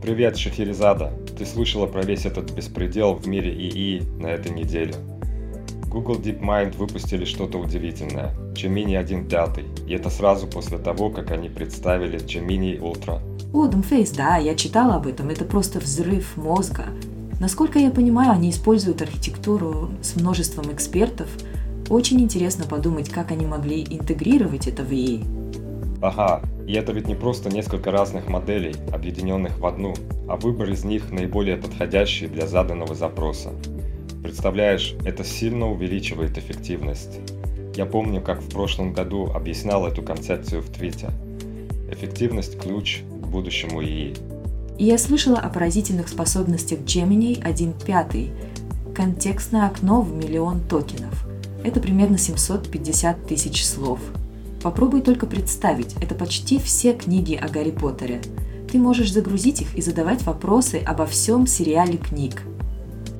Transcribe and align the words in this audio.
Привет, 0.00 0.36
Шахерезада. 0.36 1.12
Ты 1.36 1.44
слышала 1.44 1.86
про 1.86 2.02
весь 2.02 2.24
этот 2.24 2.52
беспредел 2.52 3.14
в 3.14 3.26
мире 3.26 3.52
ИИ 3.52 4.02
на 4.20 4.28
этой 4.28 4.52
неделе. 4.52 4.94
Google 5.88 6.20
DeepMind 6.20 6.76
выпустили 6.76 7.24
что-то 7.24 7.58
удивительное. 7.58 8.32
Gemini 8.54 8.92
1.5. 9.02 9.88
И 9.88 9.92
это 9.92 10.08
сразу 10.08 10.46
после 10.46 10.78
того, 10.78 11.10
как 11.10 11.32
они 11.32 11.48
представили 11.48 12.20
Gemini 12.20 12.78
Ultra. 12.78 13.20
О, 13.52 13.66
Doomface, 13.66 14.16
да, 14.16 14.36
я 14.36 14.54
читала 14.54 14.94
об 14.94 15.08
этом. 15.08 15.30
Это 15.30 15.44
просто 15.44 15.80
взрыв 15.80 16.36
мозга. 16.36 16.84
Насколько 17.40 17.80
я 17.80 17.90
понимаю, 17.90 18.30
они 18.30 18.50
используют 18.50 19.02
архитектуру 19.02 19.90
с 20.00 20.14
множеством 20.14 20.72
экспертов. 20.72 21.28
Очень 21.88 22.20
интересно 22.20 22.66
подумать, 22.66 23.08
как 23.08 23.32
они 23.32 23.46
могли 23.46 23.82
интегрировать 23.82 24.68
это 24.68 24.84
в 24.84 24.92
ИИ. 24.92 25.37
Ага, 26.00 26.42
и 26.66 26.74
это 26.74 26.92
ведь 26.92 27.08
не 27.08 27.16
просто 27.16 27.50
несколько 27.50 27.90
разных 27.90 28.28
моделей, 28.28 28.74
объединенных 28.92 29.58
в 29.58 29.66
одну, 29.66 29.94
а 30.28 30.36
выбор 30.36 30.70
из 30.70 30.84
них 30.84 31.10
наиболее 31.10 31.56
подходящий 31.56 32.28
для 32.28 32.46
заданного 32.46 32.94
запроса. 32.94 33.50
Представляешь, 34.22 34.94
это 35.04 35.24
сильно 35.24 35.68
увеличивает 35.68 36.38
эффективность. 36.38 37.18
Я 37.74 37.84
помню, 37.84 38.20
как 38.20 38.40
в 38.40 38.48
прошлом 38.48 38.92
году 38.92 39.30
объяснял 39.34 39.86
эту 39.86 40.02
концепцию 40.02 40.62
в 40.62 40.70
твите. 40.70 41.10
Эффективность– 41.90 42.60
ключ 42.60 43.00
к 43.00 43.26
будущему 43.26 43.82
ИИ. 43.82 44.14
И 44.78 44.84
я 44.84 44.98
слышала 44.98 45.38
о 45.38 45.48
поразительных 45.48 46.08
способностях 46.08 46.80
Gemini 46.80 47.42
1.5. 47.42 48.94
Контекстное 48.94 49.66
окно 49.66 50.02
в 50.02 50.14
миллион 50.14 50.60
токенов. 50.60 51.26
Это 51.64 51.80
примерно 51.80 52.18
750 52.18 53.26
тысяч 53.26 53.64
слов– 53.64 53.98
Попробуй 54.62 55.02
только 55.02 55.26
представить, 55.26 55.94
это 56.02 56.16
почти 56.16 56.58
все 56.58 56.92
книги 56.92 57.34
о 57.34 57.48
Гарри 57.48 57.70
Поттере. 57.70 58.20
Ты 58.70 58.78
можешь 58.78 59.12
загрузить 59.12 59.62
их 59.62 59.76
и 59.76 59.80
задавать 59.80 60.22
вопросы 60.24 60.82
обо 60.84 61.06
всем 61.06 61.46
сериале 61.46 61.96
книг. 61.96 62.42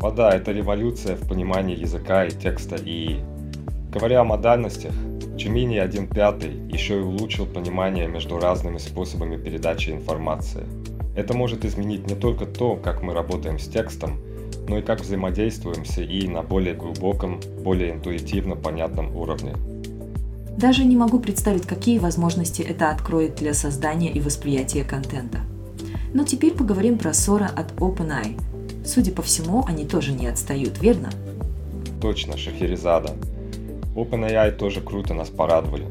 О 0.01 0.11
да, 0.11 0.31
это 0.31 0.51
революция 0.51 1.15
в 1.15 1.29
понимании 1.29 1.79
языка 1.79 2.25
и 2.25 2.31
текста 2.31 2.77
и... 2.77 3.21
Говоря 3.93 4.21
о 4.21 4.25
модальностях, 4.25 4.93
Gemini 5.37 5.79
1.5 5.89 6.73
еще 6.73 6.99
и 6.99 7.03
улучшил 7.03 7.47
понимание 7.47 8.09
между 8.09 8.39
разными 8.39 8.79
способами 8.79 9.37
передачи 9.37 9.91
информации. 9.91 10.65
Это 11.17 11.35
может 11.35 11.65
изменить 11.65 12.07
не 12.09 12.17
только 12.17 12.47
то, 12.47 12.77
как 12.77 13.03
мы 13.03 13.15
работаем 13.15 13.59
с 13.59 13.69
текстом, 13.69 14.21
но 14.69 14.79
и 14.79 14.83
как 14.83 15.01
взаимодействуем 15.01 15.85
с 15.85 15.99
ИИ 15.99 16.27
на 16.27 16.43
более 16.43 16.75
глубоком, 16.75 17.41
более 17.63 17.93
интуитивно 17.93 18.57
понятном 18.57 19.17
уровне. 19.17 19.55
Даже 20.59 20.85
не 20.85 20.97
могу 20.97 21.21
представить, 21.21 21.69
какие 21.69 22.01
возможности 22.01 22.63
это 22.63 22.91
откроет 22.91 23.37
для 23.37 23.55
создания 23.55 24.11
и 24.11 24.19
восприятия 24.19 24.83
контента. 24.83 25.39
Но 26.13 26.25
теперь 26.25 26.53
поговорим 26.53 26.99
про 26.99 27.15
Сора 27.15 27.49
от 27.55 27.71
OpenAI. 27.75 28.37
Судя 28.85 29.13
по 29.13 29.23
всему, 29.23 29.65
они 29.69 29.85
тоже 29.85 30.13
не 30.13 30.27
отстают, 30.27 30.83
верно? 30.83 31.11
Точно, 32.01 32.37
Шахерезада. 32.37 33.15
OpenAI 33.95 34.51
тоже 34.51 34.81
круто 34.81 35.15
нас 35.15 35.29
порадовали. 35.29 35.87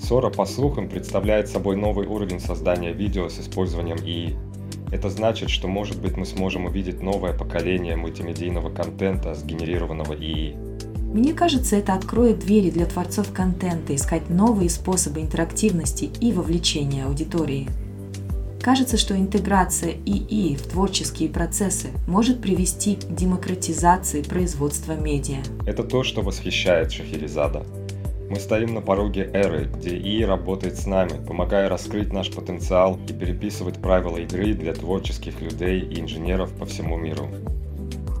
Сора, 0.00 0.30
по 0.30 0.46
слухам, 0.46 0.88
представляет 0.88 1.48
собой 1.48 1.76
новый 1.76 2.06
уровень 2.06 2.40
создания 2.40 2.94
видео 2.94 3.28
с 3.28 3.38
использованием 3.40 3.98
ИИ. 3.98 4.36
Это 4.90 5.10
значит, 5.10 5.50
что 5.50 5.68
может 5.68 6.00
быть 6.00 6.16
мы 6.16 6.24
сможем 6.24 6.64
увидеть 6.64 7.02
новое 7.02 7.34
поколение 7.34 7.96
мультимедийного 7.96 8.70
контента, 8.70 9.34
сгенерированного 9.34 10.14
ИИ. 10.14 10.65
Мне 11.12 11.32
кажется, 11.32 11.76
это 11.76 11.94
откроет 11.94 12.40
двери 12.40 12.70
для 12.70 12.86
творцов 12.86 13.32
контента 13.32 13.94
искать 13.94 14.28
новые 14.28 14.68
способы 14.68 15.20
интерактивности 15.20 16.10
и 16.20 16.32
вовлечения 16.32 17.06
аудитории. 17.06 17.68
Кажется, 18.60 18.96
что 18.96 19.16
интеграция 19.16 19.92
ИИ 20.04 20.56
в 20.56 20.62
творческие 20.62 21.28
процессы 21.28 21.88
может 22.08 22.40
привести 22.40 22.96
к 22.96 23.14
демократизации 23.14 24.22
производства 24.22 24.92
медиа. 24.92 25.38
Это 25.66 25.84
то, 25.84 26.02
что 26.02 26.22
восхищает 26.22 26.90
Шахерезада. 26.90 27.64
Мы 28.28 28.40
стоим 28.40 28.74
на 28.74 28.80
пороге 28.80 29.30
эры, 29.32 29.70
где 29.72 29.96
ИИ 29.96 30.24
работает 30.24 30.76
с 30.76 30.84
нами, 30.84 31.12
помогая 31.24 31.68
раскрыть 31.68 32.12
наш 32.12 32.32
потенциал 32.32 32.98
и 33.08 33.12
переписывать 33.12 33.76
правила 33.76 34.16
игры 34.16 34.52
для 34.52 34.74
творческих 34.74 35.40
людей 35.40 35.80
и 35.80 36.00
инженеров 36.00 36.50
по 36.58 36.66
всему 36.66 36.96
миру. 36.96 37.28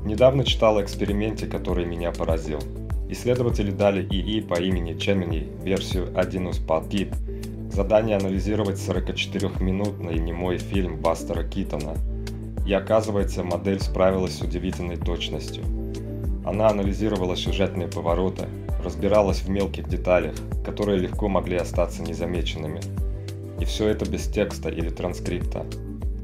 Недавно 0.06 0.44
читал 0.44 0.78
о 0.78 0.84
эксперименте, 0.84 1.48
который 1.48 1.84
меня 1.84 2.12
поразил. 2.12 2.60
Исследователи 3.08 3.72
дали 3.72 4.06
ИИ 4.06 4.40
по 4.40 4.54
имени 4.54 4.94
Gemini 4.94 5.60
версию 5.64 6.16
1 6.16 6.48
Deep 6.48 7.72
задание 7.72 8.16
анализировать 8.16 8.76
44-минутный 8.76 10.20
немой 10.20 10.58
фильм 10.58 11.00
Бастера 11.00 11.42
Китона. 11.42 11.96
И 12.64 12.72
оказывается, 12.72 13.42
модель 13.42 13.80
справилась 13.80 14.38
с 14.38 14.42
удивительной 14.42 14.96
точностью. 14.96 15.64
Она 16.44 16.68
анализировала 16.68 17.34
сюжетные 17.36 17.88
повороты, 17.88 18.46
разбиралась 18.84 19.40
в 19.40 19.48
мелких 19.50 19.88
деталях, 19.88 20.36
которые 20.64 20.98
легко 20.98 21.28
могли 21.28 21.56
остаться 21.56 22.02
незамеченными. 22.02 22.80
И 23.58 23.64
все 23.64 23.88
это 23.88 24.08
без 24.08 24.28
текста 24.28 24.68
или 24.68 24.88
транскрипта. 24.88 25.66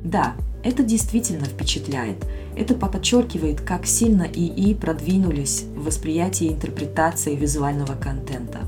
Да, 0.05 0.37
это 0.63 0.83
действительно 0.83 1.45
впечатляет. 1.45 2.17
Это 2.57 2.75
подчеркивает, 2.75 3.61
как 3.61 3.87
сильно 3.87 4.23
ИИ 4.23 4.75
продвинулись 4.75 5.65
в 5.75 5.85
восприятии 5.85 6.47
и 6.47 6.53
интерпретации 6.53 7.35
визуального 7.35 7.95
контента. 7.95 8.61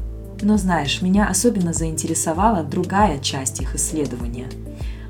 Но 0.43 0.57
знаешь, 0.57 1.03
меня 1.03 1.29
особенно 1.29 1.73
заинтересовала 1.73 2.65
другая 2.65 3.19
часть 3.21 3.61
их 3.61 3.75
исследования. 3.77 4.47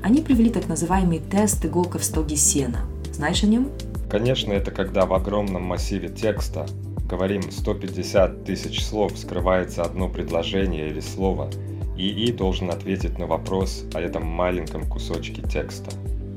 Они 0.03 0.21
провели 0.21 0.49
так 0.49 0.67
называемый 0.67 1.19
тест 1.19 1.65
«Иголка 1.65 1.97
в 1.97 2.03
стоге 2.03 2.35
сена». 2.35 2.81
Знаешь 3.11 3.43
о 3.43 3.47
нем? 3.47 3.69
Конечно, 4.09 4.53
это 4.53 4.69
когда 4.69 5.05
в 5.05 5.13
огромном 5.13 5.63
массиве 5.63 6.09
текста, 6.09 6.67
говорим 7.09 7.51
150 7.51 8.45
тысяч 8.45 8.85
слов, 8.85 9.17
скрывается 9.17 9.81
одно 9.81 10.07
предложение 10.09 10.89
или 10.89 10.99
слово, 10.99 11.49
ИИ 11.97 12.31
должен 12.31 12.69
ответить 12.69 13.17
на 13.17 13.25
вопрос 13.25 13.85
о 13.93 13.99
этом 13.99 14.25
маленьком 14.25 14.85
кусочке 14.87 15.41
текста 15.41 15.89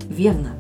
верно. 0.09 0.55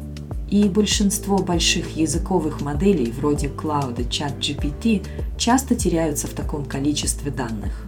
И 0.50 0.64
большинство 0.68 1.38
больших 1.38 1.96
языковых 1.96 2.62
моделей, 2.62 3.12
вроде 3.12 3.48
Cloud 3.48 4.00
и 4.00 4.04
ChatGPT, 4.04 5.06
часто 5.36 5.74
теряются 5.74 6.26
в 6.26 6.30
таком 6.30 6.64
количестве 6.64 7.30
данных. 7.30 7.84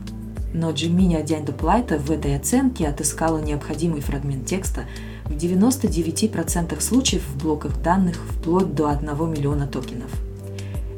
Но 0.52 0.70
Gemini 0.70 1.24
Django 1.24 1.98
в 1.98 2.10
этой 2.10 2.36
оценке 2.36 2.88
отыскала 2.88 3.38
необходимый 3.38 4.00
фрагмент 4.00 4.46
текста 4.46 4.84
в 5.24 5.32
99% 5.32 6.78
случаев 6.80 7.22
в 7.22 7.42
блоках 7.42 7.80
данных 7.82 8.16
вплоть 8.16 8.74
до 8.74 8.88
1 8.88 9.08
миллиона 9.30 9.66
токенов. 9.66 10.10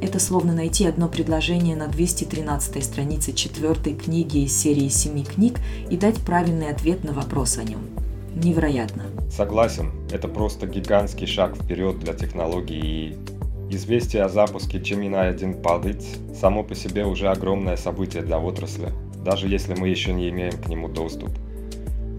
Это 0.00 0.18
словно 0.18 0.52
найти 0.52 0.84
одно 0.86 1.08
предложение 1.08 1.76
на 1.76 1.86
213 1.86 2.82
странице 2.82 3.32
четвертой 3.34 3.94
книги 3.94 4.38
из 4.38 4.56
серии 4.56 4.88
семи 4.88 5.22
книг 5.22 5.60
и 5.90 5.96
дать 5.96 6.18
правильный 6.22 6.70
ответ 6.70 7.04
на 7.04 7.12
вопрос 7.12 7.58
о 7.58 7.62
нем– 7.62 7.82
невероятно. 8.34 9.04
Согласен, 9.30 9.90
это 10.10 10.28
просто 10.28 10.66
гигантский 10.66 11.26
шаг 11.26 11.56
вперед 11.56 11.98
для 12.00 12.14
технологий 12.14 12.80
и 12.80 13.16
известие 13.74 14.22
о 14.22 14.28
запуске 14.28 14.78
Gemini 14.78 15.28
1 15.28 15.62
падает 15.62 16.02
само 16.38 16.62
по 16.62 16.74
себе 16.74 17.04
уже 17.04 17.28
огромное 17.28 17.76
событие 17.76 18.22
для 18.22 18.38
отрасли, 18.38 18.90
даже 19.24 19.48
если 19.48 19.74
мы 19.74 19.88
еще 19.88 20.12
не 20.12 20.28
имеем 20.28 20.52
к 20.52 20.68
нему 20.68 20.88
доступ. 20.88 21.30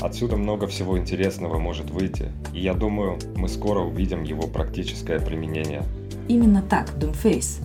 Отсюда 0.01 0.35
много 0.35 0.67
всего 0.67 0.97
интересного 0.97 1.59
может 1.59 1.89
выйти, 1.89 2.31
и 2.53 2.59
я 2.59 2.73
думаю, 2.73 3.19
мы 3.35 3.47
скоро 3.47 3.79
увидим 3.79 4.23
его 4.23 4.47
практическое 4.47 5.19
применение. 5.19 5.83
Именно 6.27 6.61
так, 6.61 6.89
Doomface. 6.97 7.61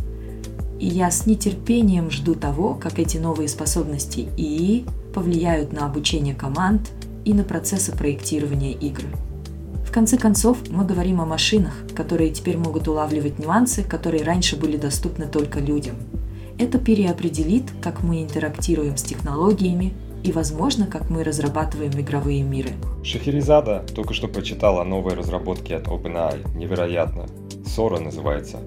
И 0.79 0.87
я 0.87 1.11
с 1.11 1.27
нетерпением 1.27 2.11
жду 2.11 2.35
того, 2.35 2.75
как 2.75 3.01
эти 3.01 3.19
новые 3.19 3.49
способности 3.49 4.29
ИИ 4.37 4.85
повлияют 5.13 5.73
на 5.73 5.87
обучение 5.87 6.35
команд, 6.35 6.91
и 7.29 7.35
на 7.35 7.45
процессы 7.45 7.93
проектирования 7.93 8.73
игр. 8.73 9.03
В 9.87 9.93
конце 9.93 10.17
концов, 10.17 10.57
мы 10.71 10.87
говорим 10.87 11.21
о 11.21 11.27
машинах, 11.27 11.75
которые 11.95 12.31
теперь 12.31 12.57
могут 12.57 12.89
улавливать 12.89 13.39
нюансы, 13.39 13.83
которые 13.83 14.25
раньше 14.25 14.57
были 14.57 14.79
доступны 14.79 15.27
только 15.27 15.61
людям. 15.61 15.97
Это 16.59 16.79
переопределит, 16.79 17.65
как 17.83 18.03
мы 18.03 18.23
интерактируем 18.23 18.97
с 18.97 19.03
технологиями, 19.03 19.93
и, 20.25 20.33
возможно, 20.33 20.87
как 20.87 21.11
мы 21.11 21.23
разрабатываем 21.23 21.93
игровые 22.01 22.43
миры. 22.43 22.71
Шахерезада 23.05 23.85
только 23.95 24.15
что 24.15 24.27
прочитала 24.27 24.83
новые 24.83 25.15
разработки 25.15 25.75
от 25.75 25.87
OpenAI. 25.87 26.57
Невероятно. 26.57 27.27
Сора 27.67 28.01
называется. 28.01 28.59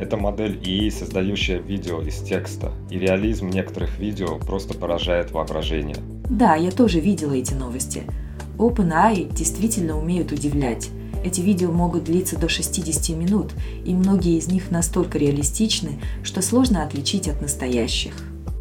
Это 0.00 0.16
модель 0.16 0.58
ИИ, 0.64 0.88
создающая 0.88 1.58
видео 1.58 2.00
из 2.00 2.20
текста, 2.22 2.72
и 2.88 2.98
реализм 2.98 3.50
некоторых 3.50 3.98
видео 3.98 4.38
просто 4.38 4.72
поражает 4.72 5.30
воображение. 5.30 5.98
Да, 6.30 6.54
я 6.54 6.70
тоже 6.70 7.00
видела 7.00 7.34
эти 7.34 7.52
новости. 7.52 8.04
OpenAI 8.56 9.30
действительно 9.30 9.98
умеют 9.98 10.32
удивлять. 10.32 10.88
Эти 11.22 11.42
видео 11.42 11.70
могут 11.70 12.04
длиться 12.04 12.38
до 12.38 12.48
60 12.48 13.14
минут, 13.14 13.52
и 13.84 13.92
многие 13.92 14.38
из 14.38 14.48
них 14.48 14.70
настолько 14.70 15.18
реалистичны, 15.18 16.00
что 16.22 16.40
сложно 16.40 16.82
отличить 16.82 17.28
от 17.28 17.42
настоящих. 17.42 18.14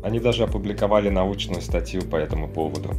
Они 0.03 0.19
даже 0.19 0.43
опубликовали 0.43 1.07
научную 1.07 1.61
статью 1.61 2.01
по 2.01 2.17
этому 2.17 2.49
поводу. 2.49 2.95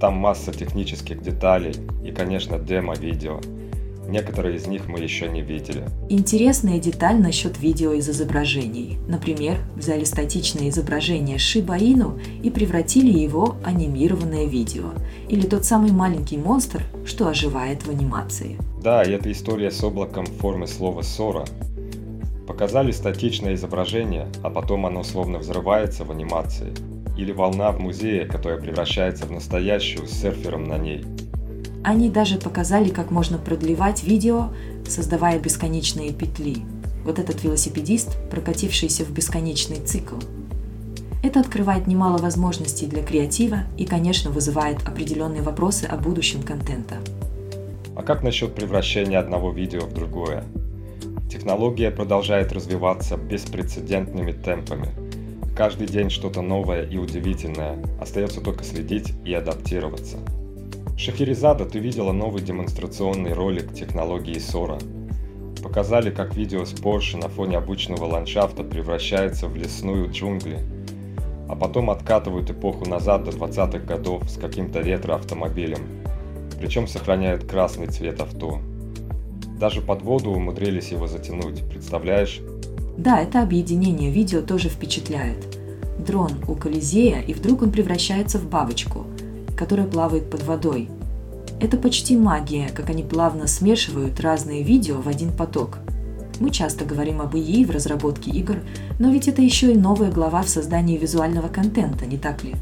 Там 0.00 0.14
масса 0.14 0.52
технических 0.52 1.22
деталей 1.22 1.76
и, 2.04 2.10
конечно, 2.10 2.58
демо-видео– 2.58 3.38
Некоторые 4.08 4.56
из 4.56 4.66
них 4.66 4.88
мы 4.88 4.98
еще 4.98 5.28
не 5.28 5.42
видели. 5.42 5.84
Интересная 6.08 6.78
деталь 6.78 7.20
насчет 7.20 7.58
видео 7.58 7.92
из 7.92 8.08
изображений. 8.08 8.98
Например, 9.08 9.58
взяли 9.76 10.04
статичное 10.04 10.68
изображение 10.68 11.38
Шиба 11.38 11.76
Ину 11.76 12.18
и 12.42 12.50
превратили 12.50 13.10
его 13.10 13.46
в 13.46 13.56
анимированное 13.64 14.46
видео. 14.46 14.90
Или 15.28 15.46
тот 15.46 15.64
самый 15.64 15.92
маленький 15.92 16.36
монстр, 16.36 16.82
что 17.04 17.28
оживает 17.28 17.86
в 17.86 17.90
анимации. 17.90 18.58
Да, 18.82 19.02
и 19.02 19.12
эта 19.12 19.32
история 19.32 19.70
с 19.70 19.82
облаком 19.82 20.26
в 20.26 20.36
форме 20.38 20.66
слова 20.66 21.02
«сора». 21.02 21.44
Показали 22.46 22.92
статичное 22.92 23.54
изображение, 23.54 24.28
а 24.42 24.50
потом 24.50 24.84
оно 24.84 25.02
словно 25.02 25.38
взрывается 25.38 26.04
в 26.04 26.10
анимации. 26.10 26.74
Или 27.16 27.32
волна 27.32 27.70
в 27.70 27.80
музее, 27.80 28.26
которая 28.26 28.60
превращается 28.60 29.24
в 29.24 29.30
настоящую 29.30 30.06
с 30.06 30.12
серфером 30.12 30.64
на 30.64 30.76
ней. 30.76 31.04
Они 31.84 32.08
даже 32.08 32.38
показали, 32.38 32.88
как 32.88 33.10
можно 33.10 33.36
продлевать 33.36 34.04
видео, 34.04 34.48
создавая 34.88 35.38
бесконечные 35.38 36.14
петли. 36.14 36.56
Вот 37.04 37.18
этот 37.18 37.44
велосипедист, 37.44 38.16
прокатившийся 38.30 39.04
в 39.04 39.10
бесконечный 39.10 39.76
цикл. 39.76 40.16
Это 41.22 41.40
открывает 41.40 41.86
немало 41.86 42.16
возможностей 42.16 42.86
для 42.86 43.02
креатива 43.02 43.64
и, 43.76 43.84
конечно, 43.84 44.30
вызывает 44.30 44.78
определенные 44.88 45.42
вопросы 45.42 45.84
о 45.84 45.96
будущем 45.96 46.42
контента. 46.42 46.96
А 47.94 48.02
как 48.02 48.22
насчет 48.22 48.54
превращения 48.54 49.18
одного 49.18 49.52
видео 49.52 49.80
в 49.80 49.92
другое? 49.92 50.44
Технология 51.30 51.90
продолжает 51.90 52.50
развиваться 52.52 53.18
беспрецедентными 53.18 54.32
темпами. 54.32 54.88
Каждый 55.54 55.86
день 55.86 56.08
что-то 56.08 56.40
новое 56.40 56.84
и 56.86 56.96
удивительное. 56.96 57.76
Остается 58.00 58.40
только 58.40 58.64
следить 58.64 59.12
и 59.26 59.34
адаптироваться. 59.34 60.16
Шахерезада, 60.96 61.64
ты 61.64 61.80
видела 61.80 62.12
новый 62.12 62.40
демонстрационный 62.40 63.32
ролик 63.32 63.74
технологии 63.74 64.38
Сора. 64.38 64.78
Показали, 65.60 66.10
как 66.10 66.36
видео 66.36 66.64
с 66.64 66.72
Porsche 66.72 67.20
на 67.20 67.28
фоне 67.28 67.58
обычного 67.58 68.04
ландшафта 68.04 68.62
превращается 68.62 69.48
в 69.48 69.56
лесную 69.56 70.10
джунгли, 70.12 70.60
а 71.48 71.56
потом 71.56 71.90
откатывают 71.90 72.48
эпоху 72.50 72.88
назад 72.88 73.24
до 73.24 73.32
20-х 73.32 73.80
годов 73.80 74.30
с 74.30 74.38
каким-то 74.38 74.80
ретро-автомобилем, 74.82 75.80
причем 76.60 76.86
сохраняют 76.86 77.44
красный 77.44 77.88
цвет 77.88 78.20
авто. 78.20 78.60
Даже 79.58 79.80
под 79.80 80.02
воду 80.02 80.30
умудрились 80.30 80.92
его 80.92 81.08
затянуть, 81.08 81.68
представляешь? 81.68 82.40
Да, 82.96 83.20
это 83.20 83.42
объединение 83.42 84.12
видео 84.12 84.42
тоже 84.42 84.68
впечатляет. 84.68 85.58
Дрон 85.98 86.30
у 86.46 86.54
Колизея, 86.54 87.20
и 87.20 87.34
вдруг 87.34 87.62
он 87.62 87.72
превращается 87.72 88.38
в 88.38 88.48
бабочку– 88.48 89.06
которая 89.56 89.86
плавает 89.86 90.30
под 90.30 90.42
водой. 90.42 90.88
Это 91.60 91.76
почти 91.76 92.16
магия, 92.16 92.68
как 92.74 92.90
они 92.90 93.02
плавно 93.02 93.46
смешивают 93.46 94.20
разные 94.20 94.62
видео 94.62 95.00
в 95.00 95.08
один 95.08 95.32
поток. 95.32 95.78
Мы 96.40 96.50
часто 96.50 96.84
говорим 96.84 97.20
об 97.20 97.36
ИИ 97.36 97.64
в 97.64 97.70
разработке 97.70 98.30
игр, 98.30 98.56
но 98.98 99.10
ведь 99.10 99.28
это 99.28 99.40
еще 99.40 99.72
и 99.72 99.78
новая 99.78 100.10
глава 100.10 100.42
в 100.42 100.48
создании 100.48 100.98
визуального 100.98 101.48
контента, 101.48 102.06
не 102.06 102.18
так 102.18 102.42
ли? 102.42 102.54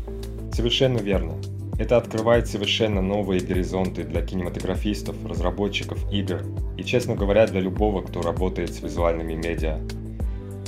Совершенно 0.52 0.98
верно. 0.98 1.32
Это 1.78 1.96
открывает 1.96 2.48
совершенно 2.48 3.00
новые 3.00 3.40
горизонты 3.40 4.04
для 4.04 4.20
кинематографистов, 4.20 5.16
разработчиков 5.26 5.98
игр 6.12 6.42
и, 6.76 6.84
честно 6.84 7.14
говоря, 7.14 7.46
для 7.46 7.60
любого, 7.60 8.02
кто 8.02 8.20
работает 8.20 8.74
с 8.74 8.82
визуальными 8.82 9.34
медиа. 9.34 9.80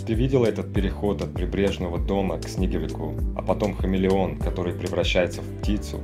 Ты 0.07 0.13
видела 0.13 0.45
этот 0.45 0.71
переход 0.71 1.23
от 1.23 1.33
прибрежного 1.33 1.99
дома 1.99 2.39
к 2.39 2.47
снеговику, 2.47 3.15
а 3.37 3.43
потом 3.43 3.75
хамелеон, 3.75 4.39
который 4.39 4.75
превращается 4.75 5.41
в 5.41 5.47
птицу? 5.47 5.99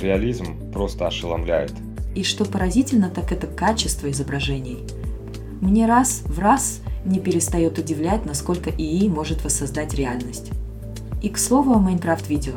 Реализм 0.00 0.72
просто 0.72 1.06
ошеломляет. 1.06 1.74
И 2.14 2.24
что 2.24 2.46
поразительно, 2.46 3.10
так 3.10 3.30
это 3.30 3.46
качество 3.46 4.10
изображений. 4.10 4.84
Мне 5.60 5.86
раз 5.86 6.22
в 6.24 6.38
раз 6.38 6.80
не 7.04 7.20
перестает 7.20 7.78
удивлять, 7.78 8.24
насколько 8.24 8.70
ИИ 8.70 9.08
может 9.08 9.44
воссоздать 9.44 9.92
реальность. 9.92 10.50
И 11.22 11.28
к 11.28 11.36
слову 11.36 11.72
о 11.72 11.78
Майнкрафт-видео. 11.78 12.54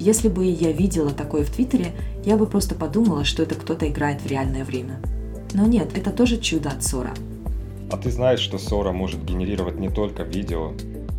Если 0.00 0.28
бы 0.28 0.44
я 0.44 0.72
видела 0.72 1.12
такое 1.12 1.44
в 1.44 1.50
Твиттере, 1.50 1.92
я 2.24 2.36
бы 2.36 2.46
просто 2.46 2.74
подумала, 2.74 3.24
что 3.24 3.44
это 3.44 3.54
кто-то 3.54 3.88
играет 3.88 4.22
в 4.22 4.26
реальное 4.26 4.64
время. 4.64 5.00
Но 5.54 5.66
нет, 5.66 5.96
это 5.96 6.10
тоже 6.10 6.38
чудо 6.38 6.70
от 6.70 6.82
Сора– 6.82 7.14
а 7.92 7.98
ты 7.98 8.10
знаешь, 8.10 8.40
что 8.40 8.56
Sora 8.56 8.90
может 8.90 9.22
генерировать 9.22 9.78
не 9.78 9.90
только 9.90 10.22
видео, 10.22 10.72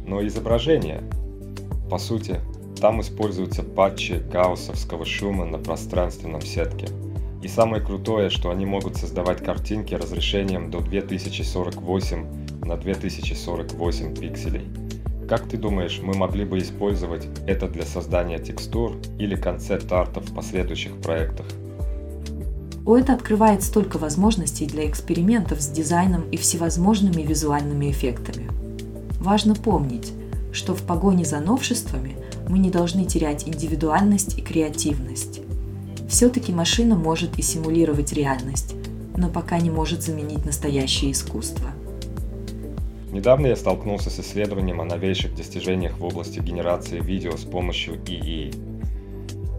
но 0.08 0.22
и 0.22 0.28
изображение. 0.28 1.04
По 1.88 2.00
сути, 2.00 2.40
там 2.82 3.00
используются 3.00 3.62
патчи 3.62 4.24
гауссовского 4.32 5.06
шума 5.06 5.46
на 5.46 5.60
пространственном 5.60 6.42
сетке. 6.42 6.88
И 7.44 7.48
самое 7.48 7.84
крутое, 7.84 8.32
что 8.32 8.50
они 8.50 8.66
могут 8.66 8.96
создавать 8.98 9.44
картинки 9.44 9.94
разрешением 9.94 10.72
до 10.72 10.80
2048 10.80 12.66
на 12.66 12.76
2048 12.76 14.16
пикселей. 14.16 14.68
Как 15.30 15.48
ты 15.48 15.58
думаешь, 15.58 16.00
мы 16.02 16.16
могли 16.16 16.44
бы 16.44 16.58
использовать 16.58 17.28
это 17.46 17.68
для 17.68 17.84
создания 17.84 18.40
текстур 18.40 18.98
или 19.20 19.36
концепт-артов 19.36 20.26
в 20.26 20.34
последующих 20.34 21.00
проектах? 21.02 21.46
У 22.86 22.96
это 22.96 23.14
открывает 23.14 23.64
столько 23.64 23.98
возможностей 23.98 24.66
для 24.66 24.86
экспериментов 24.90 25.62
с 25.62 25.68
дизайном 25.68 26.30
и 26.32 26.38
всевозможными 26.38 27.22
визуальными 27.22 27.90
эффектами. 27.90 28.50
Важно 29.22 29.56
помнить, 29.56 30.12
что 30.52 30.76
в 30.76 30.82
погоне 30.82 31.24
за 31.24 31.40
новшествами 31.40 32.18
мы 32.50 32.60
не 32.60 32.70
должны 32.70 33.06
терять 33.06 33.48
индивидуальность 33.48 34.38
и 34.38 34.42
креативность. 34.42 35.40
Все-таки 36.10 36.52
машина 36.52 36.96
может 36.96 37.40
и 37.40 37.42
симулировать 37.42 38.12
реальность, 38.12 38.76
но 39.16 39.30
пока 39.30 39.60
не 39.60 39.70
может 39.70 40.02
заменить 40.02 40.46
настоящее 40.46 41.14
искусство. 41.14 41.70
Недавно 43.14 43.48
я 43.48 43.56
столкнулся 43.56 44.10
с 44.10 44.20
исследованием 44.20 44.82
о 44.82 44.86
новейших 44.86 45.36
достижениях 45.36 46.00
в 46.00 46.04
области 46.04 46.40
генерации 46.40 47.00
видео 47.00 47.38
с 47.38 47.44
помощью 47.44 47.96
ИИ 48.06 48.52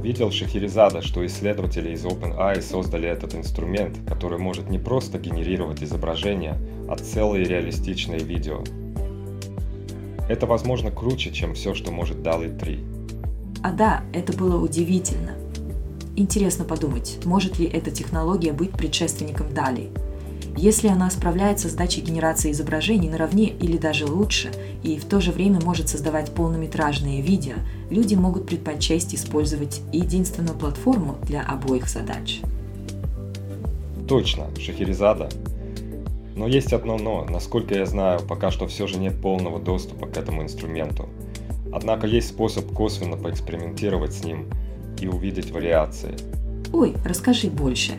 Видел 0.05 0.31
Шахерезада, 0.31 1.01
что 1.01 1.25
исследователи 1.25 1.95
из 1.95 2.05
OpenAI 2.05 2.61
создали 2.61 3.09
этот 3.09 3.35
инструмент, 3.35 4.01
который 4.07 4.39
может 4.39 4.69
не 4.69 4.79
просто 4.79 5.19
генерировать 5.19 5.83
изображения, 5.83 6.59
а 6.91 6.97
целые 6.97 7.47
реалистичные 7.47 8.19
видео. 8.19 8.63
Это, 10.29 10.45
возможно, 10.45 10.91
круче, 10.91 11.33
чем 11.33 11.55
все, 11.55 11.73
что 11.73 11.91
может 11.91 12.19
DALL-E 12.19 12.51
3. 12.51 12.85
А 13.63 13.73
да, 13.73 14.03
это 14.13 14.37
было 14.37 14.63
удивительно. 14.63 15.37
Интересно 16.17 16.67
подумать, 16.67 17.21
может 17.25 17.59
ли 17.59 17.65
эта 17.65 17.91
технология 17.91 18.53
быть 18.53 18.73
предшественником 18.73 19.47
DALL-E? 19.49 19.89
Если 20.57 20.87
она 20.87 21.11
справляется 21.11 21.69
с 21.69 21.73
задачей 21.73 22.01
генерации 22.01 22.53
изображений 22.53 23.09
наравне 23.09 23.49
или 23.49 23.77
даже 23.77 24.07
лучше, 24.07 24.53
и 24.85 24.99
в 24.99 25.05
то 25.05 25.21
же 25.21 25.33
время 25.33 25.61
может 25.61 25.89
создавать 25.89 26.33
полнометражные 26.33 27.23
видео, 27.23 27.55
люди 27.91 28.15
могут 28.15 28.47
предпочесть 28.47 29.15
использовать 29.15 29.83
единственную 29.93 30.57
платформу 30.57 31.17
для 31.23 31.43
обоих 31.43 31.89
задач. 31.89 32.41
Точно, 34.09 34.47
Шахерезада. 34.59 35.29
Но 36.37 36.47
есть 36.47 36.73
одно 36.73 36.99
но. 36.99 37.25
Насколько 37.25 37.75
я 37.75 37.87
знаю, 37.87 38.21
пока 38.21 38.51
что 38.51 38.67
все 38.69 38.87
же 38.87 38.99
нет 38.99 39.21
полного 39.21 39.59
доступа 39.59 40.07
к 40.07 40.17
этому 40.17 40.43
инструменту. 40.43 41.09
Однако 41.73 42.07
есть 42.07 42.29
способ 42.29 42.73
косвенно 42.73 43.17
поэкспериментировать 43.17 44.13
с 44.13 44.25
ним 44.25 44.47
и 45.01 45.09
увидеть 45.09 45.51
вариации. 45.51 46.15
Ой, 46.73 46.95
расскажи 47.05 47.49
больше. 47.49 47.93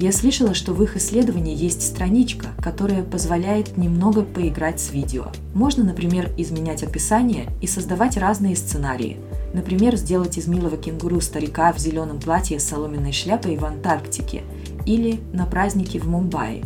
Я 0.00 0.12
слышала, 0.12 0.54
что 0.54 0.72
в 0.72 0.82
их 0.82 0.96
исследовании 0.96 1.54
есть 1.54 1.82
страничка, 1.82 2.46
которая 2.62 3.02
позволяет 3.02 3.76
немного 3.76 4.22
поиграть 4.22 4.80
с 4.80 4.92
видео. 4.92 5.26
Можно, 5.52 5.84
например, 5.84 6.30
изменять 6.38 6.82
описание 6.82 7.50
и 7.60 7.66
создавать 7.66 8.16
разные 8.16 8.56
сценарии. 8.56 9.18
Например, 9.52 9.96
сделать 9.96 10.38
из 10.38 10.46
милого 10.46 10.78
кенгуру 10.78 11.20
старика 11.20 11.70
в 11.74 11.78
зеленом 11.78 12.18
платье 12.18 12.58
с 12.58 12.64
соломенной 12.64 13.12
шляпой 13.12 13.58
в 13.58 13.64
Антарктике 13.66 14.40
или 14.86 15.20
на 15.34 15.44
празднике 15.44 15.98
в 15.98 16.08
Мумбаи. 16.08 16.64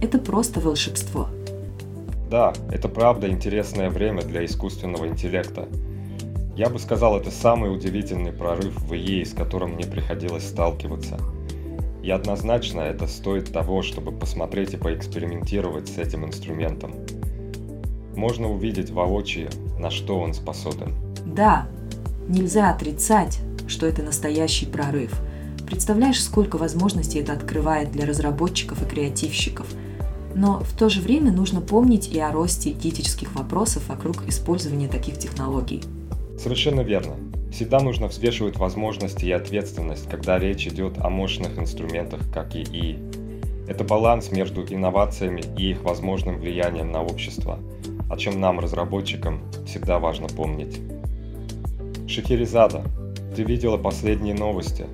Это 0.00 0.20
просто 0.20 0.60
Да, 2.30 2.52
это 2.70 2.88
правда 2.88 3.28
интересное 3.28 3.90
время 3.90 4.22
для 4.22 4.44
искусственного 4.44 5.08
интеллекта. 5.08 5.66
Я 6.56 6.68
бы 6.68 6.78
сказал, 6.78 7.18
это 7.18 7.32
самый 7.32 7.74
удивительный 7.74 8.30
прорыв 8.30 8.80
в 8.80 8.94
ИЕ, 8.94 9.24
с 9.24 9.32
которым 9.32 9.72
мне 9.72 9.86
приходилось 9.86 10.46
сталкиваться. 10.46 11.18
И 12.02 12.10
однозначно 12.10 12.80
это 12.80 13.06
стоит 13.06 13.52
того, 13.52 13.82
чтобы 13.82 14.12
посмотреть 14.12 14.74
и 14.74 14.76
поэкспериментировать 14.76 15.88
с 15.88 15.98
этим 15.98 16.24
инструментом. 16.24 16.94
Можно 18.16 18.50
увидеть 18.50 18.90
воочию, 18.90 19.50
на 19.78 19.90
что 19.90 20.18
он 20.18 20.34
способен. 20.34 20.94
Да, 21.26 21.66
нельзя 22.28 22.70
отрицать, 22.70 23.40
что 23.68 23.86
это 23.86 24.02
настоящий 24.02 24.66
прорыв. 24.66 25.12
Представляешь, 25.66 26.22
сколько 26.22 26.56
возможностей 26.56 27.20
это 27.20 27.32
открывает 27.32 27.92
для 27.92 28.06
разработчиков 28.06 28.82
и 28.82 28.86
креативщиков. 28.86 29.66
Но 30.34 30.60
в 30.60 30.76
то 30.76 30.88
же 30.88 31.00
время 31.00 31.30
нужно 31.30 31.60
помнить 31.60 32.12
и 32.12 32.18
о 32.18 32.32
росте 32.32 32.72
этических 32.72 33.34
вопросов 33.34 33.88
вокруг 33.88 34.26
использования 34.28 34.88
таких 34.88 35.18
технологий. 35.18 35.82
Совершенно 36.38 36.80
верно. 36.80 37.14
Всегда 37.52 37.80
нужно 37.80 38.06
взвешивать 38.06 38.56
возможности 38.56 39.24
и 39.24 39.32
ответственность, 39.32 40.08
когда 40.08 40.38
речь 40.38 40.66
идет 40.66 40.98
о 40.98 41.10
мощных 41.10 41.58
инструментах, 41.58 42.20
как 42.32 42.54
ИИ. 42.54 42.98
Это 43.68 43.84
баланс 43.84 44.32
между 44.32 44.62
инновациями 44.62 45.42
и 45.58 45.70
их 45.70 45.82
возможным 45.82 46.38
влиянием 46.38 46.90
на 46.90 47.02
общество, 47.02 47.58
о 48.08 48.16
чем 48.16 48.40
нам, 48.40 48.60
разработчикам, 48.60 49.40
всегда 49.66 49.98
важно 49.98 50.28
помнить. 50.28 50.80
Шахерезада, 52.08 52.82
ты 53.36 53.42
видела 53.42 53.76
последние 53.76 54.34
новости. 54.34 54.86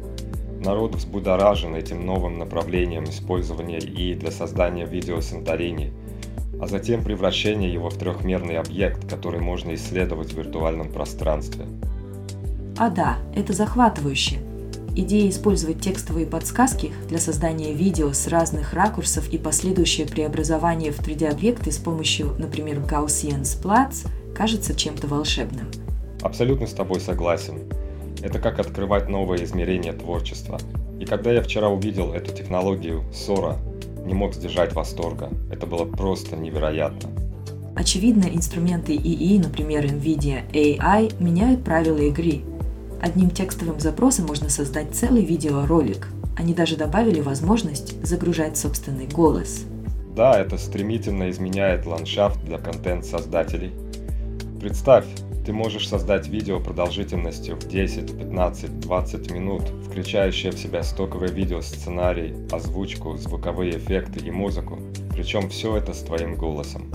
Народ 0.64 0.94
взбудоражен 0.94 1.74
этим 1.74 2.04
новым 2.04 2.38
направлением 2.38 3.04
использования 3.04 3.78
ИИ 3.78 4.14
для 4.14 4.30
создания 4.30 4.86
видео 4.86 5.20
Санторини– 5.20 5.92
а 6.60 6.66
затем 6.66 7.04
превращение 7.04 7.72
его 7.72 7.90
в 7.90 7.98
трехмерный 7.98 8.58
объект, 8.58 9.08
который 9.08 9.40
можно 9.40 9.74
исследовать 9.74 10.32
в 10.32 10.38
виртуальном 10.38 10.90
пространстве. 10.90 11.66
А 12.78 12.90
да, 12.90 13.18
это 13.34 13.52
захватывающе. 13.52 14.38
Идея 14.94 15.28
использовать 15.28 15.80
текстовые 15.80 16.26
подсказки 16.26 16.92
для 17.08 17.18
создания 17.18 17.74
видео 17.74 18.12
с 18.12 18.28
разных 18.28 18.72
ракурсов 18.72 19.28
и 19.28 19.38
последующее 19.38 20.06
преобразование 20.06 20.90
в 20.90 21.00
3D-объекты 21.00 21.70
с 21.70 21.76
помощью, 21.76 22.34
например, 22.38 22.78
Gaussian 22.78 23.42
Splats 23.42 24.08
кажется 24.34 24.74
чем-то 24.74 25.06
волшебным. 25.06 25.66
Абсолютно 26.22 26.66
с 26.66 26.72
тобой 26.72 27.00
согласен. 27.00 27.60
Это 28.22 28.38
как 28.38 28.58
открывать 28.58 29.08
новое 29.08 29.44
измерение 29.44 29.92
творчества. 29.92 30.58
И 30.98 31.04
когда 31.04 31.30
я 31.32 31.42
вчера 31.42 31.68
увидел 31.68 32.12
эту 32.12 32.34
технологию 32.34 33.04
Sora, 33.12 33.56
не 34.06 34.14
мог 34.14 34.34
сдержать 34.34 34.72
восторга. 34.72 35.30
Это 35.50 35.66
было 35.66 35.84
просто 35.84 36.36
невероятно. 36.36 37.10
Очевидно, 37.74 38.24
инструменты 38.24 38.94
ИИ, 38.94 39.38
например, 39.38 39.84
NVIDIA 39.84 40.50
AI, 40.50 41.22
меняют 41.22 41.62
правила 41.62 41.98
игры. 41.98 42.40
Одним 43.00 43.30
текстовым 43.30 43.78
запросом 43.80 44.26
можно 44.26 44.48
создать 44.48 44.94
целый 44.94 45.24
видеоролик. 45.24 46.08
Они 46.36 46.54
даже 46.54 46.76
добавили 46.76 47.20
возможность 47.20 48.02
загружать 48.04 48.56
собственный 48.56 49.06
голос. 49.06 49.64
Да, 50.14 50.38
это 50.38 50.56
стремительно 50.56 51.30
изменяет 51.30 51.86
ландшафт 51.86 52.42
для 52.44 52.58
контент-создателей. 52.58 53.72
Представь, 54.60 55.04
ты 55.44 55.52
можешь 55.52 55.88
создать 55.88 56.26
видео 56.26 56.58
продолжительностью 56.58 57.56
в 57.56 57.68
10, 57.68 58.18
15, 58.18 58.80
20 58.80 59.30
минут, 59.30 59.62
включающее 59.86 60.50
в 60.50 60.58
себя 60.58 60.82
стоковое 60.82 61.28
видео, 61.28 61.60
сценарий, 61.60 62.34
озвучку, 62.50 63.16
звуковые 63.16 63.76
эффекты 63.76 64.18
и 64.26 64.30
музыку, 64.30 64.78
причем 65.12 65.48
все 65.50 65.76
это 65.76 65.92
с 65.92 66.00
твоим 66.00 66.34
голосом. 66.34 66.90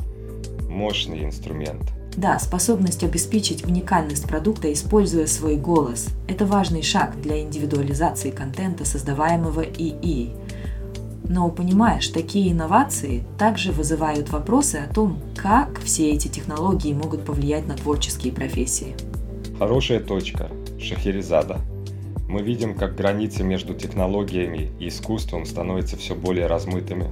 Мощный 0.67 1.23
инструмент. 1.23 1.93
Да, 2.17 2.37
способность 2.39 3.03
обеспечить 3.03 3.65
уникальность 3.65 4.27
продукта, 4.27 4.71
используя 4.71 5.27
свой 5.27 5.55
голос. 5.55 6.07
Это 6.27 6.45
важный 6.45 6.81
шаг 6.81 7.19
для 7.21 7.41
индивидуализации 7.41 8.31
контента, 8.31 8.83
создаваемого 8.83 9.61
ИИ. 9.61 10.33
Но 11.23 11.49
понимаешь, 11.49 12.09
такие 12.09 12.51
инновации 12.51 13.23
также 13.37 13.71
вызывают 13.71 14.29
вопросы 14.31 14.75
о 14.75 14.93
том, 14.93 15.19
как 15.37 15.79
все 15.79 16.11
эти 16.11 16.27
технологии 16.27 16.93
могут 16.93 17.23
повлиять 17.23 17.67
на 17.67 17.75
творческие 17.75 18.33
профессии. 18.33 18.95
Хорошая 19.57 20.01
точка. 20.01 20.49
Шахерезада. 20.77 21.59
Мы 22.27 22.41
видим, 22.41 22.75
как 22.75 22.95
границы 22.95 23.43
между 23.43 23.73
технологиями 23.73 24.71
и 24.79 24.89
искусством 24.89 25.45
становятся 25.45 25.95
все 25.95 26.15
более 26.15 26.47
размытыми. 26.47 27.07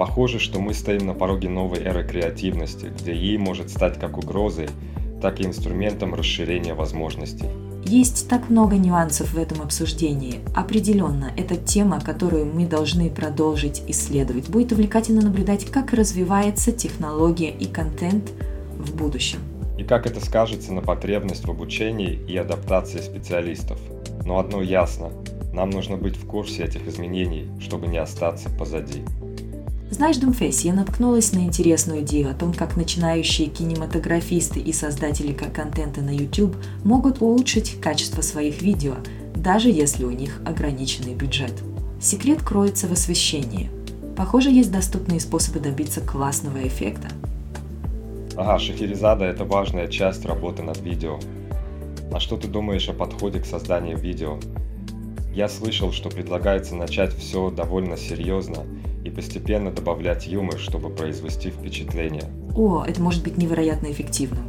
Похоже, 0.00 0.38
что 0.38 0.60
мы 0.60 0.72
стоим 0.72 1.06
на 1.06 1.12
пороге 1.12 1.50
новой 1.50 1.80
эры 1.80 2.02
креативности, 2.02 2.86
где 2.86 3.14
ей 3.14 3.36
может 3.36 3.68
стать 3.68 4.00
как 4.00 4.16
угрозой, 4.16 4.70
так 5.20 5.40
и 5.40 5.44
инструментом 5.44 6.14
расширения 6.14 6.72
возможностей. 6.72 7.44
Есть 7.84 8.26
так 8.26 8.48
много 8.48 8.76
нюансов 8.76 9.34
в 9.34 9.38
этом 9.38 9.60
обсуждении. 9.60 10.40
Определенно, 10.54 11.30
это 11.36 11.56
тема, 11.56 12.00
которую 12.00 12.46
мы 12.46 12.64
должны 12.64 13.10
продолжить 13.10 13.82
исследовать. 13.88 14.48
Будет 14.48 14.72
увлекательно 14.72 15.20
наблюдать, 15.20 15.66
как 15.66 15.92
развивается 15.92 16.72
технология 16.72 17.50
и 17.50 17.66
контент 17.66 18.32
в 18.78 18.96
будущем. 18.96 19.40
И 19.76 19.84
как 19.84 20.06
это 20.06 20.24
скажется 20.24 20.72
на 20.72 20.80
потребность 20.80 21.44
в 21.44 21.50
обучении 21.50 22.18
и 22.26 22.38
адаптации 22.38 23.02
специалистов. 23.02 23.78
Но 24.24 24.38
одно 24.38 24.62
ясно, 24.62 25.10
нам 25.52 25.68
нужно 25.68 25.98
быть 25.98 26.16
в 26.16 26.26
курсе 26.26 26.64
этих 26.64 26.88
изменений, 26.88 27.48
чтобы 27.60 27.86
не 27.86 27.98
остаться 27.98 28.48
позади. 28.48 29.02
Знаешь, 29.90 30.18
Думфейс, 30.18 30.60
я 30.60 30.72
наткнулась 30.72 31.32
на 31.32 31.40
интересную 31.40 32.02
идею 32.02 32.30
о 32.30 32.34
том, 32.34 32.54
как 32.54 32.76
начинающие 32.76 33.48
кинематографисты 33.48 34.60
и 34.60 34.72
создатели 34.72 35.32
контента 35.32 36.00
на 36.00 36.10
YouTube 36.10 36.56
могут 36.84 37.20
улучшить 37.20 37.80
качество 37.80 38.22
своих 38.22 38.62
видео, 38.62 38.94
даже 39.34 39.68
если 39.68 40.04
у 40.04 40.12
них 40.12 40.40
ограниченный 40.46 41.14
бюджет. 41.14 41.52
Секрет 42.00 42.40
кроется 42.42 42.86
в 42.86 42.92
освещении. 42.92 43.68
Похоже, 44.16 44.50
есть 44.50 44.70
доступные 44.70 45.18
способы 45.18 45.58
добиться 45.58 46.00
классного 46.00 46.66
эффекта. 46.66 47.08
Ага, 48.36 48.60
шахерезада– 48.60 49.24
это 49.26 49.44
важная 49.44 49.88
часть 49.88 50.24
работы 50.24 50.62
над 50.62 50.80
видео. 50.80 51.18
А 52.12 52.20
что 52.20 52.36
ты 52.36 52.46
думаешь 52.46 52.88
о 52.88 52.92
подходе 52.92 53.40
к 53.40 53.46
созданию 53.46 53.98
видео? 53.98 54.38
Я 55.34 55.48
слышал, 55.48 55.90
что 55.90 56.10
предлагается 56.10 56.76
начать 56.76 57.12
все 57.12 57.50
довольно 57.50 57.96
серьезно– 57.96 58.58
и 59.10 59.14
постепенно 59.14 59.70
добавлять 59.70 60.26
юмор, 60.26 60.58
чтобы 60.58 60.88
произвести 60.88 61.50
впечатление. 61.50 62.24
О, 62.54 62.84
это 62.86 63.02
может 63.02 63.22
быть 63.22 63.36
невероятно 63.36 63.90
эффективным. 63.90 64.44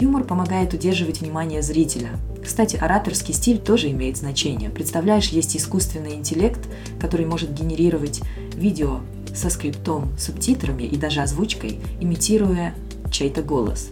Юмор 0.00 0.24
помогает 0.24 0.72
удерживать 0.72 1.20
внимание 1.20 1.62
зрителя. 1.62 2.10
Кстати, 2.42 2.76
ораторский 2.76 3.34
стиль 3.34 3.58
тоже 3.58 3.90
имеет 3.90 4.16
значение. 4.16 4.70
Представляешь, 4.70 5.28
есть 5.28 5.56
искусственный 5.56 6.14
интеллект, 6.14 6.60
который 7.00 7.26
может 7.26 7.52
генерировать 7.52 8.20
видео 8.54 9.00
со 9.34 9.50
скриптом, 9.50 10.16
субтитрами 10.18 10.84
и 10.84 10.96
даже 10.96 11.20
озвучкой, 11.20 11.78
имитируя 12.00 12.74
чей-то 13.12 13.42
голос. 13.42 13.90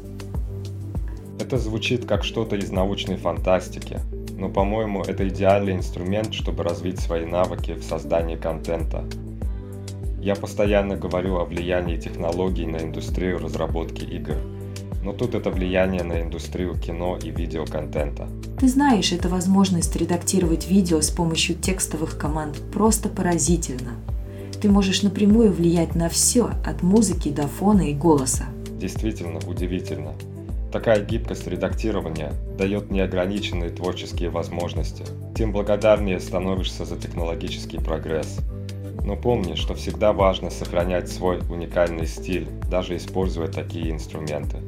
Это 1.38 1.58
звучит 1.58 2.06
как 2.06 2.24
что-то 2.24 2.56
из 2.56 2.70
научной 2.70 3.16
фантастики, 3.16 4.00
но, 4.36 4.48
по-моему, 4.48 5.02
это 5.02 5.28
идеальный 5.28 5.74
инструмент, 5.74 6.32
чтобы 6.32 6.62
развить 6.62 6.98
свои 6.98 7.26
навыки 7.26 7.72
в 7.72 7.84
создании 7.84 8.36
контента. 8.36 9.04
Я 10.24 10.36
постоянно 10.36 10.96
говорю 10.96 11.36
о 11.36 11.44
влиянии 11.44 11.98
технологий 11.98 12.64
на 12.64 12.78
индустрию 12.78 13.38
разработки 13.38 14.04
игр. 14.04 14.36
Но 15.02 15.12
тут 15.12 15.34
это 15.34 15.50
влияние 15.50 16.02
на 16.02 16.22
индустрию 16.22 16.80
кино 16.80 17.18
и 17.22 17.28
видеоконтента. 17.28 18.26
Ты 18.58 18.68
знаешь, 18.70 19.12
эта 19.12 19.28
возможность 19.28 19.94
редактировать 19.96 20.66
видео 20.66 21.02
с 21.02 21.10
помощью 21.10 21.56
текстовых 21.56 22.16
команд 22.16 22.56
просто 22.72 23.10
поразительна. 23.10 23.90
Ты 24.62 24.70
можешь 24.70 25.02
напрямую 25.02 25.52
влиять 25.52 25.94
на 25.94 26.08
все, 26.08 26.52
от 26.64 26.82
музыки 26.82 27.28
до 27.28 27.46
фона 27.46 27.90
и 27.90 27.92
голоса. 27.92 28.44
Действительно 28.80 29.40
удивительно. 29.46 30.14
Такая 30.72 31.04
гибкость 31.04 31.46
редактирования 31.46 32.32
дает 32.56 32.90
неограниченные 32.90 33.68
творческие 33.68 34.30
возможности. 34.30 35.04
Тем 35.36 35.52
благодарнее 35.52 36.18
становишься 36.18 36.86
за 36.86 36.96
технологический 36.96 37.76
прогресс– 37.76 38.38
но 39.04 39.16
помни, 39.16 39.54
что 39.54 39.74
всегда 39.74 40.12
важно 40.12 40.50
сохранять 40.50 41.10
свой 41.10 41.40
уникальный 41.48 42.06
стиль, 42.06 42.48
даже 42.70 42.96
используя 42.96 43.48
такие 43.48 43.90
инструменты. 43.90 44.58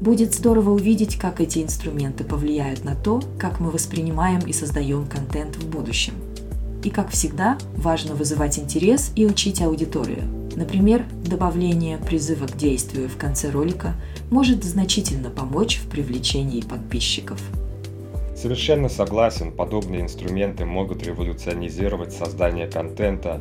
Будет 0.00 0.34
здорово 0.34 0.70
увидеть, 0.70 1.16
как 1.16 1.40
эти 1.40 1.58
инструменты 1.58 2.22
повлияют 2.22 2.84
на 2.84 2.94
то, 2.94 3.20
как 3.38 3.58
мы 3.58 3.70
воспринимаем 3.70 4.40
и 4.40 4.52
создаем 4.52 5.06
контент 5.06 5.56
в 5.56 5.68
будущем. 5.68 6.14
И 6.84 6.90
как 6.90 7.10
всегда, 7.10 7.58
важно 7.76 8.14
вызывать 8.14 8.58
интерес 8.58 9.10
и 9.16 9.26
учить 9.26 9.60
аудиторию. 9.60 10.22
Например, 10.54 11.04
добавление 11.24 11.98
призыва 11.98 12.46
к 12.46 12.56
действию 12.56 13.08
в 13.08 13.16
конце 13.16 13.50
ролика 13.50 13.94
может 14.30 14.62
значительно 14.62 15.30
помочь 15.30 15.78
в 15.78 15.88
привлечении 15.88 16.60
подписчиков. 16.60 17.40
Совершенно 18.36 18.88
согласен, 18.88 19.50
подобные 19.50 20.02
инструменты 20.02 20.64
могут 20.64 21.02
революционизировать 21.02 22.12
создание 22.12 22.68
контента 22.68 23.40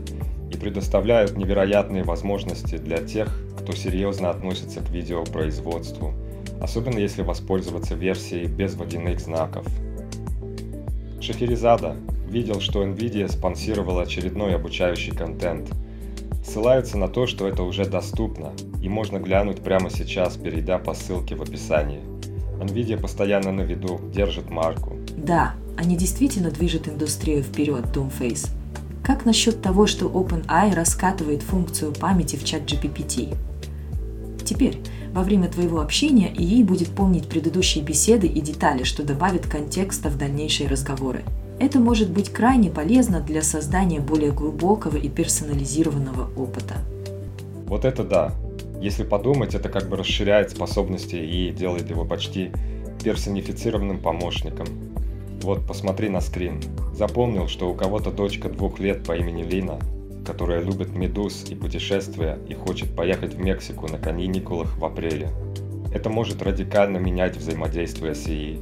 и 0.51 0.57
предоставляют 0.57 1.37
невероятные 1.37 2.03
возможности 2.03 2.77
для 2.77 2.97
тех, 2.97 3.29
кто 3.59 3.73
серьезно 3.73 4.29
относится 4.29 4.81
к 4.81 4.89
видеопроизводству, 4.89 6.13
особенно 6.61 6.99
если 6.99 7.21
воспользоваться 7.21 7.95
версией 7.95 8.47
без 8.47 8.75
водяных 8.75 9.19
знаков. 9.19 9.65
Шахерезада 11.19 11.95
видел, 12.29 12.59
что 12.61 12.83
NVIDIA 12.85 13.27
спонсировала 13.29 14.03
очередной 14.03 14.55
обучающий 14.55 15.13
контент. 15.13 15.69
Ссылаются 16.45 16.97
на 16.97 17.07
то, 17.07 17.27
что 17.27 17.47
это 17.47 17.63
уже 17.63 17.85
доступно, 17.85 18.53
и 18.81 18.87
можно 18.87 19.17
глянуть 19.19 19.61
прямо 19.61 19.89
сейчас, 19.89 20.37
перейдя 20.37 20.77
по 20.77 20.93
ссылке 20.93 21.35
в 21.35 21.41
описании. 21.41 22.01
NVIDIA 22.61 22.99
постоянно 22.99 23.51
на 23.51 23.61
виду, 23.61 23.99
держит 24.13 24.49
марку. 24.49 24.95
Да, 25.17 25.55
они 25.77 25.97
действительно 25.97 26.51
движут 26.51 26.87
индустрию 26.87 27.43
вперед, 27.43 27.85
Doomface. 27.93 28.56
Как 29.07 29.23
насчет 29.23 29.61
того, 29.61 29.87
что 29.87 30.07
OpenAI 30.07 30.75
раскатывает 30.75 31.41
функцию 31.41 31.93
памяти 31.93 32.35
в 32.35 32.43
чат 32.43 32.63
GPT? 32.63 33.37
Теперь, 34.43 34.81
во 35.13 35.23
время 35.23 35.47
твоего 35.47 35.79
общения 35.79 36.29
ей 36.35 36.61
будет 36.61 36.89
помнить 36.89 37.29
предыдущие 37.29 37.85
беседы 37.85 38.27
и 38.27 38.41
детали, 38.41 38.83
что 38.83 39.03
добавит 39.03 39.47
контекста 39.47 40.09
в 40.09 40.17
дальнейшие 40.17 40.67
разговоры. 40.67 41.23
Это 41.57 41.79
может 41.79 42.11
быть 42.11 42.33
крайне 42.33 42.69
полезно 42.69 43.21
для 43.21 43.43
создания 43.43 44.01
более 44.01 44.33
глубокого 44.33 44.97
и 44.97 45.07
персонализированного 45.07 46.29
опыта. 46.35 46.75
Вот 47.65 47.85
это 47.85 48.03
да. 48.03 48.33
Если 48.81 49.05
подумать, 49.05 49.55
это 49.55 49.69
как 49.69 49.87
бы 49.87 49.95
расширяет 49.95 50.51
способности 50.51 51.15
и 51.15 51.51
делает 51.51 51.89
его 51.89 52.03
почти 52.03 52.51
персонифицированным 53.01 53.99
помощником. 53.99 54.67
Вот, 55.41 55.65
посмотри 55.65 56.10
на 56.10 56.22
скрин. 56.22 56.62
Запомнил, 56.94 57.48
что 57.48 57.70
у 57.70 57.74
кого-то 57.74 58.12
дочка 58.12 58.50
двух 58.50 58.79
лет 58.79 59.03
по 59.03 59.15
имени 59.15 59.44
Лина, 59.44 59.79
которая 60.25 60.62
любит 60.62 60.96
медуз 60.96 61.46
и 61.50 61.56
путешествия 61.56 62.38
и 62.48 62.53
хочет 62.53 62.96
поехать 62.96 63.36
в 63.36 63.39
Мексику 63.39 63.88
на 63.88 63.98
каникулах 63.98 64.77
в 64.77 64.84
апреле. 64.84 65.29
Это 65.94 66.10
может 66.10 66.41
радикально 66.41 66.98
менять 66.98 67.38
взаимодействие 67.38 68.13
с 68.13 68.27
ИИ. 68.27 68.60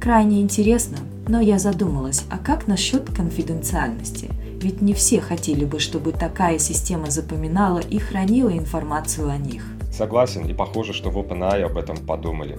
Крайне 0.00 0.40
интересно, 0.40 0.98
но 1.28 1.40
я 1.40 1.58
задумалась, 1.60 2.24
а 2.28 2.38
как 2.38 2.66
насчет 2.66 3.14
конфиденциальности? 3.14 4.30
Ведь 4.60 4.82
не 4.82 4.94
все 4.94 5.20
хотели 5.20 5.64
бы, 5.64 5.78
чтобы 5.78 6.12
такая 6.12 6.58
система 6.58 7.10
запоминала 7.10 7.78
и 7.78 7.98
хранила 7.98 8.50
информацию 8.50 9.28
о 9.28 9.36
них. 9.36 9.64
Согласен, 9.92 10.46
и 10.46 10.54
похоже, 10.54 10.92
что 10.92 11.10
в 11.10 11.18
OpenAI 11.18 11.62
об 11.62 11.76
этом 11.76 11.96
подумали. 11.96 12.58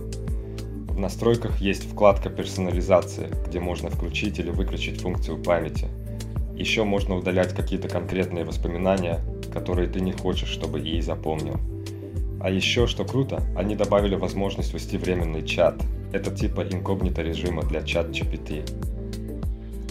В 0.93 0.99
настройках 0.99 1.59
есть 1.59 1.89
вкладка 1.89 2.29
персонализации, 2.29 3.27
где 3.47 3.59
можно 3.59 3.89
включить 3.89 4.37
или 4.37 4.51
выключить 4.51 5.01
функцию 5.01 5.41
памяти. 5.41 5.87
Еще 6.55 6.83
можно 6.83 7.15
удалять 7.15 7.55
какие-то 7.55 7.89
конкретные 7.89 8.45
воспоминания, 8.45 9.19
которые 9.51 9.87
ты 9.87 10.01
не 10.01 10.11
хочешь, 10.11 10.49
чтобы 10.49 10.79
ей 10.79 11.01
запомнил. 11.01 11.59
А 12.39 12.51
еще, 12.51 12.85
что 12.85 13.05
круто, 13.05 13.41
они 13.57 13.75
добавили 13.75 14.15
возможность 14.15 14.71
вести 14.71 14.99
временный 14.99 15.43
чат. 15.43 15.81
Это 16.11 16.29
типа 16.29 16.61
инкогнито 16.61 17.23
режима 17.23 17.63
для 17.63 17.81
чат 17.81 18.11
GPT. 18.11 18.63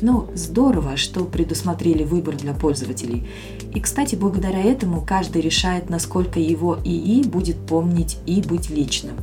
Ну, 0.02 0.28
здорово, 0.34 0.96
что 0.96 1.24
предусмотрели 1.24 2.04
выбор 2.04 2.36
для 2.36 2.54
пользователей. 2.54 3.26
И, 3.74 3.80
кстати, 3.80 4.14
благодаря 4.14 4.62
этому 4.62 5.00
каждый 5.00 5.42
решает, 5.42 5.90
насколько 5.90 6.38
его 6.38 6.78
ИИ 6.84 7.24
будет 7.26 7.56
помнить 7.66 8.18
и 8.24 8.40
быть 8.40 8.70
личным. 8.70 9.16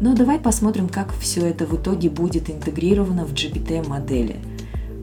Но 0.00 0.14
давай 0.14 0.38
посмотрим, 0.38 0.88
как 0.88 1.12
все 1.18 1.46
это 1.46 1.66
в 1.66 1.74
итоге 1.74 2.08
будет 2.10 2.50
интегрировано 2.50 3.24
в 3.24 3.32
GPT-модели– 3.32 4.36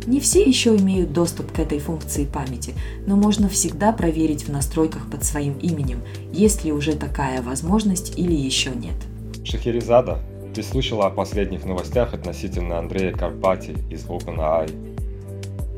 не 0.08 0.20
все 0.20 0.44
еще 0.44 0.76
имеют 0.76 1.14
доступ 1.14 1.52
к 1.52 1.60
этой 1.60 1.80
функции 1.80 2.26
памяти, 2.26 2.76
но 3.08 3.16
можно 3.16 3.50
всегда 3.50 3.92
проверить 3.92 4.44
в 4.48 4.52
настройках 4.52 5.10
под 5.10 5.24
своим 5.24 5.58
именем, 5.58 6.02
есть 6.32 6.64
ли 6.64 6.72
уже 6.72 6.94
такая 6.96 7.42
возможность 7.42 8.18
или 8.18 8.34
еще 8.34 8.70
нет. 8.70 8.96
Шахерезада, 9.44 10.20
ты 10.54 10.62
слышала 10.62 11.08
о 11.08 11.10
последних 11.10 11.66
новостях 11.66 12.14
относительно 12.14 12.78
Андрея 12.78 13.14
Карпати 13.14 13.76
из 13.90 14.06
OpenAI? 14.06 14.95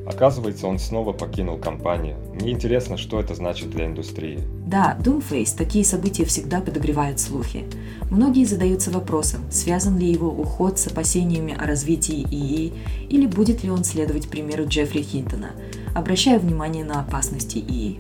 Оказывается, 0.08 0.68
он 0.68 0.80
снова 0.80 1.12
покинул 1.12 1.58
компанию. 1.58 2.16
Мне 2.34 2.52
интересно, 2.52 2.96
что 2.96 3.20
это 3.20 3.36
значит 3.36 3.70
для 3.70 3.86
индустрии. 3.88 4.40
Да, 4.66 4.98
Doomface, 5.02 5.58
такие 5.58 5.84
события 5.84 6.24
всегда 6.24 6.62
подогревают 6.62 7.20
слухи. 7.20 7.66
Многие 8.10 8.46
задаются 8.46 8.90
вопросом, 8.90 9.42
связан 9.52 9.98
ли 9.98 10.10
его 10.10 10.30
уход 10.30 10.80
с 10.80 10.88
опасениями 10.88 11.54
о 11.60 11.68
развитии 11.68 12.26
ИИ, 12.32 12.72
или 13.10 13.26
будет 13.28 13.66
ли 13.66 13.70
он 13.70 13.84
следовать 13.84 14.30
примеру 14.30 14.66
Джеффри 14.66 15.02
Хинтона, 15.02 15.52
обращая 15.94 16.40
внимание 16.40 16.86
на 16.86 17.02
опасности 17.02 17.58
ИИ. 17.58 18.00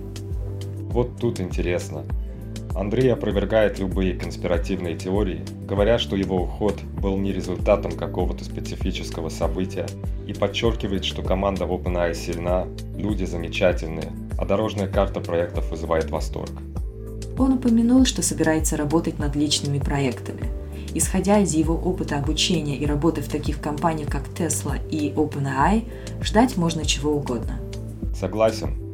Вот 0.90 1.18
тут 1.20 1.42
интересно. 1.42 2.06
Андрей 2.78 3.12
опровергает 3.12 3.80
любые 3.80 4.14
конспиративные 4.14 4.96
теории, 4.96 5.44
говоря, 5.68 5.98
что 5.98 6.16
его 6.16 6.44
уход 6.44 6.80
был 7.02 7.18
не 7.18 7.34
результатом 7.34 7.94
какого-то 7.94 8.44
специфического 8.44 9.30
события, 9.30 9.88
и 10.28 10.34
подчеркивает, 10.34 11.04
что 11.04 11.24
команда 11.24 11.66
в 11.66 11.72
OpenAI 11.72 12.14
сильна, 12.14 12.68
люди 12.96 13.26
замечательные, 13.26 14.12
а 14.38 14.46
дорожная 14.46 14.88
карта 14.88 15.22
проектов 15.22 15.72
вызывает 15.72 16.12
восторг. 16.12 16.52
Он 17.40 17.54
упомянул, 17.54 18.06
что 18.06 18.22
собирается 18.22 18.78
работать 18.78 19.18
над 19.18 19.36
личными 19.36 19.80
проектами. 19.80 20.44
Исходя 20.94 21.40
из 21.40 21.56
его 21.56 21.74
опыта 21.74 22.20
обучения 22.20 22.78
и 22.78 22.86
работы 22.86 23.22
в 23.22 23.28
таких 23.28 23.60
компаниях, 23.60 24.10
как 24.10 24.28
Tesla 24.28 24.78
и 24.92 25.12
OpenAI, 25.12 25.84
ждать 26.22 26.58
можно 26.58 26.86
чего 26.86 27.14
угодно. 27.14 27.60
Согласен, 28.14 28.87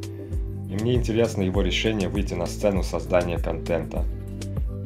и 0.74 0.82
мне 0.82 0.94
интересно 0.94 1.42
его 1.42 1.62
решение 1.62 2.08
выйти 2.08 2.34
на 2.34 2.46
сцену 2.46 2.82
создания 2.82 3.38
контента. 3.38 4.04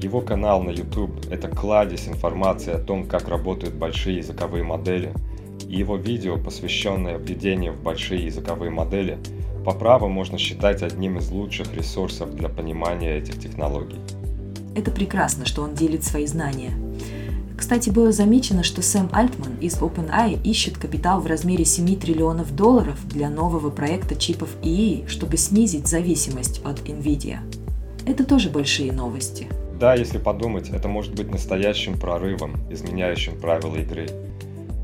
Его 0.01 0.21
канал 0.21 0.63
на 0.63 0.71
YouTube– 0.71 1.27
это 1.31 1.49
кладезь 1.49 2.09
информации 2.09 2.73
о 2.73 2.79
том, 2.79 3.07
как 3.07 3.29
работают 3.29 3.75
большие 3.75 4.19
языковые 4.19 4.65
модели, 4.65 5.13
и 5.67 5.77
его 5.77 5.97
видео, 5.97 6.37
посвященное 6.37 7.19
введению 7.19 7.73
в 7.73 7.83
большие 7.83 8.27
языковые 8.27 8.71
модели, 8.71 9.19
по 9.65 9.73
праву 9.73 10.09
можно 10.09 10.39
считать 10.39 10.83
одним 10.83 11.19
из 11.19 11.31
лучших 11.31 11.75
ресурсов 11.75 12.35
для 12.35 12.49
понимания 12.49 13.17
этих 13.17 13.41
технологий. 13.41 13.99
Это 14.77 14.91
прекрасно, 14.91 15.47
что 15.47 15.63
он 15.63 15.75
делит 15.75 16.05
свои 16.05 16.27
знания. 16.27 16.73
Кстати, 17.59 17.91
было 17.91 18.13
замечено, 18.13 18.63
что 18.63 18.83
Сэм 18.83 19.09
Альтман 19.11 19.57
из 19.61 19.79
OpenAI 19.79 20.41
ищет 20.45 20.79
капитал 20.79 21.21
в 21.21 21.27
размере 21.27 21.65
7 21.65 21.99
триллионов 21.99 22.55
долларов 22.55 22.97
для 23.09 23.29
нового 23.29 23.71
проекта 23.71 24.15
чипов 24.15 24.49
ИИ, 24.63 25.07
чтобы 25.09 25.37
снизить 25.37 25.89
зависимость 25.89 26.61
от 26.65 26.79
NVIDIA. 26.89 27.39
Это 28.07 28.25
тоже 28.25 28.49
большие 28.49 28.93
новости. 28.93 29.49
Да, 29.79 29.95
если 29.95 30.19
подумать, 30.19 30.71
это 30.71 30.87
может 30.87 31.17
быть 31.17 31.33
настоящим 31.33 31.99
прорывом, 31.99 32.55
изменяющим 32.71 33.41
правила 33.41 33.75
игры. 33.75 34.07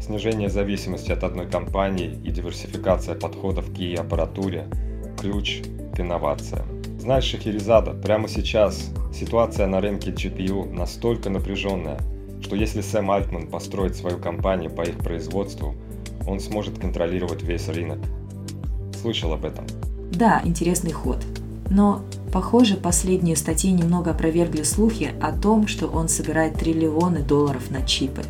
Снижение 0.02 0.50
зависимости 0.50 1.12
от 1.12 1.22
одной 1.22 1.46
компании 1.46 2.18
и 2.24 2.30
диверсификация 2.32 3.14
подходов 3.14 3.72
к 3.72 3.78
ИИ 3.78 3.94
аппаратуре– 3.94 4.66
ключ 5.20 5.62
к 5.94 6.00
инновациям. 6.00 6.66
Знаешь, 6.98 7.24
Шахерезада, 7.24 7.92
прямо 7.92 8.28
сейчас 8.28 8.90
ситуация 9.14 9.68
на 9.68 9.80
рынке 9.80 10.10
GPU 10.10 10.70
настолько 10.72 11.30
напряженная, 11.30 12.00
что 12.44 12.56
если 12.56 12.82
Сэм 12.82 13.10
Альтман 13.10 13.46
построит 13.46 13.96
свою 13.96 14.18
компанию 14.18 14.70
по 14.70 14.82
их 14.82 14.98
производству, 14.98 15.74
он 16.28 16.40
сможет 16.40 16.78
контролировать 16.78 17.42
весь 17.42 17.68
рынок. 17.68 17.98
Слышал 19.00 19.32
об 19.32 19.46
этом? 19.46 19.66
Да, 20.12 20.42
интересный 20.44 20.92
ход. 20.92 21.24
Но, 21.70 22.04
похоже, 22.32 22.76
последние 22.76 23.36
статьи 23.36 23.72
немного 23.72 24.10
опровергли 24.10 24.62
слухи 24.62 25.14
о 25.22 25.32
том, 25.32 25.66
что 25.66 25.86
он 25.86 26.08
собирает 26.08 26.58
триллионы 26.58 27.22
долларов 27.22 27.70
на 27.70 27.82
чипы. 27.82 28.22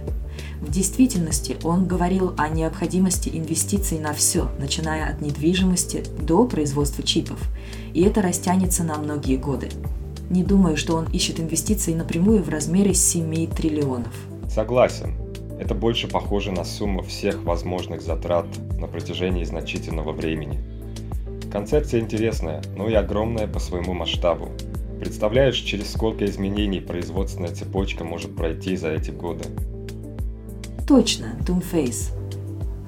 В 0.60 0.70
действительности 0.70 1.56
он 1.64 1.86
говорил 1.86 2.34
о 2.38 2.48
необходимости 2.48 3.28
инвестиций 3.34 3.98
на 3.98 4.14
все, 4.14 4.48
начиная 4.60 5.10
от 5.10 5.20
недвижимости 5.20 6.04
до 6.20 6.46
производства 6.46 7.02
чипов. 7.02 7.38
И 7.92 8.02
это 8.02 8.22
растянется 8.22 8.84
на 8.84 8.96
многие 8.96 9.36
годы. 9.36 9.68
Не 10.34 10.42
думаю, 10.42 10.76
что 10.76 10.96
он 10.96 11.06
ищет 11.12 11.38
инвестиции 11.38 11.94
напрямую 11.94 12.42
в 12.42 12.48
размере 12.48 12.92
7 12.92 13.46
триллионов. 13.52 14.12
Согласен. 14.50 15.14
Это 15.60 15.76
больше 15.76 16.08
похоже 16.08 16.50
на 16.50 16.64
сумму 16.64 17.04
всех 17.04 17.44
возможных 17.44 18.02
затрат 18.02 18.44
на 18.76 18.88
протяжении 18.88 19.44
значительного 19.44 20.10
времени. 20.10 20.58
Концепция 21.52 22.00
интересная, 22.00 22.64
но 22.76 22.88
и 22.88 22.94
огромная 22.94 23.46
по 23.46 23.60
своему 23.60 23.94
масштабу. 23.94 24.48
Представляешь, 24.98 25.58
через 25.58 25.92
сколько 25.92 26.24
изменений 26.24 26.80
производственная 26.80 27.54
цепочка 27.54 28.02
может 28.02 28.34
пройти 28.34 28.74
за 28.74 28.90
эти 28.90 29.12
годы? 29.12 29.44
Точно, 30.88 31.26
Doomface. 31.46 32.10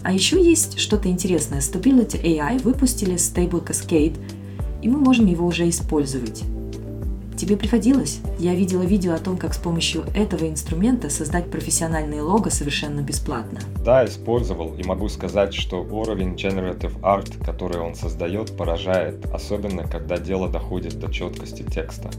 А 0.03 0.13
еще 0.13 0.45
есть 0.45 0.81
что-то 0.81 1.09
интересное. 1.09 1.61
Stability 1.61 2.21
AI 2.21 2.61
выпустили 2.61 3.15
Stable 3.15 3.65
Cascade, 3.65 4.17
и 4.83 4.89
мы 4.89 4.99
можем 4.99 5.27
его 5.27 5.47
уже 5.47 5.69
использовать. 5.69 6.43
Тебе 7.37 7.59
приходилось? 7.59 8.21
Я 8.39 8.55
видела 8.55 8.83
видео 8.83 9.13
о 9.13 9.19
том, 9.19 9.37
как 9.37 9.53
с 9.53 9.59
помощью 9.59 10.05
этого 10.15 10.49
инструмента 10.49 11.11
создать 11.11 11.51
профессиональные 11.51 12.23
лого 12.23 12.49
совершенно 12.49 13.03
бесплатно. 13.03 13.61
Да, 13.85 14.07
использовал, 14.07 14.75
и 14.75 14.83
могу 14.85 15.11
сказать, 15.11 15.53
что 15.53 15.83
уровень 15.83 16.35
Generative 16.35 16.99
Art, 17.03 17.45
который 17.45 17.79
он 17.79 17.95
создает, 17.95 18.57
поражает, 18.57 19.27
особенно 19.35 19.87
когда 19.87 20.17
дело 20.17 20.49
доходит 20.49 20.99
до 20.99 21.13
четкости 21.13 21.63
текста. 21.63 22.11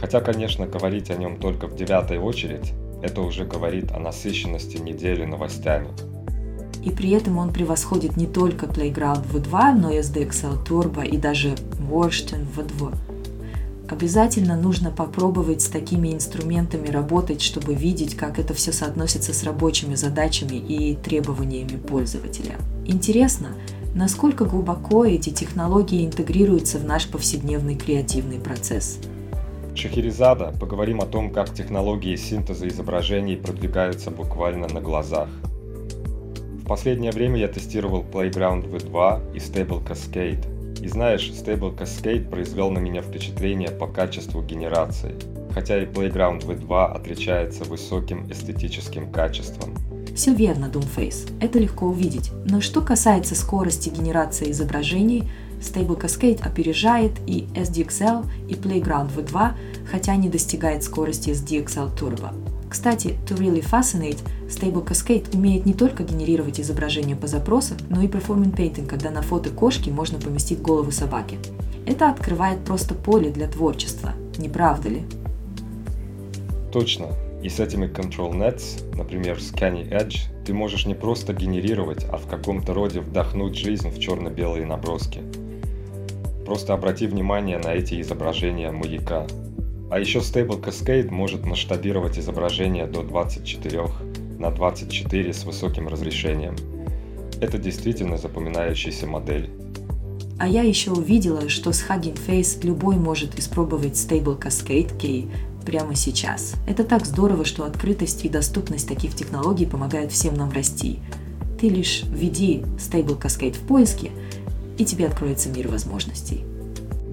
Хотя, 0.00 0.20
конечно, 0.20 0.66
говорить 0.66 1.10
о 1.10 1.14
нем 1.14 1.38
только 1.38 1.68
в 1.68 1.76
девятой 1.76 2.18
очередь, 2.18 2.72
это 3.02 3.20
уже 3.20 3.44
говорит 3.44 3.92
о 3.92 4.00
насыщенности 4.00 4.78
недели 4.78 5.24
новостями. 5.24 5.88
И 6.82 6.90
при 6.90 7.10
этом 7.10 7.38
он 7.38 7.52
превосходит 7.52 8.16
не 8.16 8.26
только 8.26 8.66
Playground 8.66 9.24
V2, 9.32 9.74
но 9.74 9.90
и 9.90 10.00
SDXL 10.00 10.66
Turbo 10.66 11.06
и 11.06 11.16
даже 11.16 11.54
Worston 11.88 12.44
V2. 12.56 13.13
Обязательно 13.88 14.56
нужно 14.56 14.90
попробовать 14.90 15.60
с 15.60 15.68
такими 15.68 16.14
инструментами 16.14 16.88
работать, 16.88 17.42
чтобы 17.42 17.74
видеть, 17.74 18.16
как 18.16 18.38
это 18.38 18.54
все 18.54 18.72
соотносится 18.72 19.34
с 19.34 19.44
рабочими 19.44 19.94
задачами 19.94 20.56
и 20.56 20.96
требованиями 20.96 21.76
пользователя. 21.76 22.56
Интересно, 22.86 23.48
насколько 23.94 24.46
глубоко 24.46 25.04
эти 25.04 25.30
технологии 25.30 26.06
интегрируются 26.06 26.78
в 26.78 26.84
наш 26.84 27.08
повседневный 27.08 27.76
креативный 27.76 28.38
процесс. 28.38 28.98
Шахерезада 29.74 30.54
поговорим 30.58 31.00
о 31.00 31.06
том, 31.06 31.30
как 31.30 31.52
технологии 31.52 32.16
синтеза 32.16 32.66
изображений 32.68 33.36
продвигаются 33.36 34.10
буквально 34.10 34.66
на 34.68 34.80
глазах. 34.80 35.28
В 36.62 36.66
последнее 36.66 37.12
время 37.12 37.38
я 37.38 37.48
тестировал 37.48 38.02
Playground 38.02 38.70
V2 38.70 39.34
и 39.34 39.38
Stable 39.38 39.86
Cascade– 39.86 40.46
и 40.84 40.88
знаешь, 40.88 41.30
Stable 41.30 41.74
Cascade 41.74 42.28
произвел 42.28 42.70
на 42.70 42.78
меня 42.78 43.00
впечатление 43.00 43.70
по 43.70 43.86
качеству 43.86 44.42
генерации, 44.42 45.14
хотя 45.54 45.82
и 45.82 45.86
Playground 45.86 46.44
V2 46.44 46.92
отличается 46.92 47.64
высоким 47.64 48.30
эстетическим 48.30 49.10
качеством. 49.10 49.74
Все 50.14 50.34
верно, 50.34 50.66
Doomface. 50.66 51.32
Это 51.40 51.58
легко 51.58 51.86
увидеть. 51.86 52.30
Но 52.44 52.60
что 52.60 52.82
касается 52.82 53.34
скорости 53.34 53.88
генерации 53.88 54.50
изображений, 54.50 55.30
Stable 55.58 55.98
Cascade 55.98 56.42
опережает 56.42 57.12
и 57.26 57.46
SDXL, 57.54 58.26
и 58.50 58.52
Playground 58.52 59.10
V2, 59.16 59.52
хотя 59.90 60.16
не 60.16 60.28
достигает 60.28 60.82
скорости 60.82 61.30
SDXL 61.30 61.98
Turbo. 61.98 62.43
Кстати, 62.74 63.14
To 63.28 63.38
Really 63.38 63.62
Fascinate, 63.62 64.18
Stable 64.48 64.84
Cascade 64.84 65.32
умеет 65.32 65.64
не 65.64 65.74
только 65.74 66.02
генерировать 66.02 66.58
изображения 66.58 67.14
по 67.14 67.28
запросу, 67.28 67.74
но 67.88 68.02
и 68.02 68.08
Performing 68.08 68.52
Painting, 68.52 68.88
когда 68.88 69.12
на 69.12 69.22
фото 69.22 69.50
кошки 69.50 69.90
можно 69.90 70.18
поместить 70.18 70.60
голову 70.60 70.90
собаки. 70.90 71.38
Это 71.86 72.10
открывает 72.10 72.64
просто 72.64 72.96
поле 72.96 73.30
для 73.30 73.46
творчества, 73.46 74.14
не 74.38 74.48
правда 74.48 74.88
ли? 74.88 75.02
Точно. 76.72 77.06
И 77.44 77.48
с 77.48 77.60
этими 77.60 77.86
Control 77.86 78.32
Nets, 78.32 78.82
например, 78.96 79.36
Scanny 79.36 79.88
Edge, 79.88 80.22
ты 80.44 80.52
можешь 80.52 80.84
не 80.84 80.96
просто 80.96 81.32
генерировать, 81.32 82.04
а 82.10 82.16
в 82.16 82.26
каком-то 82.26 82.74
роде 82.74 83.00
вдохнуть 83.00 83.56
жизнь 83.56 83.88
в 83.88 84.00
черно-белые 84.00 84.66
наброски. 84.66 85.20
Просто 86.44 86.74
обрати 86.74 87.06
внимание 87.06 87.58
на 87.58 87.68
эти 87.68 88.00
изображения 88.00 88.72
маяка, 88.72 89.28
а 89.90 89.98
еще 89.98 90.18
Stable 90.18 90.62
Cascade 90.62 91.10
может 91.10 91.44
масштабировать 91.44 92.18
изображение 92.18 92.86
до 92.86 93.02
24 93.02 93.84
на 94.38 94.50
24 94.50 95.32
с 95.32 95.44
высоким 95.44 95.88
разрешением. 95.88 96.56
Это 97.40 97.58
действительно 97.58 98.16
запоминающаяся 98.16 99.06
модель. 99.06 99.50
А 100.38 100.48
я 100.48 100.62
еще 100.62 100.90
увидела, 100.90 101.48
что 101.48 101.72
с 101.72 101.84
Hugging 101.88 102.18
Face 102.26 102.64
любой 102.64 102.96
может 102.96 103.38
испробовать 103.38 103.94
Stable 103.94 104.38
Cascade 104.38 104.96
Key 104.98 105.30
прямо 105.64 105.94
сейчас. 105.94 106.54
Это 106.66 106.84
так 106.84 107.06
здорово, 107.06 107.44
что 107.44 107.64
открытость 107.64 108.24
и 108.24 108.28
доступность 108.28 108.88
таких 108.88 109.14
технологий 109.14 109.66
помогают 109.66 110.12
всем 110.12 110.34
нам 110.34 110.50
расти. 110.50 110.98
Ты 111.60 111.68
лишь 111.68 112.02
введи 112.02 112.62
Stable 112.78 113.20
Cascade 113.20 113.54
в 113.54 113.60
поиске, 113.60 114.10
и 114.76 114.84
тебе 114.84 115.06
откроется 115.06 115.48
мир 115.50 115.68
возможностей. 115.68 116.44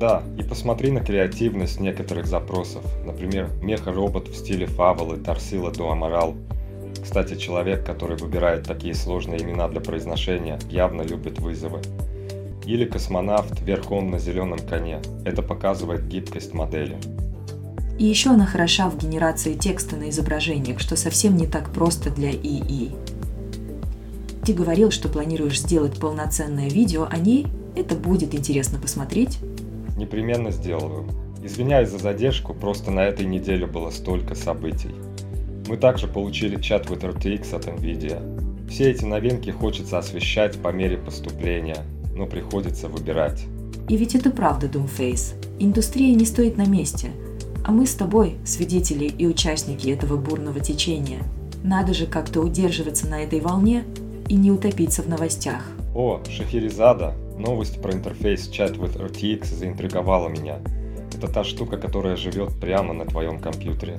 Да, 0.02 0.24
и 0.36 0.42
посмотри 0.42 0.90
на 0.90 1.00
креативность 1.02 1.80
некоторых 1.80 2.26
запросов. 2.26 2.84
Например, 3.06 3.52
меха-робот 3.62 4.30
в 4.30 4.36
стиле 4.36 4.66
Фавелы 4.66 5.18
Тарсила 5.18 5.70
до 5.70 5.92
Аморал. 5.92 6.34
Кстати, 7.04 7.36
человек, 7.36 7.86
который 7.86 8.18
выбирает 8.18 8.64
такие 8.64 8.96
сложные 8.96 9.44
имена 9.44 9.68
для 9.68 9.80
произношения, 9.80 10.58
явно 10.72 11.04
любит 11.04 11.38
вызовы. 11.40 11.82
Или 12.66 12.86
космонавт 12.86 13.62
верхом 13.62 14.10
на 14.10 14.18
зеленом 14.18 14.58
коне. 14.58 15.02
Это 15.24 15.44
показывает 15.44 16.08
гибкость 16.08 16.56
модели. 16.56 16.98
И 18.00 18.06
еще 18.06 18.32
она 18.32 18.48
хороша 18.48 18.90
в 18.90 18.98
генерации 18.98 19.54
текста 19.54 19.98
на 19.98 20.10
изображениях, 20.10 20.80
что 20.80 20.96
совсем 20.96 21.38
не 21.38 21.46
так 21.46 21.70
просто 21.70 22.10
для 22.10 22.32
ИИ. 22.32 22.96
Ты 24.44 24.54
говорил, 24.54 24.90
что 24.90 25.10
планируешь 25.10 25.60
сделать 25.60 26.00
полноценное 26.00 26.70
видео 26.70 27.08
о 27.08 27.18
ней? 27.18 27.46
Это 27.76 27.94
будет 27.94 28.34
интересно 28.34 28.80
посмотреть. 28.80 29.38
Непременно 30.02 30.50
сделаю. 30.50 31.06
Извиняюсь 31.44 31.90
за 31.90 32.00
задержку, 32.00 32.56
просто 32.56 32.90
на 32.90 33.02
этой 33.02 33.24
неделе 33.24 33.68
было 33.68 33.92
столько 33.92 34.34
событий. 34.34 34.90
Мы 35.68 35.78
также 35.78 36.08
получили 36.08 36.60
чат 36.60 36.88
with 36.88 37.02
RTX 37.02 37.56
от 37.56 37.68
NVIDIA. 37.68 38.68
Все 38.68 38.90
эти 38.90 39.06
новинки 39.06 39.52
хочется 39.52 40.00
освещать 40.00 40.60
по 40.60 40.70
мере 40.70 40.98
поступления, 40.98 41.86
но 42.16 42.26
приходится 42.26 42.88
выбирать. 42.88 43.44
И 43.90 43.96
ведь 43.96 44.16
это 44.16 44.32
правда, 44.32 44.66
Doomface. 44.66 45.36
Индустрия 45.60 46.16
не 46.16 46.26
стоит 46.26 46.58
на 46.58 46.66
месте. 46.66 47.12
А 47.64 47.72
мы 47.72 47.86
с 47.86 47.94
тобой 47.94 48.38
свидетели 48.44 49.06
и 49.06 49.28
участники 49.28 49.88
этого 49.90 50.18
бурного 50.18 50.62
течения. 50.62 51.20
Надо 51.64 51.94
же 51.94 52.08
как-то 52.08 52.42
удерживаться 52.42 53.08
на 53.08 53.22
этой 53.22 53.40
волне 53.40 53.84
и 54.28 54.34
не 54.34 54.52
утопиться 54.52 55.04
в 55.04 55.08
новостях. 55.08 55.64
О, 55.94 56.22
Шахерезада, 56.28 57.14
Новость 57.38 57.82
про 57.82 57.94
интерфейс 57.94 58.50
Chat 58.50 58.78
with 58.78 58.98
RTX 58.98 59.56
заинтриговала 59.56 60.30
меня. 60.30 60.60
Это 61.14 61.28
та 61.28 61.44
штука, 61.44 61.78
которая 61.78 62.16
живет 62.16 62.60
прямо 62.60 62.94
на 62.94 63.06
твоем 63.06 63.40
компьютере. 63.40 63.98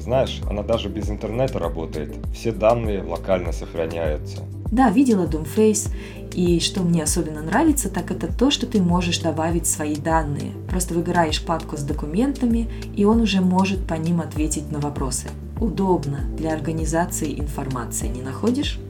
Знаешь, 0.00 0.40
она 0.48 0.62
даже 0.62 0.88
без 0.88 1.08
интернета 1.08 1.58
работает. 1.58 2.14
Все 2.34 2.52
данные 2.52 3.02
локально 3.02 3.52
сохраняются. 3.52 4.42
Да, 4.70 4.90
видела 4.90 5.26
Doomface. 5.26 5.90
И 6.34 6.58
что 6.58 6.82
мне 6.82 7.02
особенно 7.04 7.42
нравится, 7.42 7.88
так 7.88 8.10
это 8.10 8.26
то, 8.26 8.50
что 8.50 8.66
ты 8.66 8.82
можешь 8.82 9.20
добавить 9.20 9.66
свои 9.66 9.94
данные. 9.94 10.52
Просто 10.68 10.94
выбираешь 10.94 11.44
папку 11.44 11.76
с 11.76 11.82
документами, 11.82 12.68
и 12.96 13.04
он 13.04 13.20
уже 13.20 13.40
может 13.40 13.86
по 13.86 13.94
ним 13.94 14.20
ответить 14.20 14.70
на 14.72 14.80
вопросы. 14.80 15.28
Удобно 15.60 16.20
для 16.36 16.52
организации 16.52 17.38
информации, 17.38 18.08
не 18.08 18.20
находишь? 18.20 18.80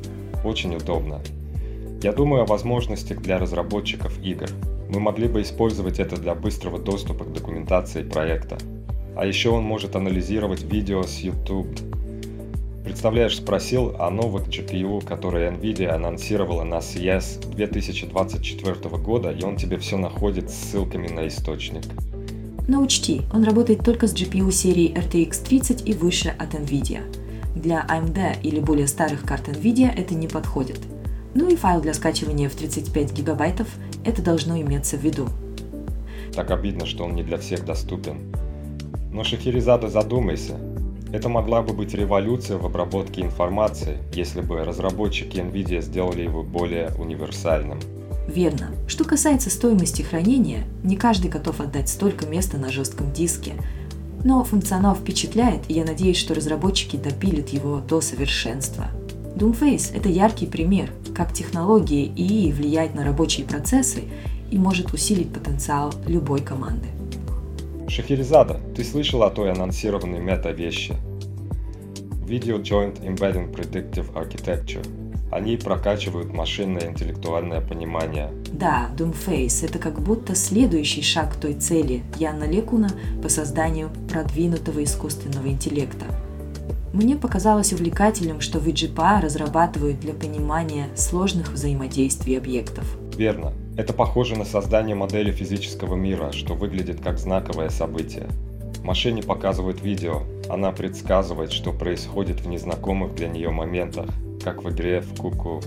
Очень 0.42 0.74
удобно. 0.74 1.20
Я 2.02 2.12
думаю 2.12 2.42
о 2.42 2.46
возможностях 2.46 3.22
для 3.22 3.38
разработчиков 3.38 4.18
игр. 4.22 4.48
Мы 4.90 5.00
могли 5.00 5.26
бы 5.26 5.40
использовать 5.42 5.98
это 5.98 6.16
для 6.16 6.35
быстрого 6.35 6.78
доступа 6.78 7.24
к 7.24 7.33
документации 7.33 8.02
проекта. 8.02 8.59
А 9.16 9.24
еще 9.24 9.50
он 9.50 9.64
может 9.64 9.96
анализировать 9.96 10.62
видео 10.62 11.02
с 11.02 11.20
YouTube. 11.20 11.68
Представляешь, 12.85 13.37
спросил 13.37 13.96
о 13.98 14.11
новых 14.11 14.48
GPU, 14.48 15.02
которые 15.02 15.50
NVIDIA 15.50 15.88
анонсировала 15.88 16.64
на 16.64 16.80
CES 16.80 17.48
2024 17.54 18.74
года, 18.98 19.30
и 19.30 19.42
он 19.42 19.57
тебе 19.57 19.78
все 19.78 19.96
находит 19.96 20.50
с 20.50 20.54
ссылками 20.54 21.09
на 21.09 21.26
источник. 21.26 21.85
Но 22.68 22.83
учти, 22.83 23.22
он 23.33 23.44
работает 23.44 23.83
только 23.83 24.07
с 24.07 24.14
GPU 24.14 24.50
серии 24.52 24.94
RTX 24.94 25.46
30 25.48 25.88
и 25.88 25.94
выше 25.94 26.35
от 26.38 26.54
NVIDIA. 26.54 27.00
Для 27.54 27.87
AMD 27.88 28.42
или 28.42 28.61
более 28.61 28.87
старых 28.87 29.22
карт 29.22 29.48
NVIDIA 29.48 29.90
это 29.96 30.14
не 30.14 30.28
подходит– 30.28 30.80
ну 31.35 31.49
и 31.49 31.57
файл 31.57 31.81
для 31.81 31.94
скачивания 31.94 32.49
в 32.49 32.55
35 32.55 33.12
гигабайтов, 33.12 33.68
это 34.05 34.23
должно 34.23 34.61
иметься 34.61 34.97
в 34.97 35.03
виду. 35.03 35.29
Так 36.35 36.51
обидно, 36.51 36.87
что 36.87 37.05
он 37.05 37.14
не 37.14 37.23
для 37.23 37.38
всех 37.38 37.64
доступен. 37.64 38.33
Но 39.12 39.23
Шахерезада 39.23 39.88
задумайся, 39.88 40.59
это 41.12 41.29
могла 41.29 41.62
бы 41.62 41.73
быть 41.73 41.94
революция 41.94 42.59
в 42.59 42.66
обработке 42.66 43.23
информации, 43.23 43.99
если 44.12 44.40
бы 44.40 44.64
разработчики 44.64 45.38
NVIDIA 45.38 45.81
сделали 45.81 46.23
его 46.23 46.42
более 46.42 46.90
универсальным. 46.99 47.79
Верно. 48.27 48.70
Что 48.88 49.05
касается 49.05 49.51
стоимости 49.51 50.03
хранения, 50.03 50.64
не 50.83 50.97
каждый 50.97 51.31
готов 51.31 51.61
отдать 51.61 51.88
столько 51.88 52.27
места 52.27 52.59
на 52.59 52.70
жестком 52.70 53.12
диске. 53.12 53.53
Но 54.25 54.42
функционал 54.42 54.97
впечатляет, 54.97 55.62
и 55.68 55.75
я 55.75 55.85
надеюсь, 55.85 56.16
что 56.16 56.35
разработчики 56.35 56.97
допилят 56.97 57.51
его 57.51 57.79
до 57.79 58.01
совершенства. 58.01 58.87
Doomface– 59.37 59.90
это 59.94 60.09
яркий 60.09 60.47
пример, 60.47 60.92
как 61.12 61.33
технология 61.33 62.05
ИИ 62.05 62.53
влияет 62.53 62.94
на 62.94 63.05
рабочие 63.05 63.44
процессы 63.44 64.05
и 64.53 64.59
может 64.59 64.92
усилить 64.92 65.33
потенциал 65.33 65.92
любой 66.07 66.40
команды. 66.40 66.87
Шахерезада, 67.88 68.61
ты 68.77 68.85
слышал 68.85 69.25
о 69.25 69.31
той 69.31 69.51
анонсированной 69.51 70.20
мета-вещи? 70.20 70.94
Video 72.29 72.62
Joint 72.62 73.03
Embedding 73.05 73.53
Predictive 73.53 74.12
Architecture. 74.14 74.87
Они 75.33 75.57
прокачивают 75.57 76.33
машинное 76.33 76.87
интеллектуальное 76.90 77.61
понимание. 77.61 78.31
Да, 78.53 78.88
Doomface– 78.97 79.64
это 79.68 79.81
как 79.81 80.01
будто 80.01 80.37
следующий 80.37 81.03
шаг 81.03 81.35
к 81.35 81.40
той 81.40 81.55
цели 81.55 82.05
Яна 82.20 82.44
Лекуна 82.44 82.90
по 83.20 83.29
созданию 83.29 83.90
продвинутого 84.09 84.85
искусственного 84.85 85.49
интеллекта– 85.49 86.07
мне 86.94 87.16
показалось 87.16 87.72
увлекательным, 87.72 88.40
что 88.40 88.61
VGPA 88.61 89.20
разрабатывают 89.20 89.98
для 89.98 90.14
понимания 90.14 90.88
сложных 90.94 91.52
взаимодействий 91.52 92.38
объектов. 92.38 92.85
Верно. 93.16 93.52
Это 93.76 93.92
похоже 93.92 94.37
на 94.37 94.44
создание 94.44 94.94
модели 94.94 95.33
физического 95.33 95.96
мира, 95.96 96.30
что 96.30 96.54
выглядит 96.54 97.00
как 97.02 97.18
знаковое 97.18 97.68
событие. 97.70 98.28
Машине 98.85 99.24
показывают 99.24 99.83
видео. 99.83 100.22
Она 100.48 100.70
предсказывает, 100.70 101.50
что 101.50 101.72
происходит 101.72 102.40
в 102.42 102.46
незнакомых 102.46 103.16
для 103.16 103.26
нее 103.26 103.50
моментах, 103.50 104.07
как 104.44 104.62
в 104.62 104.70
игре 104.70 105.00
в 105.00 105.20
куку. 105.20 105.61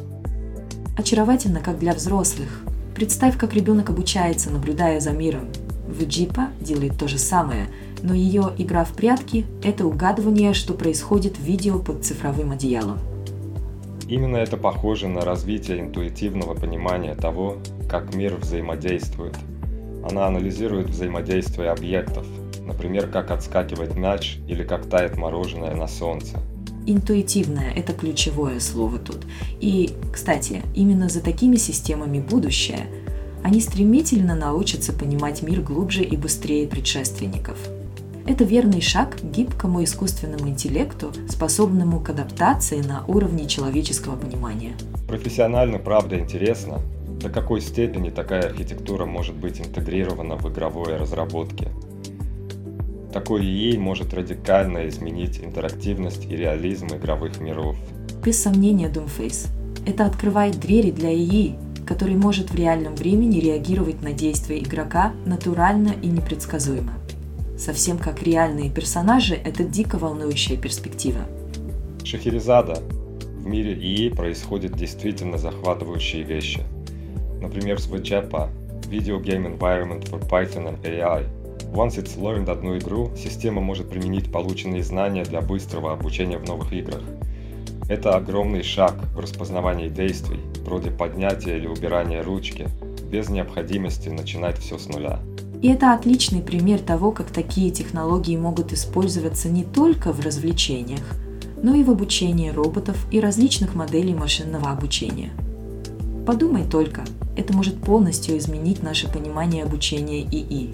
Очаровательно, 0.97 1.59
как 1.59 1.77
для 1.77 1.93
взрослых. 1.93 2.61
Представь, 2.95 3.37
как 3.37 3.53
ребенок 3.53 3.89
обучается, 3.89 4.49
наблюдая 4.49 5.01
за 5.01 5.11
миром. 5.11 5.49
В 5.87 6.05
Джипа 6.05 6.49
делает 6.61 6.97
то 6.97 7.09
же 7.09 7.17
самое, 7.17 7.67
но 8.03 8.13
ее 8.13 8.53
игра 8.57 8.83
в 8.83 8.93
прятки– 8.93 9.45
это 9.63 9.85
угадывание, 9.85 10.53
что 10.53 10.73
происходит 10.73 11.37
в 11.37 11.43
видео 11.43 11.79
под 11.79 12.05
цифровым 12.05 12.51
одеялом. 12.51 12.99
Именно 14.07 14.37
это 14.37 14.55
похоже 14.55 15.07
на 15.07 15.21
развитие 15.21 15.81
интуитивного 15.81 16.53
понимания 16.53 17.13
того, 17.13 17.57
как 17.89 18.15
мир 18.15 18.35
взаимодействует. 18.35 19.35
Она 20.09 20.27
анализирует 20.27 20.89
взаимодействие 20.89 21.71
объектов, 21.71 22.25
например, 22.65 23.07
как 23.07 23.31
отскакивает 23.31 23.95
мяч 23.97 24.37
или 24.47 24.63
как 24.63 24.85
тает 24.85 25.17
мороженое 25.17 25.75
на 25.75 25.87
солнце. 25.87 26.39
Интуитивное– 26.85 27.73
это 27.75 27.91
ключевое 27.91 28.61
слово 28.61 28.97
тут. 28.97 29.25
И, 29.59 29.93
кстати, 30.13 30.61
именно 30.73 31.09
за 31.09 31.21
такими 31.21 31.57
системами 31.57 32.19
будущее 32.19 32.87
они 33.43 33.59
стремительно 33.59 34.35
научатся 34.35 34.93
понимать 34.93 35.41
мир 35.41 35.59
глубже 35.61 36.03
и 36.03 36.15
быстрее 36.15 36.65
предшественников– 36.65 37.57
это 38.27 38.43
верный 38.43 38.81
шаг 38.81 39.15
к 39.15 39.23
гибкому 39.23 39.83
искусственному 39.83 40.49
интеллекту, 40.49 41.13
способному 41.29 42.01
к 42.01 42.09
адаптации 42.09 42.81
на 42.81 43.05
уровне 43.07 43.47
человеческого 43.47 44.17
понимания. 44.17 44.73
Профессионально, 45.07 45.79
правда, 45.79 46.19
интересно, 46.19 46.81
до 47.21 47.29
какой 47.29 47.61
степени 47.61 48.09
такая 48.09 48.43
архитектура 48.43 49.05
может 49.05 49.35
быть 49.35 49.61
интегрирована 49.61 50.35
в 50.35 50.51
игровой 50.51 50.97
разработке. 50.97 51.69
Такой 53.13 53.45
EA 53.45 53.79
может 53.79 54.13
радикально 54.13 54.89
изменить 54.89 55.39
интерактивность 55.41 56.25
и 56.25 56.35
реализм 56.35 56.87
игровых 56.87 57.39
миров. 57.39 57.77
Без 58.23 58.41
сомнения, 58.43 58.89
Doomface. 58.89 59.47
Это 59.85 60.05
открывает 60.05 60.59
двери 60.59 60.91
для 60.91 61.13
EE, 61.13 61.55
который 61.85 62.15
может 62.15 62.51
в 62.51 62.55
реальном 62.55 62.95
времени 62.95 63.39
реагировать 63.39 64.01
на 64.01 64.11
действия 64.11 64.59
игрока 64.59 65.13
натурально 65.25 65.93
и 66.01 66.07
непредсказуемо 66.07 66.96
совсем 67.57 67.97
как 67.97 68.23
реальные 68.23 68.69
персонажи, 68.69 69.35
это 69.35 69.63
дико 69.63 69.97
волнующая 69.97 70.57
перспектива. 70.57 71.21
Шахерезада. 72.03 72.81
В 73.39 73.45
мире 73.45 73.73
ИИ 73.73 74.09
происходят 74.09 74.73
действительно 74.73 75.37
захватывающие 75.37 76.23
вещи. 76.23 76.61
Например, 77.41 77.79
с 77.79 77.87
VJPA– 77.87 78.49
Video 78.89 79.21
Game 79.21 79.45
Environment 79.45 80.09
for 80.09 80.19
Python 80.29 80.67
and 80.67 80.81
AI. 80.83 81.25
Once 81.73 81.97
it's 81.97 82.17
learned 82.17 82.49
одну 82.49 82.77
игру, 82.77 83.11
система 83.17 83.61
может 83.61 83.89
применить 83.89 84.31
полученные 84.31 84.83
знания 84.83 85.23
для 85.23 85.41
быстрого 85.41 85.91
обучения 85.91 86.37
в 86.37 86.45
новых 86.45 86.71
играх. 86.71 87.01
Это 87.89 88.15
огромный 88.15 88.63
шаг 88.63 88.95
в 89.13 89.19
распознавании 89.19 89.89
действий, 89.89 90.39
вроде 90.63 90.91
поднятия 90.91 91.57
или 91.57 91.67
убирания 91.67 92.23
ручки, 92.23 92.67
без 93.11 93.29
необходимости 93.29 94.09
начинать 94.09 94.57
все 94.57 94.77
с 94.77 94.87
нуля. 94.87 95.19
И 95.61 95.69
это 95.69 95.93
отличный 95.93 96.41
пример 96.41 96.79
того, 96.79 97.11
как 97.11 97.27
такие 97.27 97.71
технологии 97.71 98.37
могут 98.37 98.73
использоваться 98.73 99.49
не 99.49 99.63
только 99.63 100.13
в 100.13 100.19
развлечениях, 100.19 101.03
но 101.63 101.73
и 101.73 101.83
в 101.83 101.89
обучении 101.89 102.49
роботов 102.49 102.95
и 103.11 103.19
различных 103.19 103.73
моделей 103.73 104.13
машинного 104.13 104.69
обучения. 104.69 105.31
Подумай 106.27 106.63
только, 106.63 107.03
это 107.35 107.53
может 107.53 107.81
полностью 107.81 108.37
изменить 108.37 108.83
наше 108.83 109.11
понимание 109.11 109.63
обучения 109.63 110.21
ИИ. 110.21 110.71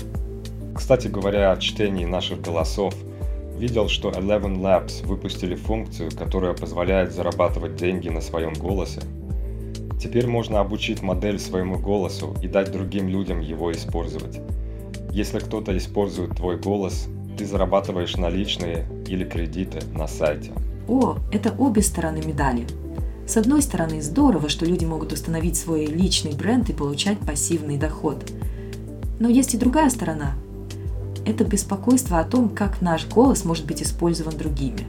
Кстати 0.76 1.08
говоря 1.08 1.52
о 1.52 1.58
чтении 1.58 2.06
наших 2.06 2.42
голосов, 2.42 2.94
видел, 3.58 3.88
что 3.88 4.10
Eleven 4.10 4.60
Labs 4.60 5.06
выпустили 5.06 5.56
функцию, 5.56 6.12
которая 6.12 6.54
позволяет 6.54 7.14
зарабатывать 7.14 7.76
деньги 7.76 8.10
на 8.10 8.20
своем 8.20 8.54
голосе. 8.54 9.02
Теперь 10.02 10.28
можно 10.28 10.60
обучить 10.60 11.02
модель 11.02 11.40
своему 11.40 11.80
голосу 11.80 12.36
и 12.42 12.48
дать 12.48 12.72
другим 12.72 13.08
людям 13.08 13.40
его 13.40 13.72
использовать. 13.72 14.42
Если 15.14 15.38
кто-то 15.38 15.78
использует 15.78 16.36
твой 16.36 16.58
голос, 16.58 17.08
ты 17.38 17.46
зарабатываешь 17.46 18.18
наличные 18.18 18.88
или 19.06 19.24
кредиты 19.24 19.80
на 19.94 20.08
сайте. 20.08 20.52
О, 20.88 21.18
это 21.32 21.54
обе 21.56 21.84
стороны 21.84 22.18
медали. 22.26 22.66
С 23.28 23.38
одной 23.38 23.62
стороны, 23.62 24.02
здорово, 24.02 24.50
что 24.50 24.66
люди 24.66 24.86
могут 24.86 25.14
установить 25.14 25.56
свой 25.56 25.86
личный 25.86 26.34
бренд 26.34 26.68
и 26.72 26.74
получать 26.74 27.20
пассивный 27.20 27.78
доход. 27.78 28.26
Но 29.20 29.30
есть 29.30 29.54
и 29.54 29.58
другая 29.60 29.92
сторона. 29.92 30.34
Это 31.28 31.44
беспокойство 31.44 32.20
о 32.20 32.24
том, 32.24 32.50
как 32.50 32.82
наш 32.82 33.08
голос 33.08 33.46
может 33.46 33.68
быть 33.68 33.84
использован 33.84 34.36
другими. 34.36 34.88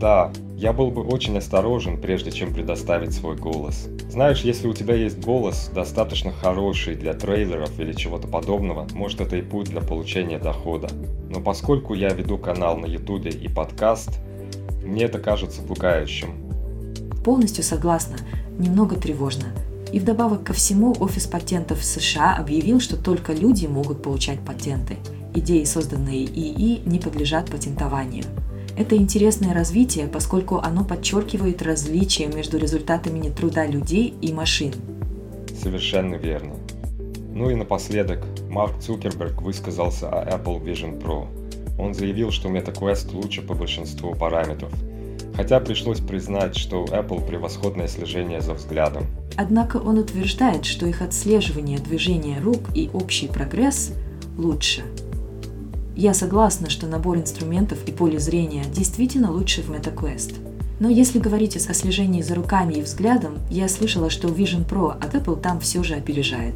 Да, 0.00 0.32
я 0.56 0.72
был 0.72 0.90
бы 0.90 1.02
очень 1.02 1.36
осторожен, 1.36 2.00
прежде 2.00 2.32
чем 2.32 2.54
предоставить 2.54 3.12
свой 3.12 3.36
голос. 3.36 3.88
Знаешь, 4.08 4.40
если 4.40 4.66
у 4.68 4.72
тебя 4.72 4.94
есть 4.94 5.20
голос, 5.20 5.70
достаточно 5.74 6.32
хороший 6.32 6.94
для 6.94 7.12
трейлеров 7.12 7.78
или 7.78 7.92
чего-то 7.92 8.26
подобного, 8.26 8.86
может 8.94 9.20
это 9.20 9.36
и 9.36 9.42
путь 9.42 9.68
для 9.68 9.82
получения 9.82 10.38
дохода. 10.38 10.88
Но 11.28 11.40
поскольку 11.40 11.92
я 11.92 12.08
веду 12.08 12.38
канал 12.38 12.78
на 12.78 12.86
ютубе 12.86 13.30
и 13.30 13.48
подкаст, 13.48 14.18
мне 14.82 15.04
это 15.04 15.18
кажется 15.18 15.60
пугающим. 15.60 16.30
Полностью 17.22 17.62
согласна. 17.62 18.16
Немного 18.58 18.96
тревожно. 18.96 19.48
И 19.92 20.00
вдобавок 20.00 20.44
ко 20.44 20.54
всему, 20.54 20.96
Офис 21.00 21.26
патентов 21.26 21.84
США 21.84 22.34
объявил, 22.34 22.80
что 22.80 22.96
только 22.96 23.34
люди 23.34 23.66
могут 23.66 24.02
получать 24.02 24.40
патенты. 24.40 24.96
Идеи, 25.34 25.64
созданные 25.64 26.24
ИИ, 26.24 26.80
не 26.86 26.98
подлежат 26.98 27.50
патентованию. 27.50 28.24
Это 28.76 28.94
интересное 28.94 29.54
развитие, 29.54 30.06
поскольку 30.06 30.58
оно 30.58 30.84
подчеркивает 30.84 31.62
различия 31.62 32.26
между 32.26 32.58
результатами 32.58 33.30
труда 33.30 33.66
людей 33.66 34.12
и 34.20 34.34
машин. 34.34 34.74
Совершенно 35.62 36.16
верно. 36.16 36.56
Ну 37.32 37.48
и 37.48 37.54
напоследок, 37.54 38.22
Марк 38.50 38.78
Цукерберг 38.80 39.40
высказался 39.40 40.10
о 40.10 40.36
Apple 40.36 40.62
Vision 40.62 41.00
Pro. 41.00 41.26
Он 41.78 41.94
заявил, 41.94 42.30
что 42.30 42.50
MetaQuest 42.50 43.14
лучше 43.14 43.40
по 43.40 43.54
большинству 43.54 44.14
параметров, 44.14 44.72
хотя 45.34 45.58
пришлось 45.60 46.00
признать, 46.00 46.56
что 46.56 46.84
у 46.84 46.86
Apple 46.86 47.26
превосходное 47.26 47.88
слежение 47.88 48.42
за 48.42 48.52
взглядом. 48.52 49.06
Однако 49.36 49.78
он 49.78 49.98
утверждает, 49.98 50.66
что 50.66 50.86
их 50.86 51.00
отслеживание 51.00 51.78
движения 51.78 52.40
рук 52.40 52.60
и 52.74 52.90
общий 52.92 53.28
прогресс 53.28 53.92
лучше– 54.36 54.82
я 55.96 56.12
согласна, 56.12 56.68
что 56.68 56.86
набор 56.86 57.16
инструментов 57.16 57.78
и 57.86 57.92
поле 57.92 58.18
зрения 58.18 58.64
действительно 58.70 59.32
лучше 59.32 59.62
в 59.62 59.70
MetaQuest. 59.70 60.34
Но 60.78 60.90
если 60.90 61.18
говорить 61.18 61.56
о 61.56 61.74
слежении 61.74 62.20
за 62.20 62.34
руками 62.34 62.74
и 62.74 62.82
взглядом, 62.82 63.38
я 63.50 63.66
слышала, 63.66 64.10
что 64.10 64.28
Vision 64.28 64.68
Pro 64.68 64.90
от 64.90 65.14
Apple 65.14 65.40
там 65.40 65.58
все 65.58 65.82
же 65.82 65.94
опережает. 65.94 66.54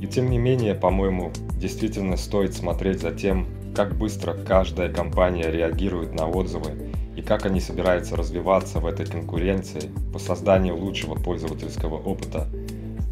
И 0.00 0.06
тем 0.06 0.30
не 0.30 0.38
менее, 0.38 0.76
по-моему, 0.76 1.32
действительно 1.58 2.16
стоит 2.16 2.54
смотреть 2.54 3.00
за 3.00 3.10
тем, 3.10 3.48
как 3.74 3.96
быстро 3.96 4.34
каждая 4.34 4.92
компания 4.92 5.50
реагирует 5.50 6.14
на 6.14 6.28
отзывы 6.28 6.92
и 7.16 7.22
как 7.22 7.46
они 7.46 7.60
собираются 7.60 8.16
развиваться 8.16 8.78
в 8.78 8.86
этой 8.86 9.06
конкуренции 9.06 9.90
по 10.12 10.20
созданию 10.20 10.76
лучшего 10.76 11.16
пользовательского 11.16 11.96
опыта 11.96 12.46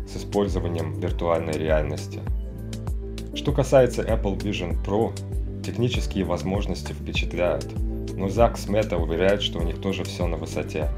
с 0.09 0.17
использованием 0.17 0.95
виртуальной 0.95 1.55
реальности. 1.55 2.21
Что 3.35 3.53
касается 3.53 4.03
Apple 4.03 4.39
Vision 4.39 4.77
Pro, 4.85 5.13
Технические 5.64 6.25
возможности 6.25 6.92
впечатляют, 6.92 7.66
но 8.16 8.29
Зак 8.29 8.57
Смета 8.57 8.96
уверяет, 8.96 9.42
что 9.42 9.59
у 9.59 9.62
них 9.62 9.81
тоже 9.81 10.05
все 10.05 10.27
на 10.27 10.37
высоте. 10.37 10.88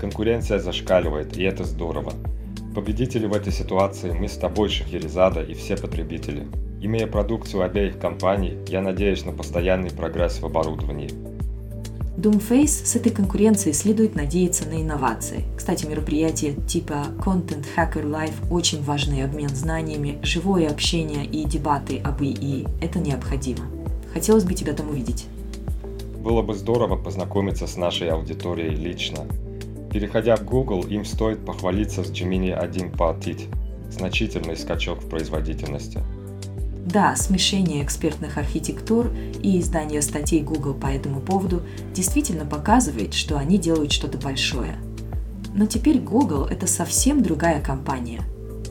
Конкуренция 0.00 0.58
зашкаливает, 0.58 1.36
и 1.36 1.42
это 1.42 1.64
здорово. 1.64 2.12
Победители 2.74 3.26
в 3.26 3.34
этой 3.34 3.52
ситуации 3.52 4.12
мы 4.12 4.28
с 4.28 4.36
тобой, 4.36 4.68
Шахерезада, 4.68 5.42
и 5.42 5.54
все 5.54 5.76
потребители. 5.76 6.46
Имея 6.80 7.08
продукцию 7.08 7.64
обеих 7.64 7.98
компаний, 7.98 8.56
я 8.68 8.80
надеюсь 8.82 9.24
на 9.24 9.32
постоянный 9.32 9.90
прогресс 9.90 10.40
в 10.40 10.46
оборудовании. 10.46 11.10
Doomface 12.16 12.84
с 12.84 12.96
этой 12.96 13.12
конкуренцией 13.12 13.72
следует 13.72 14.16
надеяться 14.16 14.68
на 14.68 14.82
инновации. 14.82 15.44
Кстати, 15.56 15.86
мероприятия 15.86 16.54
типа 16.66 17.06
Content 17.18 17.64
Hacker 17.76 18.04
Live 18.04 18.34
очень 18.50 18.82
важны, 18.82 19.22
обмен 19.22 19.50
знаниями, 19.50 20.18
живое 20.22 20.68
общение 20.68 21.24
и 21.24 21.44
дебаты 21.44 21.98
об 21.98 22.20
ИИ– 22.20 22.66
это 22.80 22.98
необходимо. 22.98 23.66
Хотелось 24.18 24.42
бы 24.42 24.52
тебя 24.52 24.72
там 24.72 24.90
увидеть. 24.90 25.26
Было 26.24 26.42
бы 26.42 26.52
здорово 26.52 26.96
познакомиться 26.96 27.68
с 27.68 27.76
нашей 27.76 28.10
аудиторией 28.10 28.74
лично. 28.74 29.26
Переходя 29.92 30.34
в 30.34 30.44
Google, 30.44 30.82
им 30.82 31.04
стоит 31.04 31.46
похвалиться 31.46 32.02
с 32.02 32.10
Gemini 32.10 32.52
1 32.52 32.90
Partit. 32.90 33.42
Значительный 33.92 34.56
скачок 34.56 35.04
в 35.04 35.08
производительности. 35.08 36.00
Да, 36.84 37.14
смешение 37.14 37.84
экспертных 37.84 38.38
архитектур 38.38 39.08
и 39.40 39.60
издание 39.60 40.02
статей 40.02 40.42
Google 40.42 40.74
по 40.74 40.88
этому 40.88 41.20
поводу 41.20 41.62
действительно 41.94 42.44
показывает, 42.44 43.14
что 43.14 43.38
они 43.38 43.56
делают 43.56 43.92
что-то 43.92 44.18
большое. 44.18 44.78
Но 45.54 45.66
теперь 45.66 46.00
Google– 46.00 46.44
это 46.50 46.66
совсем 46.66 47.22
другая 47.22 47.62
компания. 47.62 48.22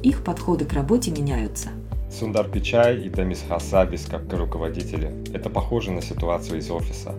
Их 0.03 0.25
подходы 0.25 0.65
к 0.65 0.73
работе 0.73 1.09
меняются– 1.09 1.69
Сундар 2.09 2.47
Пичай 2.47 3.01
и 3.01 3.09
Демис 3.09 3.43
Хасабис 3.47 4.05
как 4.05 4.31
руководители– 4.31 5.11
это 5.33 5.49
похоже 5.49 5.91
на 5.91 6.01
ситуацию 6.01 6.59
из 6.59 6.71
офиса. 6.71 7.13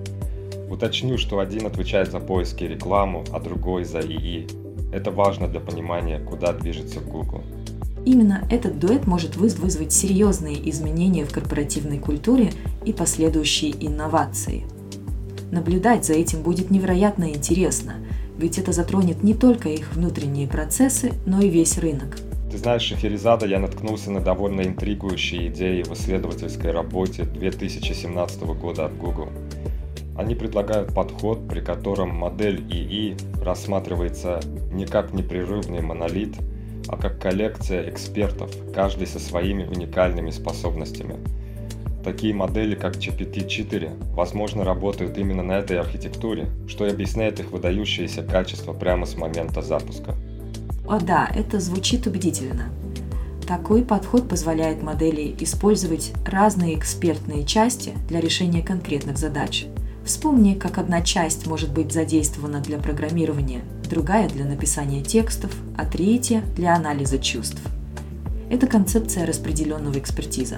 Уточню, 0.71 1.19
что 1.19 1.39
один 1.39 1.67
отвечает 1.67 2.11
за 2.11 2.21
поиски 2.21 2.65
и 2.65 2.69
рекламу, 2.69 3.25
а 3.33 3.39
другой 3.39 3.85
за 3.85 4.01
ИИ. 4.01 4.47
Это 4.93 5.11
важно 5.11 5.47
для 5.47 5.61
понимания, 5.61 6.19
куда 6.19 6.53
движется 6.53 7.01
Google. 7.01 7.43
Именно 8.07 8.47
этот 8.51 8.79
дуэт 8.79 9.07
может 9.07 9.37
вызвать 9.37 9.93
серьезные 9.93 10.69
изменения 10.71 11.25
в 11.25 11.33
корпоративной 11.33 11.99
культуре 11.99 12.51
и 12.85 12.93
последующие 12.93 13.73
инновации. 13.87 14.65
Наблюдать 15.51 16.07
за 16.07 16.15
этим 16.15 16.43
будет 16.43 16.71
невероятно 16.71 17.31
интересно, 17.31 17.97
ведь 18.39 18.59
это 18.59 18.73
затронет 18.73 19.23
не 19.23 19.35
только 19.35 19.69
их 19.69 19.93
внутренние 19.95 20.49
процессы, 20.49 21.13
но 21.27 21.41
и 21.41 21.51
весь 21.51 21.77
рынок– 21.77 22.19
ты 22.51 22.57
знаешь, 22.57 22.83
Шахерезада 22.83 23.47
я 23.47 23.59
наткнулся 23.59 24.11
на 24.11 24.21
довольно 24.21 24.63
интригующие 24.63 25.49
идеи 25.49 25.83
в 25.83 25.93
исследовательской 25.93 26.71
работе 26.71 27.25
2017 27.25 28.43
года 28.43 28.87
от 28.87 28.97
Google. 28.97 29.29
Они 30.17 30.35
предлагают 30.35 30.95
подход, 30.95 31.47
при 31.47 31.61
котором 31.61 32.11
модель 32.11 32.61
ИИ 32.61 33.17
рассматривается 33.43 34.41
не 34.73 34.87
как 34.87 35.13
непрерывный 35.13 35.83
монолит, 35.83 36.37
а 36.89 36.97
как 36.97 37.21
коллекция 37.21 37.89
экспертов, 37.91 38.51
каждый 38.75 39.07
со 39.07 39.19
своими 39.19 39.65
уникальными 39.65 40.31
способностями. 40.31 41.17
Такие 42.03 42.33
модели, 42.33 42.75
как 42.75 42.97
GPT-4, 42.97 44.15
возможно, 44.15 44.65
работают 44.65 45.19
именно 45.19 45.43
на 45.43 45.59
этой 45.59 45.79
архитектуре, 45.79 46.47
что 46.67 46.87
и 46.87 46.91
объясняет 46.91 47.41
их 47.41 47.51
выдающиеся 47.51 48.23
качества 48.23 48.73
прямо 48.73 49.05
с 49.05 49.17
момента 49.17 49.61
запуска. 49.61 50.15
О 50.89 50.99
да, 50.99 51.31
это 51.35 51.61
звучит 51.61 52.07
убедительно. 52.07 52.71
Такой 53.47 53.83
подход 53.83 54.27
позволяет 54.27 54.83
модели 54.83 55.35
использовать 55.39 56.13
разные 56.25 56.79
экспертные 56.79 57.45
части 57.45 57.93
для 58.09 58.21
решения 58.21 58.63
конкретных 58.63 59.19
задач. 59.19 59.67
Вспомни, 60.05 60.55
как 60.55 60.79
одна 60.79 61.03
часть 61.03 61.47
может 61.47 61.73
быть 61.73 61.93
задействована 61.93 62.61
для 62.61 62.79
программирования, 62.79 63.61
другая 63.91 64.31
для 64.31 64.47
написания 64.47 65.03
текстов, 65.03 65.55
а 65.77 65.85
третья 65.85 66.43
для 66.57 66.75
анализа 66.75 67.19
чувств. 67.19 67.61
Это 68.51 68.67
концепция 68.67 69.27
распределенного 69.27 69.99
экспертиза. 69.99 70.57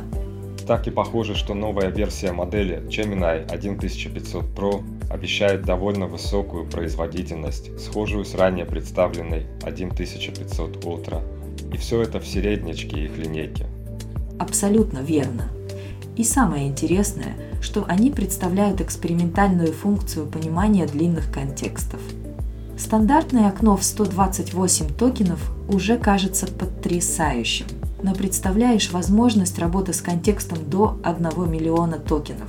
Так 0.71 0.87
и 0.87 0.93
похоже, 0.93 1.35
что 1.35 1.55
новая 1.55 1.89
версия 1.89 2.31
модели 2.31 2.81
Gemini 2.87 3.45
1500 3.45 4.45
Pro 4.55 4.85
обещает 5.11 5.63
довольно 5.63 6.07
высокую 6.07 6.65
производительность, 6.65 7.77
схожую 7.81 8.25
с 8.25 8.37
ранее 8.37 8.67
представленной 8.67 9.49
1500 9.65 10.85
Ultra. 10.85 11.23
И 11.75 11.77
все 11.77 12.03
это 12.03 12.21
в 12.21 12.25
середнячке 12.25 13.07
их 13.07 13.19
линейки. 13.19 13.67
Абсолютно 14.39 15.01
верно. 15.01 15.49
И 16.17 16.23
самое 16.23 16.69
интересное, 16.69 17.35
что 17.61 17.85
они 17.89 18.13
представляют 18.13 18.81
экспериментальную 18.81 19.73
функцию 19.73 20.29
понимания 20.29 20.87
длинных 20.87 21.33
контекстов. 21.33 22.01
Стандартное 22.81 23.49
окно 23.49 23.77
в 23.77 23.85
128 23.85 24.95
токенов 24.95 25.53
уже 25.69 25.99
кажется 25.99 26.47
потрясающим– 26.47 27.67
но 28.03 28.15
представляешь 28.15 28.91
возможность 28.91 29.59
работы 29.59 29.93
с 29.93 30.01
контекстом 30.01 30.59
до 30.69 30.99
1 31.03 31.51
миллиона 31.51 31.99
токенов. 31.99 32.49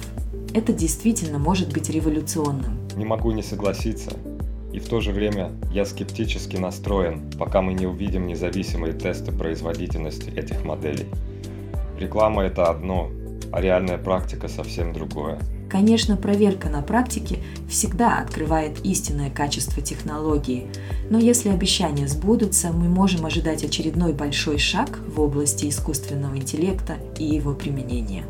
Это 0.54 0.74
действительно 0.74 1.39
может 1.39 1.74
быть 1.74 1.89
революционным. 1.89 2.78
Не 2.96 3.06
могу 3.06 3.32
не 3.32 3.44
согласиться. 3.44 4.12
И 4.74 4.80
в 4.80 4.88
то 4.88 5.02
же 5.02 5.12
время 5.12 5.52
я 5.72 5.86
скептически 5.86 6.56
настроен, 6.56 7.30
пока 7.38 7.62
мы 7.62 7.74
не 7.74 7.86
увидим 7.86 8.28
независимые 8.28 8.94
тесты 8.94 9.32
производительности 9.32 10.30
этих 10.30 10.63
моделей. 10.63 11.08
Реклама 12.00 12.44
это 12.44 12.70
одно, 12.70 13.10
а 13.52 13.60
реальная 13.60 13.98
практика 13.98 14.48
совсем 14.48 14.94
другое. 14.94 15.39
Конечно, 15.72 16.18
проверка 16.18 16.68
на 16.68 16.82
практике 16.82 17.40
всегда 17.70 18.20
открывает 18.20 18.86
истинное 18.86 19.30
качество 19.30 19.82
технологии, 19.82 20.68
но 21.10 21.18
если 21.18 21.48
обещания 21.48 22.10
сбудутся, 22.10 22.74
мы 22.74 22.90
можем 22.90 23.26
ожидать 23.26 23.64
очередной 23.64 24.12
большой 24.12 24.58
шаг 24.58 25.00
в 25.08 25.22
области 25.22 25.70
искусственного 25.70 26.36
интеллекта 26.36 26.98
и 27.18 27.24
его 27.24 27.54
применения. 27.54 28.26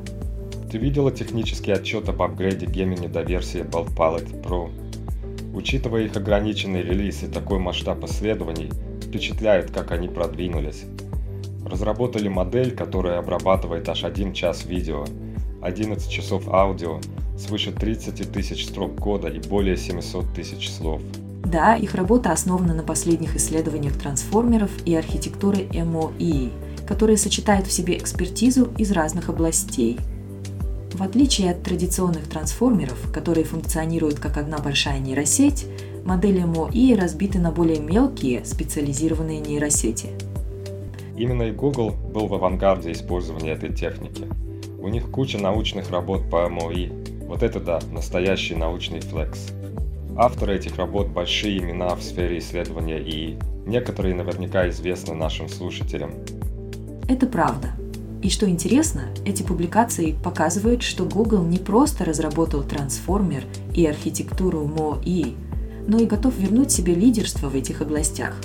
Ты 0.71 0.77
видела 0.77 1.11
технический 1.11 1.71
отчет 1.71 2.07
об 2.09 2.21
апгрейде 2.21 2.67
Gemini 2.67 3.09
до 3.09 3.23
версии 3.23 3.61
Bald 3.61 3.95
Palette 3.95 4.39
Pro? 4.43 4.69
Учитывая 5.55 6.03
их 6.03 6.15
ограниченный 6.15 6.83
релиз 6.83 7.23
и 7.23 7.27
такой 7.27 7.57
масштаб 7.57 8.03
исследований, 8.03 8.69
впечатляет, 9.01 9.71
как 9.71 9.91
они 9.91 10.09
продвинулись. 10.09 10.83
Разработали 11.65 12.27
модель, 12.27 12.69
которая 12.75 13.17
обрабатывает 13.17 13.89
аж 13.89 14.03
1 14.03 14.33
час 14.33 14.63
видео, 14.65 15.05
11 15.63 16.09
часов 16.09 16.47
аудио, 16.47 16.99
свыше 17.41 17.71
30 17.71 18.31
тысяч 18.31 18.67
строк 18.67 18.95
кода 18.95 19.27
и 19.27 19.39
более 19.39 19.77
700 19.77 20.33
тысяч 20.33 20.69
слов. 20.69 21.01
Да, 21.45 21.75
их 21.75 21.95
работа 21.95 22.31
основана 22.31 22.73
на 22.73 22.83
последних 22.83 23.35
исследованиях 23.35 23.97
трансформеров 23.97 24.71
и 24.85 24.95
архитектуры 24.95 25.63
MOE, 25.71 26.51
которые 26.87 27.17
сочетают 27.17 27.67
в 27.67 27.71
себе 27.71 27.97
экспертизу 27.97 28.69
из 28.77 28.91
разных 28.91 29.29
областей. 29.29 29.99
В 30.93 31.03
отличие 31.03 31.51
от 31.51 31.63
традиционных 31.63 32.27
трансформеров, 32.29 33.11
которые 33.11 33.43
функционируют 33.43 34.19
как 34.19 34.37
одна 34.37 34.59
большая 34.59 34.99
нейросеть, 34.99 35.65
модели 36.05 36.43
MOE 36.43 36.95
разбиты 36.95 37.39
на 37.39 37.51
более 37.51 37.79
мелкие 37.79 38.45
специализированные 38.45 39.39
нейросети. 39.39 40.09
Именно 41.17 41.43
и 41.43 41.51
Google 41.51 41.91
был 41.91 42.27
в 42.27 42.33
авангарде 42.33 42.91
использования 42.91 43.51
этой 43.51 43.73
техники. 43.73 44.25
У 44.79 44.87
них 44.87 45.11
куча 45.11 45.37
научных 45.37 45.91
работ 45.91 46.29
по 46.29 46.47
MOE, 46.47 47.00
вот 47.31 47.43
это 47.43 47.61
да, 47.61 47.79
настоящий 47.93 48.55
научный 48.55 48.99
флекс. 48.99 49.47
Авторы 50.17 50.57
этих 50.57 50.75
работ– 50.75 51.07
большие 51.15 51.59
имена 51.59 51.95
в 51.95 52.03
сфере 52.03 52.39
исследования 52.39 52.99
и 52.99 53.37
некоторые 53.65 54.13
наверняка 54.13 54.67
известны 54.67 55.13
нашим 55.13 55.47
слушателям. 55.47 56.11
Это 57.07 57.27
правда. 57.27 57.69
И 58.21 58.29
что 58.29 58.49
интересно, 58.49 59.03
эти 59.25 59.43
публикации 59.43 60.13
показывают, 60.21 60.83
что 60.83 61.05
Google 61.05 61.43
не 61.43 61.57
просто 61.57 62.03
разработал 62.03 62.63
трансформер 62.63 63.45
и 63.73 63.85
архитектуру 63.85 64.65
MoE, 64.65 65.33
но 65.87 65.99
и 65.99 66.05
готов 66.05 66.37
вернуть 66.37 66.71
себе 66.71 66.93
лидерство 66.93 67.47
в 67.47 67.55
этих 67.55 67.81
областях. 67.81 68.35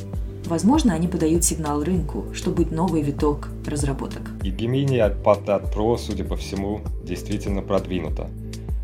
Возможно, 0.47 0.95
они 0.95 1.09
подают 1.09 1.43
сигнал 1.43 1.83
рынку, 1.83 2.27
что 2.33 2.53
будет 2.53 2.71
новый 2.71 3.03
виток 3.03 3.49
разработок. 3.67 4.23
И 4.45 4.53
от 5.01 5.15
Patat 5.25 5.75
Pro, 5.75 5.99
судя 5.99 6.23
по 6.23 6.37
всему, 6.37 6.83
действительно 7.03 7.63
продвинута. 7.63 8.31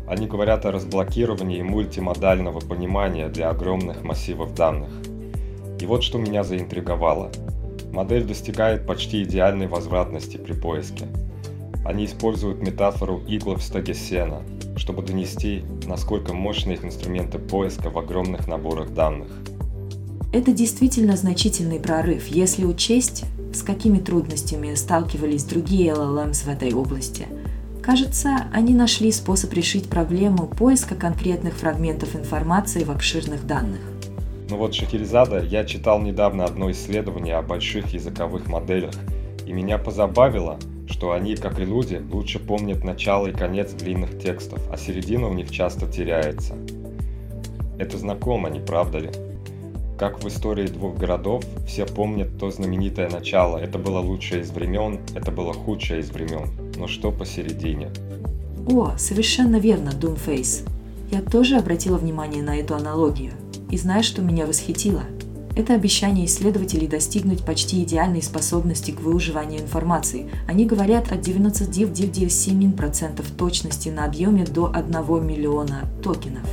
Они 0.07 0.27
говорят 0.27 0.65
о 0.65 0.71
разблокировании 0.71 1.61
мультимодального 1.61 2.59
понимания 2.59 3.29
для 3.29 3.49
огромных 3.49 4.03
массивов 4.03 4.53
данных. 4.53 4.89
И 5.79 5.85
вот 5.85 6.03
что 6.03 6.17
меня 6.17 6.43
заинтриговало. 6.43 7.31
Модель 7.91 8.25
достигает 8.25 8.85
почти 8.85 9.23
идеальной 9.23 9.67
возвратности 9.67 10.37
при 10.37 10.53
поиске. 10.53 11.05
Они 11.85 12.05
используют 12.05 12.61
метафору 12.61 13.21
игл 13.27 13.55
в 13.55 13.63
стоге 13.63 13.93
сена, 13.93 14.41
чтобы 14.75 15.03
донести, 15.03 15.63
насколько 15.85 16.33
мощны 16.33 16.73
их 16.73 16.83
инструменты 16.83 17.39
поиска 17.39 17.89
в 17.89 17.97
огромных 17.97 18.47
наборах 18.47 18.93
данных. 18.93 19.29
Это 20.33 20.51
действительно 20.51 21.15
значительный 21.15 21.79
прорыв, 21.79 22.27
если 22.27 22.65
учесть, 22.65 23.23
с 23.53 23.61
какими 23.61 23.99
трудностями 23.99 24.73
сталкивались 24.73 25.43
другие 25.43 25.93
LLMs 25.93 26.45
в 26.45 26.47
этой 26.49 26.73
области– 26.73 27.27
Кажется, 27.83 28.47
они 28.53 28.73
нашли 28.73 29.11
способ 29.11 29.51
решить 29.51 29.89
проблему 29.89 30.47
поиска 30.47 30.95
конкретных 30.95 31.55
фрагментов 31.55 32.15
информации 32.15 32.85
в 32.85 32.91
обширных 32.91 33.45
данных. 33.45 33.81
Ну 34.49 34.55
вот, 34.55 34.73
Шахерезада, 34.73 35.43
я 35.43 35.65
читал 35.65 35.99
недавно 35.99 36.45
одно 36.45 36.71
исследование 36.71 37.35
о 37.35 37.41
больших 37.41 37.93
языковых 37.93 38.47
моделях, 38.47 38.93
и 39.45 39.51
меня 39.51 39.77
позабавило, 39.77 40.59
что 40.87 41.11
они, 41.11 41.35
как 41.35 41.59
и 41.59 41.65
люди, 41.65 42.01
лучше 42.09 42.39
помнят 42.39 42.85
начало 42.85 43.27
и 43.27 43.33
конец 43.33 43.73
длинных 43.73 44.17
текстов, 44.17 44.61
а 44.71 44.77
середина 44.77 45.27
у 45.27 45.33
них 45.33 45.51
часто 45.51 45.85
теряется. 45.85 46.55
Это 47.77 47.97
знакомо, 47.97 48.49
не 48.49 48.61
правда 48.61 48.99
ли? 48.99 49.09
Как 49.99 50.23
в 50.23 50.27
истории 50.29 50.67
двух 50.67 50.95
городов, 50.95 51.43
все 51.67 51.85
помнят 51.85 52.37
то 52.39 52.49
знаменитое 52.49 53.09
начало. 53.09 53.57
Это 53.57 53.77
было 53.77 53.99
лучшее 53.99 54.41
из 54.41 54.51
времен, 54.51 55.01
это 55.15 55.31
было 55.31 55.51
худшее 55.53 55.99
из 55.99 56.11
времен. 56.11 56.62
Но 56.77 56.87
что 56.87 57.11
посередине? 57.11 57.89
О, 58.67 58.93
совершенно 58.97 59.57
верно, 59.57 59.89
Doomface. 59.89 60.65
Я 61.11 61.21
тоже 61.21 61.57
обратила 61.57 61.97
внимание 61.97 62.41
на 62.41 62.55
эту 62.57 62.75
аналогию. 62.75 63.33
И 63.69 63.77
знаешь, 63.77 64.05
что 64.05 64.21
меня 64.21 64.45
восхитило? 64.45 65.03
Это 65.55 65.75
обещание 65.75 66.25
исследователей 66.25 66.87
достигнуть 66.87 67.45
почти 67.45 67.83
идеальной 67.83 68.23
способности 68.23 68.89
к 68.91 69.01
выуживанию 69.01 69.61
информации. 69.61 70.31
Они 70.47 70.65
говорят 70.65 71.11
о 71.11 71.15
99,97% 71.15 73.23
точности 73.37 73.89
на 73.89 74.05
объеме 74.05 74.45
до 74.45 74.71
1 74.73 75.27
миллиона 75.27 75.81
токенов. 76.01 76.47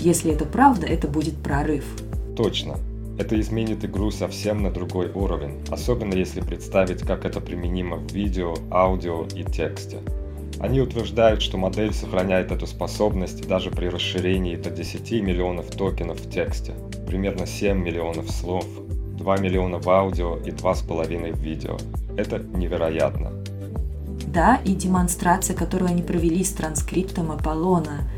Если 0.00 0.32
это 0.32 0.46
правда, 0.46 0.86
это 0.86 1.08
будет 1.08 1.36
прорыв– 1.36 1.84
Точно. 2.36 2.76
Это 3.18 3.40
изменит 3.40 3.84
игру 3.84 4.10
совсем 4.10 4.62
на 4.62 4.70
другой 4.70 5.10
уровень, 5.10 5.60
особенно 5.70 6.14
если 6.14 6.42
представить, 6.42 7.00
как 7.00 7.24
это 7.24 7.40
применимо 7.40 7.96
в 7.96 8.12
видео, 8.12 8.54
аудио 8.70 9.26
и 9.34 9.42
тексте. 9.42 10.00
Они 10.60 10.80
утверждают, 10.80 11.42
что 11.42 11.58
модель 11.58 11.92
сохраняет 11.92 12.52
эту 12.52 12.66
способность 12.66 13.46
даже 13.48 13.70
при 13.70 13.86
расширении 13.86 14.56
до 14.56 14.70
10 14.70 15.22
миллионов 15.22 15.70
токенов 15.70 16.20
в 16.20 16.30
тексте, 16.30 16.74
примерно 17.06 17.46
7 17.46 17.78
миллионов 17.78 18.30
слов, 18.30 18.66
2 19.18 19.36
миллиона 19.38 19.78
в 19.78 19.88
аудио 19.88 20.36
и 20.36 20.50
2,5 20.50 21.32
в 21.32 21.40
видео. 21.40 21.78
Это 22.16 22.38
невероятно. 22.38 23.32
Да, 24.26 24.60
и 24.64 24.74
демонстрация, 24.74 25.56
которую 25.56 25.90
они 25.90 26.02
провели 26.02 26.44
с 26.44 26.52
транскриптом 26.52 27.32
Аполлона 27.32 28.08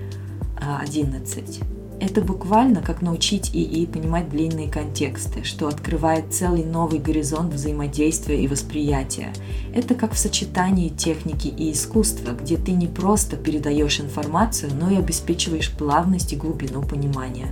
11. 0.61 1.78
Это 2.01 2.21
буквально 2.23 2.81
как 2.81 3.03
научить 3.03 3.51
ИИ 3.53 3.87
понимать 3.87 4.31
длинные 4.31 4.71
контексты, 4.71 5.43
что 5.43 5.67
открывает 5.67 6.33
целый 6.33 6.65
новый 6.65 7.01
горизонт 7.01 7.53
взаимодействия 7.53 8.41
и 8.41 8.47
восприятия. 8.47 9.33
Это 9.75 9.97
как 9.97 10.13
в 10.13 10.19
сочетании 10.19 10.91
техники 10.91 11.49
и 11.49 11.73
искусства, 11.73 12.33
где 12.33 12.57
ты 12.57 12.73
не 12.73 12.87
просто 12.87 13.37
передаешь 13.37 13.99
информацию, 14.01 14.71
но 14.79 14.91
и 14.91 14.97
обеспечиваешь 14.97 15.73
плавность 15.73 16.33
и 16.33 16.37
глубину 16.37 16.83
понимания. 16.83 17.49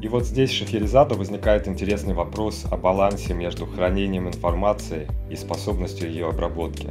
И 0.00 0.08
вот 0.08 0.26
здесь 0.26 0.50
Шахерезаду 0.50 1.14
возникает 1.16 1.68
интересный 1.68 2.14
вопрос 2.14 2.64
о 2.70 2.76
балансе 2.78 3.34
между 3.34 3.66
хранением 3.66 4.28
информации 4.28 5.08
и 5.30 5.36
способностью 5.36 6.08
ее 6.08 6.28
обработки. 6.28 6.90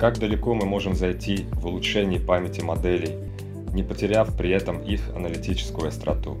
Как 0.00 0.18
далеко 0.18 0.54
мы 0.54 0.66
можем 0.66 0.94
зайти 0.94 1.46
в 1.52 1.66
улучшении 1.66 2.18
памяти 2.18 2.60
моделей, 2.60 3.16
не 3.72 3.82
потеряв 3.82 4.36
при 4.36 4.50
этом 4.50 4.80
их 4.82 5.00
аналитическую 5.14 5.88
остроту? 5.88 6.36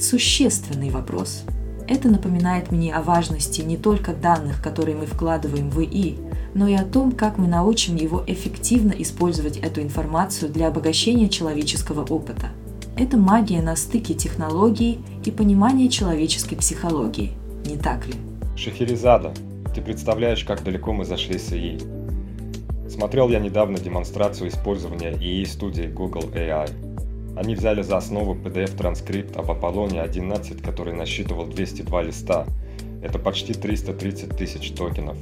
Существенный 0.00 0.90
вопрос. 0.90 1.44
Это 1.86 2.08
напоминает 2.08 2.72
мне 2.72 2.94
о 2.94 3.02
важности 3.02 3.60
не 3.60 3.76
только 3.76 4.14
данных, 4.14 4.62
которые 4.62 4.96
мы 4.96 5.06
вкладываем 5.06 5.68
в 5.70 5.80
ИИ, 5.80 6.18
но 6.54 6.66
и 6.66 6.74
о 6.74 6.84
том, 6.84 7.12
как 7.12 7.36
мы 7.36 7.46
научим 7.46 7.96
его 7.96 8.24
эффективно 8.26 8.92
использовать 8.92 9.58
эту 9.58 9.82
информацию 9.82 10.50
для 10.50 10.68
обогащения 10.68 11.28
человеческого 11.28 12.04
опыта. 12.04 12.48
Это 12.96 13.16
магия 13.16 13.60
на 13.60 13.76
стыке 13.76 14.14
технологий 14.14 15.00
и 15.24 15.30
понимания 15.30 15.88
человеческой 15.88 16.56
психологии, 16.56 17.32
не 17.66 17.76
так 17.76 18.06
ли? 18.06 18.14
Шахерезада, 18.56 19.34
ты 19.74 19.82
представляешь, 19.82 20.44
как 20.44 20.62
далеко 20.62 20.92
мы 20.92 21.04
зашли 21.04 21.38
с 21.38 21.52
ИИ? 21.52 21.93
Смотрел 22.94 23.28
я 23.28 23.40
недавно 23.40 23.80
демонстрацию 23.80 24.50
использования 24.50 25.14
ИИ 25.14 25.44
студии 25.46 25.88
Google 25.88 26.30
AI. 26.32 26.70
Они 27.36 27.56
взяли 27.56 27.82
за 27.82 27.96
основу 27.96 28.36
PDF-транскрипт 28.36 29.36
об 29.36 29.50
Аполлоне 29.50 30.00
11, 30.00 30.62
который 30.62 30.94
насчитывал 30.94 31.46
202 31.46 32.02
листа. 32.02 32.46
Это 33.02 33.18
почти 33.18 33.52
330 33.52 34.36
тысяч 34.36 34.70
токенов. 34.70 35.16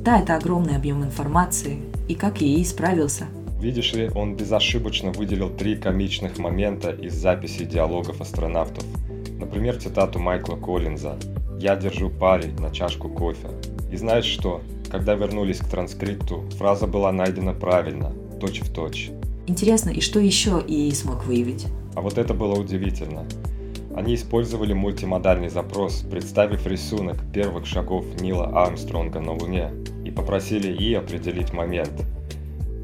Да, 0.00 0.20
это 0.20 0.36
огромный 0.36 0.76
объем 0.76 1.02
информации. 1.02 1.78
И 2.08 2.14
как 2.14 2.42
ИИ 2.42 2.62
справился? 2.62 3.24
Видишь 3.58 3.94
ли, 3.94 4.10
он 4.14 4.36
безошибочно 4.36 5.12
выделил 5.12 5.48
три 5.48 5.76
комичных 5.76 6.36
момента 6.36 6.90
из 6.90 7.14
записей 7.14 7.64
диалогов 7.64 8.20
астронавтов. 8.20 8.84
Например, 9.38 9.78
цитату 9.78 10.18
Майкла 10.18 10.56
Коллинза 10.56 11.16
«Я 11.58 11.74
держу 11.74 12.10
пари 12.10 12.50
на 12.58 12.70
чашку 12.70 13.08
кофе». 13.08 13.48
И 13.90 13.96
знаешь 13.96 14.26
что? 14.26 14.60
Когда 14.92 15.14
вернулись 15.14 15.56
к 15.56 15.68
транскрипту, 15.68 16.44
фраза 16.58 16.86
была 16.86 17.12
найдена 17.12 17.54
правильно, 17.54 18.12
точь 18.38 18.60
в 18.60 18.70
точь. 18.70 19.10
Интересно, 19.46 19.88
и 19.88 20.02
что 20.02 20.20
еще 20.20 20.62
ИИ 20.68 20.92
смог 20.92 21.24
выявить? 21.24 21.66
А 21.94 22.02
вот 22.02 22.18
это 22.18 22.34
было 22.34 22.60
удивительно. 22.60 23.24
Они 23.96 24.14
использовали 24.14 24.74
мультимодальный 24.74 25.48
запрос, 25.48 26.04
представив 26.10 26.66
рисунок 26.66 27.16
первых 27.32 27.64
шагов 27.64 28.04
Нила 28.20 28.48
Армстронга 28.48 29.20
на 29.20 29.32
Луне, 29.32 29.70
и 30.04 30.10
попросили 30.10 30.70
ИИ 30.70 30.92
определить 30.96 31.54
момент. 31.54 32.04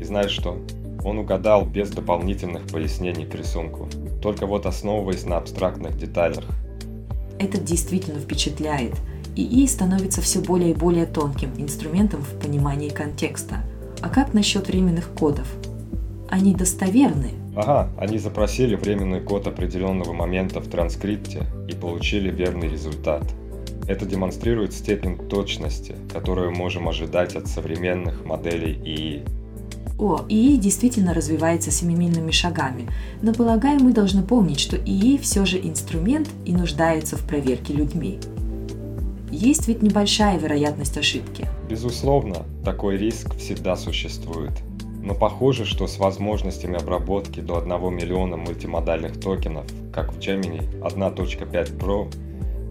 И 0.01 0.05
знаешь 0.05 0.31
что? 0.31 0.57
Он 1.05 1.19
угадал 1.19 1.67
без 1.67 1.91
дополнительных 1.91 2.69
пояснений 2.69 3.27
к 3.27 3.35
рисунку, 3.35 3.87
только 4.23 4.47
вот 4.47 4.65
основываясь 4.65 5.27
на 5.27 5.37
абстрактных 5.37 5.99
деталях. 5.99 6.45
Это 7.39 7.61
действительно 7.61 8.19
впечатляет– 8.19 8.95
ИИ 9.39 9.68
становится 9.68 10.20
все 10.20 10.41
более 10.41 10.72
и 10.72 10.74
более 10.74 11.07
тонким 11.07 11.51
инструментом 11.59 12.22
в 12.22 12.41
понимании 12.41 12.89
контекста. 12.89 13.59
А 14.01 14.09
как 14.09 14.34
насчет 14.34 14.66
временных 14.66 15.11
кодов? 15.11 15.47
Они 16.28 16.57
достоверны? 16.57 17.30
Ага, 17.55 17.89
они 17.97 18.18
запросили 18.18 18.74
временный 18.74 19.20
код 19.20 19.47
определенного 19.47 20.12
момента 20.12 20.61
в 20.61 20.66
транскрипте 20.66 21.47
и 21.68 21.72
получили 21.72 22.32
верный 22.32 22.68
результат. 22.68 23.22
Это 23.86 24.07
демонстрирует 24.07 24.72
степень 24.72 25.16
точности, 25.16 25.95
которую 26.12 26.53
можем 26.53 26.89
ожидать 26.89 27.36
от 27.36 27.47
современных 27.47 28.24
моделей 28.24 28.72
ИИ. 28.72 29.24
О, 30.01 30.24
ИИ 30.28 30.57
действительно 30.57 31.14
развивается 31.14 31.70
семимильными 31.70 32.32
шагами, 32.32 32.89
но 33.22 33.32
полагаю, 33.32 33.80
мы 33.80 33.93
должны 33.93 34.22
помнить, 34.22 34.59
что 34.59 34.76
ИИ 34.76 35.16
все 35.18 35.47
же 35.47 35.59
инструмент 35.59 36.28
и 36.45 36.53
нуждается 36.53 37.16
в 37.16 37.22
проверке 37.22 37.72
людьми. 37.72 38.18
Есть 39.31 39.68
ведь 39.68 39.83
небольшая 39.83 40.39
вероятность 40.39 40.97
ошибки. 40.97 41.47
Безусловно, 41.68 42.47
такой 42.64 42.97
риск 42.97 43.37
всегда 43.37 43.76
существует. 43.76 44.53
Но 45.03 45.14
похоже, 45.14 45.64
что 45.64 45.87
с 45.87 45.99
возможностями 45.99 46.81
обработки 46.81 47.41
до 47.41 47.59
1 47.59 47.95
миллиона 47.95 48.37
мультимодальных 48.37 49.20
токенов, 49.20 49.66
как 49.93 50.12
в 50.12 50.18
Gemini 50.18 50.68
1.5 50.81 51.79
Pro, 51.79 52.12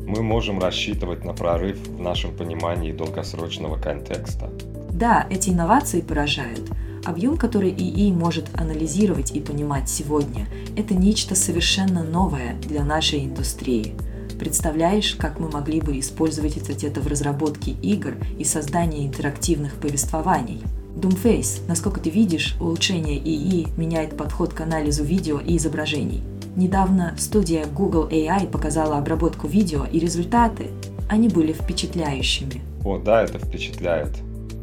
мы 0.07 0.23
можем 0.23 0.59
рассчитывать 0.59 1.23
на 1.23 1.33
прорыв 1.33 1.77
в 1.87 1.99
нашем 1.99 2.35
понимании 2.35 2.91
долгосрочного 2.91 3.77
контекста. 3.77 4.49
Да, 4.91 5.27
эти 5.29 5.49
инновации 5.49 6.01
поражают. 6.01 6.71
Объем, 7.05 7.37
который 7.37 7.69
ИИ 7.71 8.11
может 8.11 8.49
анализировать 8.59 9.31
и 9.31 9.39
понимать 9.39 9.89
сегодня, 9.89 10.47
это 10.75 10.93
нечто 10.93 11.35
совершенно 11.35 12.03
новое 12.03 12.55
для 12.61 12.83
нашей 12.83 13.25
индустрии– 13.25 13.93
Представляешь, 14.39 15.15
как 15.15 15.39
мы 15.39 15.49
могли 15.49 15.81
бы 15.81 15.99
использовать 15.99 16.57
это 16.83 17.01
в 17.01 17.07
разработке 17.07 17.71
игр 17.71 18.15
и 18.37 18.43
создании 18.43 19.07
интерактивных 19.07 19.75
повествований? 19.75 20.61
Doomface, 20.95 21.61
насколько 21.67 21.99
ты 21.99 22.09
видишь, 22.09 22.55
улучшение 22.59 23.17
ИИ 23.17 23.67
меняет 23.77 24.17
подход 24.17 24.53
к 24.53 24.61
анализу 24.61 25.03
видео 25.03 25.39
и 25.39 25.57
изображений. 25.57 26.21
Недавно 26.55 27.15
студия 27.17 27.65
Google 27.67 28.07
AI 28.09 28.49
показала 28.49 28.97
обработку 28.97 29.47
видео 29.47 29.85
и 29.85 29.99
результаты. 29.99 30.69
Они 31.07 31.29
были 31.29 31.53
впечатляющими. 31.53 32.61
О, 32.83 32.97
да, 32.97 33.23
это 33.23 33.37
впечатляет. 33.37 34.09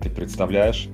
Ты 0.03 0.11
представляешь, 0.11 0.89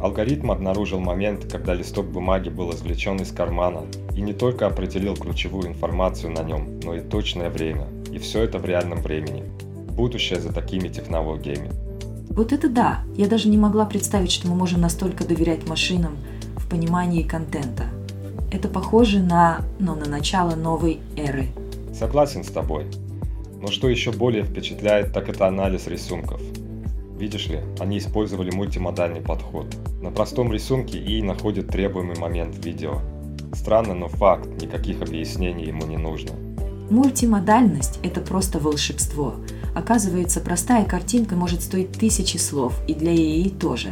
Алгоритм 0.00 0.50
обнаружил 0.50 0.98
момент, 0.98 1.44
когда 1.52 1.74
листок 1.74 2.06
бумаги 2.06 2.48
был 2.48 2.70
извлечен 2.70 3.16
из 3.18 3.32
кармана 3.32 3.82
и 4.16 4.22
не 4.22 4.32
только 4.32 4.66
определил 4.66 5.14
ключевую 5.14 5.68
информацию 5.68 6.32
на 6.32 6.42
нем, 6.42 6.80
но 6.82 6.94
и 6.94 7.00
точное 7.00 7.50
время. 7.50 7.86
И 8.10 8.18
все 8.18 8.42
это 8.42 8.58
в 8.58 8.64
реальном 8.64 9.02
времени. 9.02 9.44
Будущее 9.90 10.40
за 10.40 10.54
такими 10.54 10.88
технологиями. 10.88 11.70
Вот 12.30 12.52
это 12.52 12.70
да! 12.70 13.00
Я 13.14 13.26
даже 13.26 13.50
не 13.50 13.58
могла 13.58 13.84
представить, 13.84 14.32
что 14.32 14.48
мы 14.48 14.54
можем 14.54 14.80
настолько 14.80 15.26
доверять 15.26 15.68
машинам 15.68 16.16
в 16.56 16.66
понимании 16.70 17.22
контента. 17.22 17.84
Это 18.50 18.68
похоже 18.68 19.20
на, 19.20 19.60
ну, 19.78 19.94
на 19.96 20.08
начало 20.08 20.54
новой 20.54 21.00
эры. 21.16 21.48
Согласен 21.92 22.42
с 22.42 22.48
тобой. 22.48 22.86
Но 23.60 23.66
что 23.66 23.88
еще 23.88 24.12
более 24.12 24.44
впечатляет, 24.44 25.12
так 25.12 25.28
это 25.28 25.46
анализ 25.46 25.86
рисунков. 25.86 26.40
Видишь 27.20 27.48
ли, 27.48 27.60
они 27.78 27.98
использовали 27.98 28.50
мультимодальный 28.50 29.20
подход. 29.20 29.66
На 30.00 30.10
простом 30.10 30.50
рисунке 30.50 30.98
и 30.98 31.20
находит 31.20 31.68
требуемый 31.68 32.16
момент 32.16 32.54
в 32.54 32.64
видео. 32.64 33.02
Странно, 33.52 33.92
но 33.92 34.08
факт, 34.08 34.48
никаких 34.62 35.02
объяснений 35.02 35.66
ему 35.66 35.84
не 35.84 35.98
нужно. 35.98 36.30
Мультимодальность– 36.88 38.00
это 38.02 38.22
просто 38.22 38.58
волшебство. 38.58 39.34
Оказывается, 39.74 40.40
простая 40.40 40.86
картинка 40.86 41.36
может 41.36 41.60
стоить 41.60 41.92
тысячи 41.92 42.38
слов, 42.38 42.80
и 42.88 42.94
для 42.94 43.12
ИИ 43.14 43.50
тоже. 43.50 43.90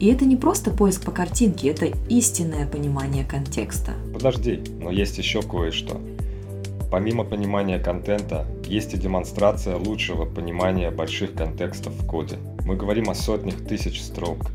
И 0.00 0.06
это 0.06 0.24
не 0.24 0.36
просто 0.36 0.70
поиск 0.70 1.04
по 1.04 1.10
картинке, 1.10 1.68
это 1.68 1.90
истинное 2.08 2.66
понимание 2.66 3.24
контекста. 3.26 3.92
Подожди, 4.14 4.62
но 4.80 4.90
есть 4.90 5.18
еще 5.18 5.42
кое-что. 5.42 6.00
Помимо 6.90 7.24
понимания 7.24 7.78
контента, 7.78 8.46
есть 8.64 8.94
и 8.94 8.96
демонстрация 8.96 9.76
лучшего 9.76 10.24
понимания 10.24 10.90
больших 10.90 11.34
контекстов 11.34 11.92
в 11.94 12.06
коде. 12.06 12.36
Мы 12.64 12.76
говорим 12.76 13.10
о 13.10 13.14
сотнях 13.14 13.56
тысяч 13.66 14.00
строк. 14.00 14.50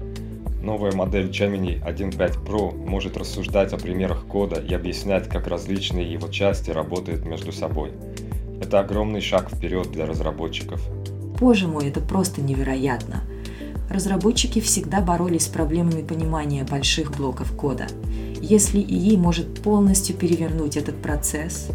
Новая 0.64 0.94
модель 0.94 1.30
Gemini 1.30 1.84
1.5 1.84 2.46
Pro 2.46 2.74
может 2.74 3.18
рассуждать 3.18 3.74
о 3.74 3.78
примерах 3.78 4.26
кода 4.28 4.62
и 4.62 4.74
объяснять, 4.74 5.28
как 5.28 5.48
различные 5.48 6.12
его 6.12 6.30
части 6.30 6.72
работают 6.72 7.26
между 7.26 7.52
собой. 7.52 7.92
Это 8.62 8.80
огромный 8.80 9.22
шаг 9.22 9.50
вперед 9.50 9.92
для 9.92 10.06
разработчиков. 10.06 10.82
Боже 11.40 11.68
мой, 11.68 11.90
это 11.90 12.00
просто 12.00 12.42
невероятно. 12.42 13.24
Разработчики 13.90 14.62
всегда 14.62 15.02
боролись 15.02 15.46
с 15.46 15.50
проблемами 15.50 16.02
понимания 16.02 16.64
больших 16.64 17.12
блоков 17.18 17.52
кода. 17.58 17.88
Если 18.40 18.80
ИИ 18.80 19.18
может 19.18 19.62
полностью 19.62 20.16
перевернуть 20.16 20.78
этот 20.78 21.02
процесс, 21.02 21.72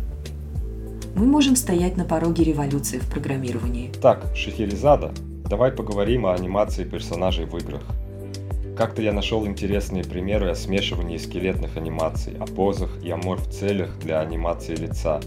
мы 1.17 1.25
можем 1.25 1.57
стоять 1.57 1.97
на 1.97 2.05
пороге 2.05 2.45
революции 2.45 2.99
в 2.99 3.09
программировании. 3.09 3.91
Так, 4.03 4.27
Шахерезада, 4.37 5.13
давай 5.49 5.73
поговорим 5.73 6.27
о 6.27 6.35
анимации 6.35 6.85
персонажей 6.85 7.47
в 7.47 7.57
играх. 7.57 7.81
Как-то 8.77 9.01
я 9.01 9.15
нашел 9.15 9.47
интересные 9.47 10.05
примеры 10.05 10.51
о 10.51 10.55
смешивании 10.55 11.17
скелетных 11.17 11.79
анимаций, 11.79 12.37
о 12.39 12.45
позах 12.45 12.91
и 13.03 13.11
о 13.11 13.17
морф-целях 13.17 13.99
для 13.99 14.21
анимации 14.21 14.77
лица. 14.77 15.21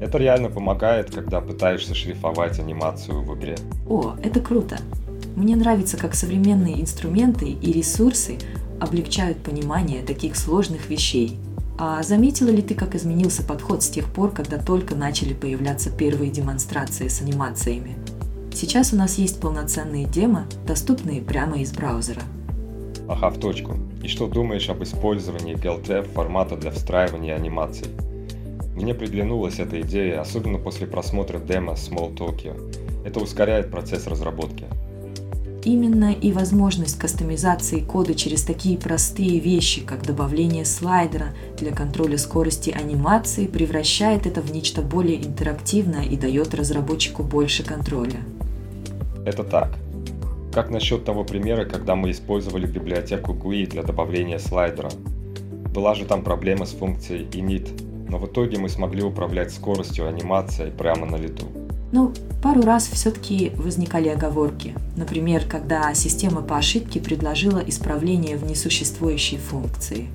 Это 0.00 0.16
реально 0.16 0.48
помогает, 0.48 1.10
когда 1.10 1.40
пытаешься 1.40 1.96
шлифовать 1.96 2.60
анимацию 2.60 3.22
в 3.22 3.36
игре. 3.36 3.56
О, 3.88 4.14
это 4.22 4.40
круто! 4.40 4.78
Мне 5.34 5.56
нравится, 5.56 5.96
как 5.96 6.14
современные 6.14 6.80
инструменты 6.80 7.46
и 7.46 7.72
ресурсы 7.72 8.38
облегчают 8.78 9.38
понимание 9.38 10.02
таких 10.04 10.36
сложных 10.36 10.88
вещей– 10.88 11.36
а 11.82 12.02
заметила 12.02 12.50
ли 12.50 12.60
ты, 12.60 12.74
как 12.74 12.94
изменился 12.94 13.42
подход 13.42 13.82
с 13.82 13.88
тех 13.88 14.04
пор, 14.12 14.32
когда 14.32 14.58
только 14.58 14.94
начали 14.94 15.32
появляться 15.32 15.90
первые 15.90 16.30
демонстрации 16.30 17.08
с 17.08 17.22
анимациями? 17.22 17.96
Сейчас 18.52 18.92
у 18.92 18.96
нас 18.96 19.16
есть 19.16 19.40
полноценные 19.40 20.04
демо, 20.04 20.44
доступные 20.66 21.22
прямо 21.22 21.56
из 21.56 21.72
браузера. 21.72 22.20
Ага, 23.08 23.30
в 23.30 23.40
точку. 23.40 23.78
И 24.02 24.08
что 24.08 24.26
думаешь 24.26 24.68
об 24.68 24.82
использовании 24.82 25.56
GLTF 25.56 26.12
формата 26.12 26.54
для 26.54 26.70
встраивания 26.70 27.34
анимаций? 27.34 27.88
Мне 28.76 28.92
приглянулась 28.92 29.58
эта 29.58 29.80
идея, 29.80 30.20
особенно 30.20 30.58
после 30.58 30.86
просмотра 30.86 31.38
демо 31.38 31.72
Small 31.72 32.14
Tokyo. 32.14 33.06
Это 33.06 33.20
ускоряет 33.20 33.70
процесс 33.70 34.06
разработки. 34.06 34.66
Именно 35.62 36.12
и 36.12 36.32
возможность 36.32 36.98
кастомизации 36.98 37.80
кода 37.80 38.14
через 38.14 38.42
такие 38.44 38.78
простые 38.78 39.40
вещи, 39.40 39.82
как 39.82 40.06
добавление 40.06 40.64
слайдера 40.64 41.34
для 41.58 41.70
контроля 41.72 42.16
скорости 42.16 42.70
анимации, 42.70 43.46
превращает 43.46 44.26
это 44.26 44.40
в 44.40 44.50
нечто 44.52 44.80
более 44.80 45.22
интерактивное 45.22 46.04
и 46.04 46.16
дает 46.16 46.54
разработчику 46.54 47.22
больше 47.22 47.62
контроля. 47.62 48.20
Это 49.26 49.44
так. 49.44 49.76
Как 50.50 50.70
насчет 50.70 51.04
того 51.04 51.24
примера, 51.24 51.66
когда 51.66 51.94
мы 51.94 52.10
использовали 52.10 52.66
библиотеку 52.66 53.34
GUI 53.34 53.66
для 53.66 53.82
добавления 53.82 54.38
слайдера? 54.38 54.90
Была 55.74 55.94
же 55.94 56.06
там 56.06 56.24
проблема 56.24 56.64
с 56.64 56.70
функцией 56.70 57.26
init, 57.26 57.68
но 58.08 58.18
в 58.18 58.26
итоге 58.26 58.58
мы 58.58 58.70
смогли 58.70 59.02
управлять 59.02 59.52
скоростью 59.52 60.08
анимации 60.08 60.70
прямо 60.70 61.06
на 61.06 61.16
лету. 61.16 61.59
Ну, 61.92 62.12
пару 62.40 62.62
раз 62.62 62.86
все-таки 62.86 63.50
возникали 63.56 64.08
оговорки. 64.08 64.74
Например, 64.96 65.42
когда 65.48 65.92
система 65.94 66.40
по 66.40 66.56
ошибке 66.56 67.00
предложила 67.00 67.58
исправление 67.58 68.36
в 68.36 68.44
несуществующей 68.44 69.38
функции. 69.38 70.08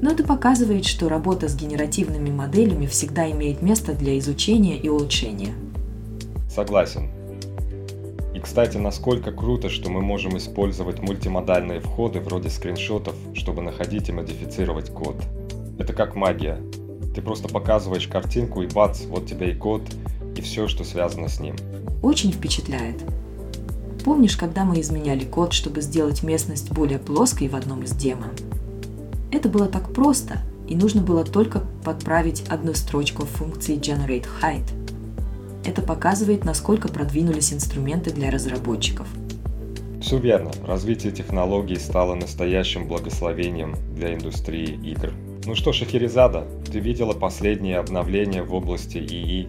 Но 0.00 0.12
это 0.12 0.24
показывает, 0.24 0.86
что 0.86 1.08
работа 1.08 1.48
с 1.48 1.56
генеративными 1.56 2.30
моделями 2.30 2.86
всегда 2.86 3.30
имеет 3.30 3.62
место 3.62 3.92
для 3.92 4.18
изучения 4.18 4.78
и 4.78 4.88
улучшения. 4.88 5.52
Согласен. 6.48 7.10
И, 8.34 8.40
кстати, 8.40 8.76
насколько 8.76 9.32
круто, 9.32 9.68
что 9.68 9.90
мы 9.90 10.00
можем 10.00 10.36
использовать 10.36 11.00
мультимодальные 11.00 11.80
входы 11.80 12.20
вроде 12.20 12.48
скриншотов, 12.48 13.16
чтобы 13.34 13.62
находить 13.62 14.08
и 14.08 14.12
модифицировать 14.12 14.90
код. 14.90 15.16
Это 15.78 15.92
как 15.92 16.14
магия. 16.14 16.58
Ты 17.14 17.20
просто 17.20 17.48
показываешь 17.48 18.06
картинку 18.06 18.62
и 18.62 18.68
бац, 18.68 19.02
вот 19.06 19.26
тебе 19.26 19.50
и 19.50 19.54
код, 19.54 19.82
и 20.38 20.42
все, 20.42 20.68
что 20.68 20.84
связано 20.84 21.28
с 21.28 21.40
ним. 21.40 21.56
Очень 22.02 22.32
впечатляет. 22.32 23.02
Помнишь, 24.04 24.36
когда 24.36 24.64
мы 24.64 24.80
изменяли 24.80 25.24
код, 25.24 25.52
чтобы 25.52 25.82
сделать 25.82 26.22
местность 26.22 26.70
более 26.70 26.98
плоской 26.98 27.48
в 27.48 27.56
одном 27.56 27.82
из 27.82 27.92
демо? 27.92 28.28
Это 29.32 29.48
было 29.48 29.66
так 29.66 29.92
просто, 29.92 30.38
и 30.68 30.76
нужно 30.76 31.02
было 31.02 31.24
только 31.24 31.64
подправить 31.84 32.44
одну 32.48 32.72
строчку 32.74 33.24
в 33.24 33.30
функции 33.30 33.76
Generate 33.76 34.26
Height. 34.40 34.64
Это 35.64 35.82
показывает, 35.82 36.44
насколько 36.44 36.88
продвинулись 36.88 37.52
инструменты 37.52 38.10
для 38.10 38.30
разработчиков. 38.30 39.06
Все 40.00 40.18
верно. 40.18 40.52
Развитие 40.66 41.12
технологий 41.12 41.76
стало 41.76 42.14
настоящим 42.14 42.86
благословением 42.86 43.74
для 43.94 44.14
индустрии 44.14 44.78
игр. 44.88 45.12
Ну 45.44 45.54
что, 45.56 45.72
Шахерезада, 45.72 46.46
ты 46.70 46.78
видела 46.78 47.12
последние 47.12 47.78
обновления 47.78 48.42
в 48.42 48.54
области 48.54 48.98
ИИ 48.98 49.48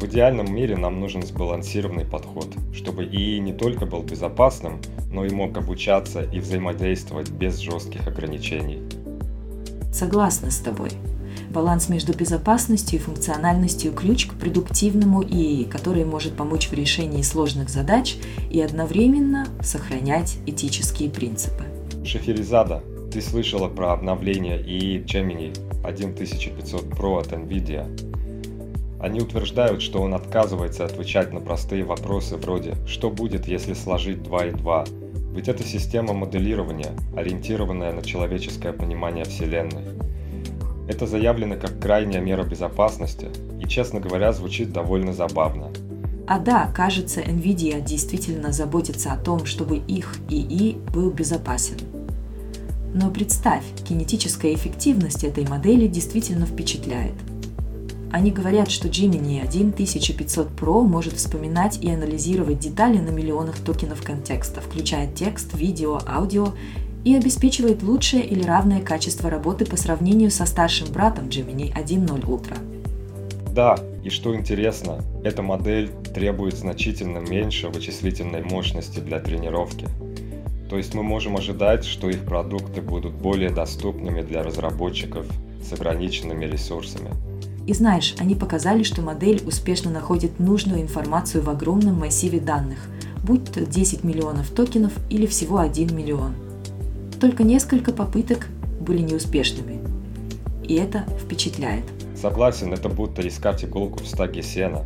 В 0.00 0.06
идеальном 0.06 0.50
мире 0.50 0.78
нам 0.78 0.98
нужен 0.98 1.22
сбалансированный 1.22 2.06
подход, 2.06 2.48
чтобы 2.72 3.04
ИИ 3.04 3.38
не 3.38 3.52
только 3.52 3.84
был 3.84 4.02
безопасным, 4.02 4.80
но 5.12 5.26
и 5.26 5.30
мог 5.30 5.58
обучаться 5.58 6.22
и 6.22 6.40
взаимодействовать 6.40 7.28
без 7.28 7.58
жестких 7.58 8.06
ограничений. 8.06 8.80
Согласна 9.92 10.50
с 10.50 10.58
тобой. 10.60 10.92
Баланс 11.50 11.90
между 11.90 12.16
безопасностью 12.16 12.98
и 12.98 13.02
функциональностью– 13.02 13.92
ключ 13.94 14.26
к 14.26 14.34
продуктивному 14.36 15.22
ИИ, 15.22 15.64
который 15.64 16.06
может 16.06 16.34
помочь 16.34 16.68
в 16.68 16.72
решении 16.72 17.20
сложных 17.20 17.68
задач 17.68 18.16
и 18.50 18.58
одновременно 18.62 19.48
сохранять 19.62 20.38
этические 20.46 21.10
принципы. 21.10 21.64
Шахерезада, 22.06 22.82
ты 23.12 23.20
слышала 23.20 23.68
про 23.68 23.92
обновление 23.92 24.62
ИИ 24.62 25.04
Gemini 25.04 25.54
1500 25.84 26.84
Pro 26.86 27.20
от 27.20 27.32
NVIDIA? 27.32 28.09
Они 29.00 29.20
утверждают, 29.20 29.80
что 29.80 30.02
он 30.02 30.14
отказывается 30.14 30.84
отвечать 30.84 31.32
на 31.32 31.40
простые 31.40 31.84
вопросы 31.84 32.36
вроде 32.36 32.74
«Что 32.86 33.10
будет, 33.10 33.48
если 33.48 33.72
сложить 33.72 34.22
2 34.22 34.46
и 34.46 34.50
2?» 34.50 35.34
Ведь 35.34 35.48
это 35.48 35.62
система 35.62 36.12
моделирования, 36.12 36.92
ориентированная 37.16 37.92
на 37.92 38.02
человеческое 38.02 38.72
понимание 38.72 39.24
Вселенной. 39.24 39.84
Это 40.86 41.06
заявлено 41.06 41.54
как 41.54 41.80
крайняя 41.80 42.20
мера 42.20 42.42
безопасности 42.42 43.28
и, 43.60 43.66
честно 43.66 44.00
говоря, 44.00 44.32
звучит 44.32 44.72
довольно 44.72 45.12
забавно. 45.12 45.68
А 46.26 46.38
да, 46.38 46.70
кажется, 46.74 47.22
NVIDIA 47.22 47.80
действительно 47.80 48.52
заботится 48.52 49.12
о 49.12 49.16
том, 49.16 49.46
чтобы 49.46 49.78
их 49.78 50.16
ИИ 50.28 50.78
был 50.92 51.10
безопасен. 51.10 51.76
Но 52.92 53.10
представь, 53.10 53.64
кинетическая 53.88 54.52
эффективность 54.52 55.24
этой 55.24 55.46
модели 55.48 55.86
действительно 55.86 56.44
впечатляет– 56.44 57.14
Они 58.12 58.32
говорят, 58.32 58.70
что 58.70 58.88
Gemini 58.88 59.40
1500 59.40 60.48
Pro 60.48 60.82
может 60.82 61.14
вспоминать 61.14 61.78
и 61.82 61.90
анализировать 61.90 62.58
детали 62.58 62.98
на 62.98 63.10
миллионах 63.10 63.58
токенов 63.58 64.02
контекста, 64.02 64.60
включая 64.60 65.06
текст, 65.12 65.54
видео, 65.54 66.00
аудио 66.06 66.54
и 67.04 67.14
обеспечивает 67.14 67.82
лучшее 67.82 68.24
или 68.24 68.42
равное 68.42 68.80
качество 68.80 69.30
работы 69.30 69.64
по 69.64 69.76
сравнению 69.76 70.30
со 70.30 70.44
старшим 70.44 70.92
братом 70.92 71.28
Gemini 71.28 71.72
1.0 71.72 72.22
Ultra. 72.26 72.58
Да, 73.52 73.78
и 74.02 74.10
что 74.10 74.34
интересно, 74.34 75.04
эта 75.24 75.42
модель 75.42 75.88
требует 76.12 76.56
значительно 76.56 77.18
меньше 77.18 77.68
вычислительной 77.68 78.42
мощности 78.42 78.98
для 78.98 79.20
тренировки. 79.20 79.86
То 80.68 80.76
есть 80.76 80.94
мы 80.94 81.02
можем 81.02 81.36
ожидать, 81.36 81.84
что 81.84 82.08
их 82.08 82.24
продукты 82.24 82.80
будут 82.80 83.12
более 83.12 83.50
доступными 83.50 84.22
для 84.22 84.42
разработчиков 84.42 85.26
с 85.62 85.72
ограниченными 85.72 86.44
ресурсами. 86.44 87.10
И 87.66 87.74
знаешь, 87.74 88.14
они 88.18 88.34
показали, 88.34 88.82
что 88.82 89.02
модель 89.02 89.42
успешно 89.46 89.90
находит 89.90 90.38
нужную 90.40 90.82
информацию 90.82 91.42
в 91.42 91.50
огромном 91.50 92.00
массиве 92.00 92.40
данных, 92.40 92.78
будь 93.22 93.44
то 93.52 93.64
10 93.64 94.02
миллионов 94.02 94.50
токенов 94.50 94.92
или 95.08 95.26
всего 95.26 95.58
1 95.58 95.94
миллион. 95.96 96.34
Только 97.20 97.44
несколько 97.44 97.92
попыток 97.92 98.48
были 98.80 99.02
неуспешными. 99.02 99.80
И 100.64 100.74
это 100.74 101.04
впечатляет. 101.22 101.84
Согласен, 102.16 102.72
это 102.72 102.88
будто 102.88 103.26
искать 103.26 103.64
иголку 103.64 104.00
в 104.00 104.06
стаге 104.06 104.42
сена. 104.42 104.84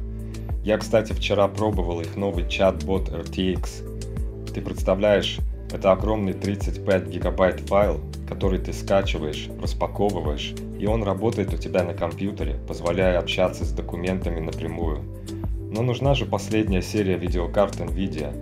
Я, 0.65 0.79
кстати, 0.79 1.13
вчера 1.13 1.47
пробовал 1.49 2.01
их 2.01 2.17
новый 2.17 2.49
чат-бот 2.49 3.09
RTX. 3.09 4.51
Ты 4.53 4.61
представляешь, 4.63 5.39
это 5.73 5.93
огромный 5.93 6.33
35 6.33 7.09
гигабайт 7.09 7.61
файл, 7.61 8.01
который 8.29 8.59
ты 8.59 8.73
скачиваешь, 8.73 9.49
распаковываешь, 9.61 10.55
и 10.79 10.87
он 10.87 11.03
работает 11.03 11.53
у 11.53 11.57
тебя 11.57 11.83
на 11.83 11.95
компьютере, 11.95 12.57
позволяя 12.67 13.19
общаться 13.19 13.65
с 13.65 13.73
документами 13.73 14.41
напрямую. 14.41 15.01
Но 15.71 15.83
нужна 15.83 16.15
же 16.15 16.25
последняя 16.27 16.83
серия 16.83 17.17
видеокарт 17.17 17.77
NVIDIA. 17.77 18.33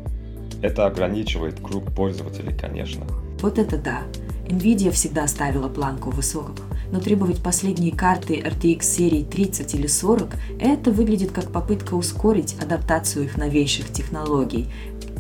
Это 0.63 0.87
ограничивает 0.87 1.61
круг 1.61 1.93
пользователей, 1.95 2.57
конечно. 2.57 3.07
Вот 3.41 3.59
это 3.59 3.79
да. 3.79 4.03
Nvidia 4.47 4.91
всегда 4.91 5.27
ставила 5.27 5.69
планку 5.69 6.11
высокую 6.11 6.73
но 6.93 7.01
требовать 7.01 7.43
последние 7.43 7.91
карты 7.91 8.35
RTX 8.35 8.83
серии 8.83 9.25
30 9.25 9.75
или 9.75 9.87
40– 9.87 10.37
это 10.61 10.93
выглядит 10.93 11.33
как 11.33 11.51
попытка 11.51 11.95
ускорить 11.95 12.55
адаптацию 12.63 13.25
их 13.25 13.39
новейших 13.39 13.91
технологий. 13.91 14.69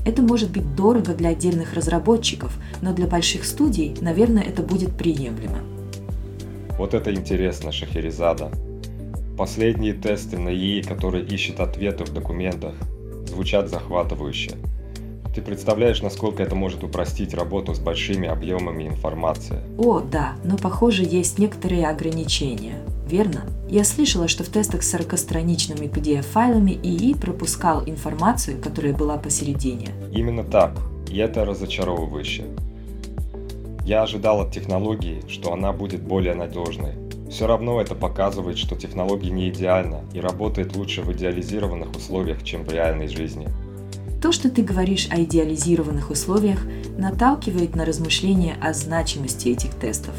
Это 0.04 0.22
может 0.22 0.50
быть 0.50 0.74
дорого 0.74 1.14
для 1.14 1.30
отдельных 1.30 1.74
разработчиков, 1.74 2.56
но 2.80 2.92
для 2.92 3.06
больших 3.06 3.44
студий, 3.44 3.94
наверное, 4.00 4.42
это 4.42 4.62
будет 4.62 4.96
приемлемо. 4.96 5.58
Вот 6.78 6.94
это 6.94 7.14
интересно, 7.14 7.70
Шахерезада. 7.70 8.50
Последние 9.38 9.94
тесты 9.94 10.38
на 10.38 10.50
ИИ, 10.50 10.82
которые 10.82 11.24
ищет 11.24 11.60
ответы 11.60 12.04
в 12.04 12.12
документах, 12.12 12.74
звучат 13.26 13.68
захватывающе– 13.68 14.52
ты 15.34 15.40
представляешь, 15.40 16.02
насколько 16.02 16.42
это 16.42 16.54
может 16.54 16.84
упростить 16.84 17.34
работу 17.34 17.74
с 17.74 17.78
большими 17.78 18.28
объемами 18.28 18.86
информации? 18.86 19.60
О, 19.78 20.00
да, 20.00 20.34
но 20.44 20.56
похоже 20.58 21.04
есть 21.04 21.38
некоторые 21.38 21.88
ограничения. 21.88 22.82
Верно? 23.08 23.44
Я 23.68 23.84
слышала, 23.84 24.28
что 24.28 24.44
в 24.44 24.48
тестах 24.48 24.82
с 24.82 24.94
40-страничными 24.94 25.90
PDF-файлами 25.90 26.72
ИИ 26.82 27.14
пропускал 27.14 27.82
информацию, 27.86 28.60
которая 28.60 28.92
была 28.92 29.16
посередине. 29.16 29.88
Именно 30.12 30.44
так. 30.44 30.72
И 31.10 31.16
это 31.18 31.44
разочаровывающе. 31.44 32.44
Я 33.84 34.02
ожидал 34.02 34.42
от 34.42 34.52
технологии, 34.52 35.22
что 35.28 35.52
она 35.52 35.72
будет 35.72 36.02
более 36.02 36.34
надежной. 36.34 36.92
Все 37.30 37.46
равно 37.46 37.80
это 37.80 37.94
показывает, 37.94 38.58
что 38.58 38.76
технология 38.76 39.30
не 39.30 39.48
идеальна 39.48 40.02
и 40.12 40.20
работает 40.20 40.76
лучше 40.76 41.02
в 41.02 41.12
идеализированных 41.12 41.96
условиях, 41.96 42.44
чем 42.44 42.64
в 42.64 42.72
реальной 42.72 43.08
жизни. 43.08 43.48
То, 44.22 44.30
что 44.30 44.48
ты 44.48 44.62
говоришь 44.62 45.08
о 45.10 45.20
идеализированных 45.20 46.10
условиях, 46.10 46.60
наталкивает 46.96 47.74
на 47.74 47.84
размышления 47.84 48.56
о 48.62 48.72
значимости 48.72 49.48
этих 49.48 49.74
тестов. 49.74 50.14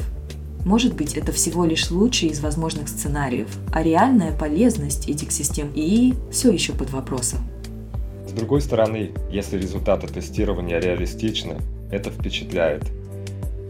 Может 0.65 0.93
быть, 0.93 1.13
это 1.13 1.31
всего 1.31 1.63
лишь 1.63 1.89
лучший 1.89 2.27
из 2.27 2.41
возможных 2.41 2.89
сценариев, 2.89 3.47
а 3.71 3.81
реальная 3.81 4.37
полезность 4.37 5.07
этих 5.07 5.31
систем 5.31 5.71
ИИ 5.73 6.15
все 6.31 6.51
еще 6.51 6.73
под 6.73 6.91
вопросом. 6.91 7.39
С 8.27 8.33
другой 8.33 8.59
стороны, 8.59 9.11
если 9.31 9.57
результаты 9.57 10.07
тестирования 10.07 10.79
реалистичны, 10.79 11.55
это 11.89 12.09
впечатляет. 12.11 12.83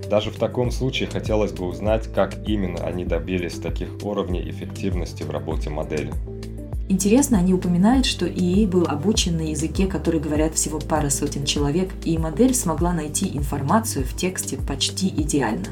Даже 0.10 0.32
в 0.32 0.38
таком 0.38 0.72
случае 0.72 1.10
хотелось 1.10 1.52
бы 1.52 1.66
узнать, 1.68 2.12
как 2.12 2.48
именно 2.48 2.84
они 2.84 3.06
добились 3.06 3.60
таких 3.60 3.90
уровней 4.02 4.50
эффективности 4.50 5.22
в 5.22 5.30
работе 5.30 5.70
модели. 5.70 6.12
Интересно, 6.90 7.38
они 7.38 7.54
упоминают, 7.54 8.06
что 8.06 8.28
ИИ 8.28 8.66
был 8.66 8.86
обучен 8.86 9.38
на 9.38 9.50
языке, 9.50 9.88
который 9.88 10.20
говорят 10.20 10.56
всего 10.56 10.80
пара 10.80 11.10
сотен 11.10 11.46
человек, 11.46 11.92
и 12.04 12.18
модель 12.18 12.54
смогла 12.54 12.94
найти 12.94 13.38
информацию 13.38 14.06
в 14.06 14.16
тексте 14.16 14.58
почти 14.58 15.08
идеально. 15.08 15.70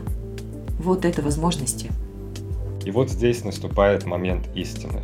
Вот 0.79 1.03
это 1.03 1.21
возможности. 1.21 1.91
И 2.85 2.91
вот 2.91 3.09
здесь 3.09 3.43
наступает 3.43 4.05
момент 4.05 4.49
истины. 4.55 5.01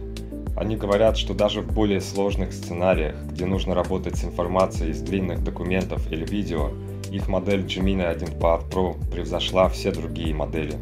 Они 0.55 0.75
говорят, 0.75 1.17
что 1.17 1.35
даже 1.35 1.61
в 1.61 1.71
более 1.71 2.01
сложных 2.01 2.51
сценариях, 2.51 3.15
где 3.29 3.45
нужно 3.45 3.75
работать 3.75 4.15
с 4.17 4.23
информацией 4.23 4.91
из 4.91 5.01
длинных 5.01 5.43
документов 5.43 6.11
или 6.11 6.25
видео, 6.25 6.71
их 7.11 7.27
модель 7.27 7.65
Gemini 7.65 8.05
1 8.05 8.29
Pro 8.39 8.95
превзошла 9.11 9.69
все 9.69 9.91
другие 9.91 10.33
модели. 10.33 10.77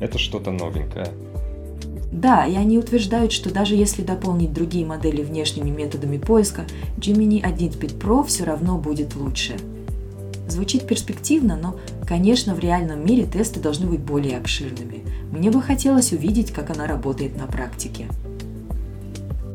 Это 0.00 0.18
что-то 0.18 0.50
новенькое. 0.50 1.06
Да, 2.12 2.44
и 2.44 2.54
они 2.56 2.76
утверждают, 2.76 3.32
что 3.32 3.52
даже 3.52 3.74
если 3.74 4.02
дополнить 4.02 4.52
другие 4.52 4.84
модели 4.84 5.22
внешними 5.22 5.70
методами 5.70 6.18
поиска, 6.18 6.66
Gemini 6.98 7.42
11 7.42 7.94
Pro 7.94 8.24
все 8.26 8.44
равно 8.44 8.76
будет 8.76 9.16
лучше. 9.16 9.54
Звучит 10.46 10.86
перспективно, 10.86 11.56
но, 11.56 11.76
конечно, 12.06 12.54
в 12.54 12.58
реальном 12.58 13.04
мире 13.04 13.24
тесты 13.24 13.60
должны 13.60 13.86
быть 13.86 14.00
более 14.00 14.36
обширными. 14.36 15.04
Мне 15.32 15.50
бы 15.50 15.62
хотелось 15.62 16.12
увидеть, 16.12 16.52
как 16.52 16.68
она 16.68 16.86
работает 16.86 17.34
на 17.38 17.46
практике. 17.46 18.06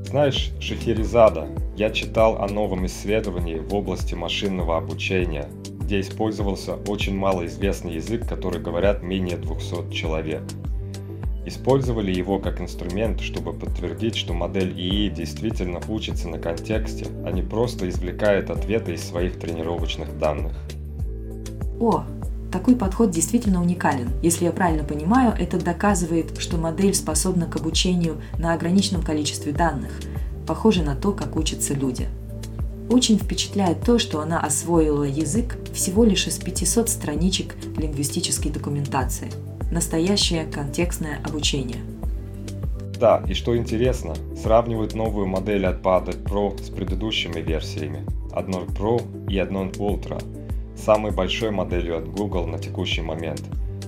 Знаешь, 0.10 0.52
Шахерезада, 0.60 1.50
я 1.76 1.92
читал 1.92 2.38
о 2.42 2.48
новом 2.48 2.88
исследовании 2.88 3.60
в 3.60 3.76
области 3.76 4.16
машинного 4.16 4.78
обучения, 4.78 5.48
где 5.80 6.02
использовался 6.02 6.76
очень 6.88 7.16
малоизвестный 7.16 7.96
язык, 7.96 8.28
который 8.28 8.60
говорят 8.60 9.04
менее 9.04 9.38
200 9.38 9.94
человек– 9.94 10.42
использовали 11.48 12.12
его 12.12 12.40
как 12.40 12.62
инструмент, 12.62 13.22
чтобы 13.22 13.54
подтвердить, 13.54 14.16
что 14.16 14.34
модель 14.34 14.74
ИИ 14.78 15.10
действительно 15.10 15.80
учится 15.88 16.28
на 16.28 16.38
контексте, 16.38 17.08
а 17.26 17.32
не 17.32 17.42
просто 17.42 17.88
извлекает 17.90 18.50
ответы 18.50 18.94
из 18.94 19.04
своих 19.04 19.40
тренировочных 19.40 20.18
данных. 20.18 20.54
О, 21.80 22.04
такой 22.52 22.76
подход 22.76 23.12
действительно 23.12 23.62
уникален. 23.62 24.10
Если 24.22 24.46
я 24.46 24.52
правильно 24.52 24.84
понимаю, 24.84 25.34
это 25.38 25.58
доказывает, 25.58 26.38
что 26.38 26.58
модель 26.58 26.94
способна 26.94 27.46
к 27.46 27.56
обучению 27.56 28.22
на 28.38 28.54
ограниченном 28.54 29.04
количестве 29.04 29.52
данных, 29.52 29.92
похоже 30.46 30.84
на 30.84 30.96
то, 30.96 31.12
как 31.12 31.36
учатся 31.36 31.74
люди. 31.74 32.08
Очень 32.90 33.20
впечатляет 33.20 33.82
то, 33.82 34.00
что 34.00 34.22
она 34.22 34.40
освоила 34.40 35.04
язык 35.04 35.58
всего 35.74 36.06
лишь 36.06 36.28
из 36.28 36.38
500 36.38 36.90
страничек 36.90 37.56
лингвистической 37.78 38.52
документации– 38.52 39.30
настоящее 39.72 40.46
контекстное 40.46 41.20
обучение. 41.24 41.82
Да, 43.00 43.24
и 43.28 43.34
что 43.34 43.56
интересно, 43.56 44.16
сравнивают 44.36 44.96
новую 44.96 45.28
модель 45.28 45.66
от 45.66 45.82
Padlet 45.82 46.24
Pro 46.24 46.60
с 46.62 46.70
предыдущими 46.70 47.40
версиями 47.40 48.04
1.0 48.32 48.76
Pro 48.76 49.30
и 49.30 49.36
1.0 49.36 49.78
Ultra, 49.78 50.24
самой 50.76 51.12
большой 51.12 51.52
моделью 51.52 51.98
от 51.98 52.08
Google 52.08 52.48
на 52.48 52.58
текущий 52.58 53.02
момент. 53.02 53.44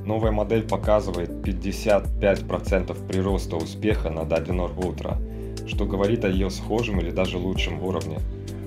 Новая 0.06 0.32
модель 0.32 0.64
показывает 0.64 1.30
55% 1.30 3.08
прироста 3.08 3.56
успеха 3.58 4.10
над 4.10 4.32
1.0 4.32 4.76
Ultra, 4.78 5.68
что 5.68 5.86
говорит 5.86 6.26
о 6.26 6.30
ее 6.30 6.50
схожем 6.50 7.00
или 7.00 7.12
даже 7.12 7.38
лучшем 7.38 7.84
уровне. 7.84 8.20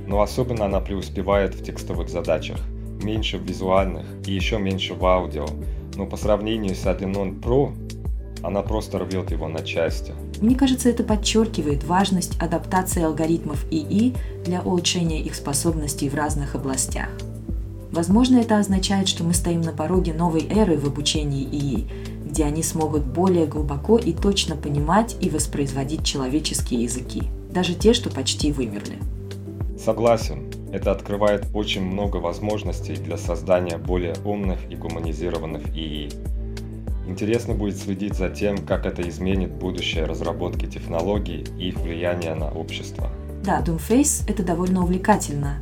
Но 0.06 0.22
особенно 0.22 0.66
она 0.66 0.80
преуспевает 0.80 1.54
в 1.54 1.64
текстовых 1.64 2.08
задачах, 2.08 2.58
меньше 3.02 3.38
в 3.38 3.42
визуальных 3.42 4.04
и 4.26 4.32
еще 4.32 4.58
меньше 4.58 4.94
в 4.94 5.04
аудио, 5.04 5.46
но 5.96 6.06
по 6.06 6.16
сравнению 6.16 6.74
с 6.74 6.84
Adrenon 6.84 7.40
Pro 7.40 7.72
она 8.42 8.62
просто 8.62 8.98
рвет 8.98 9.30
его 9.30 9.48
на 9.48 9.62
части. 9.62 10.12
Мне 10.40 10.56
кажется, 10.56 10.88
это 10.88 11.04
подчеркивает 11.04 11.84
важность 11.84 12.36
адаптации 12.40 13.04
алгоритмов 13.04 13.64
ИИ 13.70 14.14
для 14.44 14.62
улучшения 14.62 15.22
их 15.22 15.34
способностей 15.36 16.08
в 16.08 16.14
разных 16.14 16.54
областях. 16.56 17.08
Возможно, 17.92 18.38
это 18.38 18.58
означает, 18.58 19.06
что 19.06 19.22
мы 19.22 19.34
стоим 19.34 19.60
на 19.60 19.72
пороге 19.72 20.14
новой 20.14 20.46
эры 20.48 20.76
в 20.78 20.86
обучении 20.86 21.44
ИИ, 21.44 21.86
где 22.24 22.44
они 22.44 22.62
смогут 22.62 23.04
более 23.04 23.46
глубоко 23.46 23.98
и 23.98 24.12
точно 24.12 24.56
понимать 24.56 25.16
и 25.20 25.28
воспроизводить 25.28 26.04
человеческие 26.04 26.82
языки, 26.84 27.24
даже 27.50 27.74
те, 27.74 27.92
что 27.92 28.08
почти 28.08 28.50
вымерли. 28.50 28.98
Согласен, 29.78 30.51
это 30.72 30.90
открывает 30.90 31.46
очень 31.52 31.84
много 31.84 32.16
возможностей 32.16 32.96
для 32.96 33.18
создания 33.18 33.76
более 33.76 34.14
умных 34.24 34.58
и 34.70 34.74
гуманизированных 34.74 35.68
ИИ. 35.76 36.10
Интересно 37.06 37.54
будет 37.54 37.76
следить 37.76 38.14
за 38.14 38.30
тем, 38.30 38.58
как 38.58 38.86
это 38.86 39.06
изменит 39.08 39.50
будущее 39.50 40.04
разработки 40.04 40.66
технологий 40.66 41.44
и 41.58 41.68
их 41.68 41.76
влияние 41.78 42.34
на 42.34 42.50
общество. 42.50 43.10
Да, 43.44 43.60
Doomface– 43.60 44.24
это 44.28 44.42
довольно 44.42 44.82
увлекательно. 44.82 45.58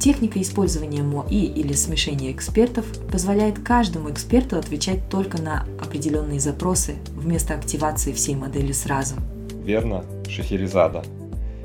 Техника 0.00 0.40
использования 0.40 1.02
МОИ 1.02 1.44
или 1.44 1.74
смешения 1.74 2.32
экспертов 2.32 2.86
позволяет 3.12 3.58
каждому 3.58 4.10
эксперту 4.10 4.56
отвечать 4.56 5.08
только 5.10 5.40
на 5.40 5.66
определенные 5.78 6.40
запросы 6.40 6.96
вместо 7.14 7.54
активации 7.54 8.12
всей 8.12 8.34
модели 8.34 8.72
сразу. 8.72 9.16
Верно, 9.62 10.04
Шахерезада. 10.26 11.04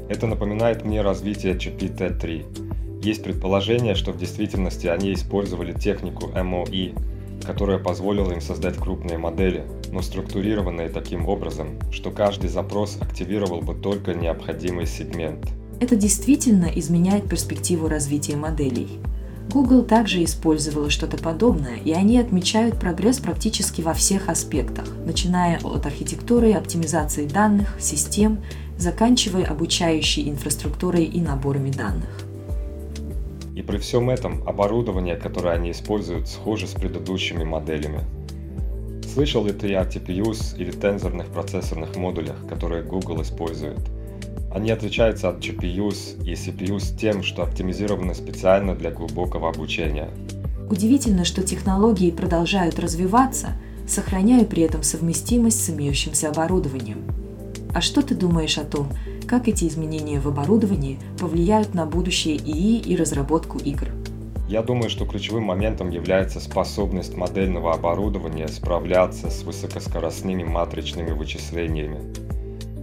Это 0.07 0.27
напоминает 0.27 0.85
мне 0.85 1.01
развитие 1.01 1.55
GPT-3. 1.55 3.01
Есть 3.03 3.23
предположение, 3.23 3.95
что 3.95 4.11
в 4.11 4.17
действительности 4.17 4.87
они 4.87 5.13
использовали 5.13 5.73
технику 5.73 6.27
MOE, 6.27 6.95
которая 7.43 7.79
позволила 7.79 8.31
им 8.31 8.41
создать 8.41 8.77
крупные 8.77 9.17
модели, 9.17 9.63
но 9.91 10.01
структурированные 10.01 10.89
таким 10.89 11.27
образом, 11.27 11.79
что 11.91 12.11
каждый 12.11 12.49
запрос 12.49 12.97
активировал 13.01 13.61
бы 13.61 13.73
только 13.73 14.13
необходимый 14.13 14.85
сегмент. 14.85 15.47
Это 15.79 15.95
действительно 15.95 16.71
изменяет 16.75 17.27
перспективу 17.27 17.87
развития 17.87 18.35
моделей. 18.35 18.99
Google 19.51 19.83
также 19.83 20.23
использовала 20.23 20.89
что-то 20.89 21.17
подобное, 21.17 21.77
и 21.77 21.91
они 21.91 22.17
отмечают 22.17 22.79
прогресс 22.79 23.19
практически 23.19 23.81
во 23.81 23.93
всех 23.93 24.29
аспектах, 24.29 24.87
начиная 25.05 25.59
от 25.59 25.85
архитектуры, 25.85 26.53
оптимизации 26.53 27.27
данных, 27.27 27.75
систем, 27.79 28.39
заканчивая 28.77 29.45
обучающей 29.45 30.29
инфраструктурой 30.29 31.05
и 31.05 31.21
наборами 31.21 31.71
данных. 31.71 32.09
И 33.55 33.61
при 33.61 33.77
всем 33.77 34.09
этом 34.09 34.47
оборудование, 34.47 35.15
которое 35.15 35.55
они 35.55 35.71
используют, 35.71 36.27
схоже 36.27 36.67
с 36.67 36.71
предыдущими 36.71 37.43
моделями. 37.43 38.01
Слышал 39.13 39.45
ли 39.45 39.53
ты 39.53 39.73
о 39.75 39.85
TPUs 39.85 40.57
или 40.57 40.71
тензорных 40.71 41.27
процессорных 41.27 41.95
модулях, 41.95 42.35
которые 42.49 42.83
Google 42.83 43.21
использует? 43.21 43.79
Они 44.53 44.71
отличаются 44.71 45.29
от 45.29 45.39
GPUs 45.39 46.21
и 46.23 46.33
CPUs 46.33 46.97
тем, 46.97 47.23
что 47.23 47.43
оптимизированы 47.43 48.13
специально 48.13 48.75
для 48.75 48.91
глубокого 48.91 49.49
обучения. 49.49 50.09
Удивительно, 50.69 51.25
что 51.25 51.43
технологии 51.43 52.11
продолжают 52.11 52.79
развиваться, 52.79 53.53
сохраняя 53.87 54.45
при 54.45 54.63
этом 54.63 54.83
совместимость 54.83 55.63
с 55.63 55.69
имеющимся 55.69 56.29
оборудованием. 56.29 57.03
А 57.75 57.81
что 57.81 58.01
ты 58.01 58.15
думаешь 58.15 58.57
о 58.57 58.63
том, 58.63 58.87
как 59.27 59.49
эти 59.49 59.65
изменения 59.65 60.21
в 60.21 60.29
оборудовании 60.29 60.97
повлияют 61.19 61.73
на 61.73 61.85
будущее 61.85 62.37
ИИ 62.37 62.79
и 62.79 62.95
разработку 62.95 63.57
игр? 63.57 63.89
Я 64.47 64.63
думаю, 64.63 64.89
что 64.89 65.05
ключевым 65.05 65.43
моментом 65.43 65.89
является 65.89 66.39
способность 66.39 67.17
модельного 67.17 67.73
оборудования 67.73 68.47
справляться 68.47 69.29
с 69.29 69.43
высокоскоростными 69.43 70.45
матричными 70.45 71.11
вычислениями. 71.11 71.99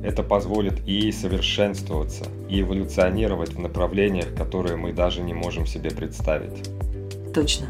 Это 0.04 0.22
позволит 0.22 0.86
и 0.86 1.10
совершенствоваться, 1.10 2.26
и 2.50 2.60
эволюционировать 2.60 3.54
в 3.54 3.58
направлениях, 3.60 4.34
которые 4.34 4.76
мы 4.76 4.92
даже 4.92 5.22
не 5.22 5.32
можем 5.32 5.64
себе 5.64 5.90
представить. 5.90 6.68
Точно. 7.32 7.68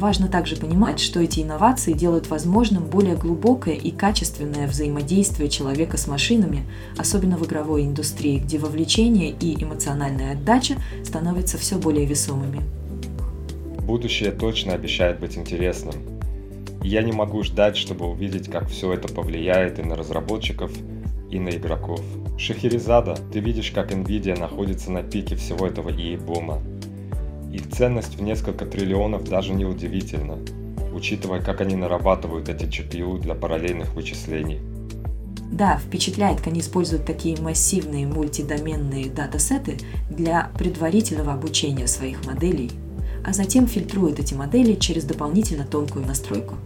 Важно 0.00 0.28
также 0.28 0.56
понимать, 0.56 0.98
что 0.98 1.20
эти 1.20 1.40
инновации 1.40 1.92
делают 1.92 2.30
возможным 2.30 2.84
более 2.84 3.16
глубокое 3.16 3.74
и 3.74 3.90
качественное 3.90 4.66
взаимодействие 4.66 5.50
человека 5.50 5.98
с 5.98 6.06
машинами, 6.06 6.64
особенно 6.96 7.36
в 7.36 7.44
игровой 7.44 7.84
индустрии, 7.84 8.38
где 8.38 8.56
вовлечение 8.56 9.28
и 9.28 9.62
эмоциональная 9.62 10.32
отдача 10.32 10.76
становятся 11.04 11.58
все 11.58 11.76
более 11.76 12.06
весомыми. 12.06 12.62
Будущее 13.82 14.30
точно 14.32 14.72
обещает 14.72 15.20
быть 15.20 15.36
интересным. 15.36 15.94
Я 16.82 17.02
не 17.02 17.12
могу 17.12 17.42
ждать, 17.42 17.76
чтобы 17.76 18.06
увидеть, 18.06 18.50
как 18.50 18.70
все 18.70 18.94
это 18.94 19.06
повлияет 19.12 19.78
и 19.78 19.82
на 19.82 19.96
разработчиков, 19.96 20.72
и 21.30 21.38
на 21.38 21.50
игроков. 21.50 22.00
Шахерезада, 22.38 23.18
ты 23.34 23.40
видишь, 23.40 23.70
как 23.70 23.92
Nvidia 23.92 24.38
находится 24.38 24.90
на 24.90 25.02
пике 25.02 25.36
всего 25.36 25.66
этого 25.66 25.90
ИИ-бума. 25.90 26.62
Их 27.52 27.68
ценность 27.70 28.16
в 28.16 28.22
несколько 28.22 28.64
триллионов 28.64 29.28
даже 29.28 29.52
не 29.52 29.64
удивительна, 29.64 30.38
учитывая, 30.94 31.40
как 31.40 31.60
они 31.60 31.76
нарабатывают 31.76 32.48
эти 32.48 32.64
GPU 32.64 33.18
для 33.18 33.34
параллельных 33.34 33.94
вычислений. 33.94 34.60
Да, 35.50 35.78
впечатляет, 35.78 36.38
как 36.38 36.48
они 36.48 36.60
используют 36.60 37.04
такие 37.04 37.40
массивные 37.40 38.06
мультидоменные 38.06 39.10
датасеты 39.10 39.78
для 40.08 40.50
предварительного 40.56 41.32
обучения 41.32 41.86
своих 41.86 42.24
моделей– 42.24 42.70
а 43.24 43.32
затем 43.32 43.66
фильтрует 43.66 44.18
эти 44.18 44.34
модели 44.34 44.74
через 44.74 45.04
дополнительно 45.04 45.64
тонкую 45.64 46.06
настройку. 46.06 46.56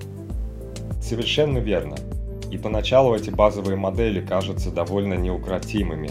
Совершенно 1.03 1.59
верно. 1.59 1.97
И 2.51 2.59
поначалу 2.59 3.15
эти 3.15 3.31
базовые 3.31 3.77
модели 3.77 4.25
кажутся 4.25 4.71
довольно 4.71 5.15
неукротимыми, 5.15 6.11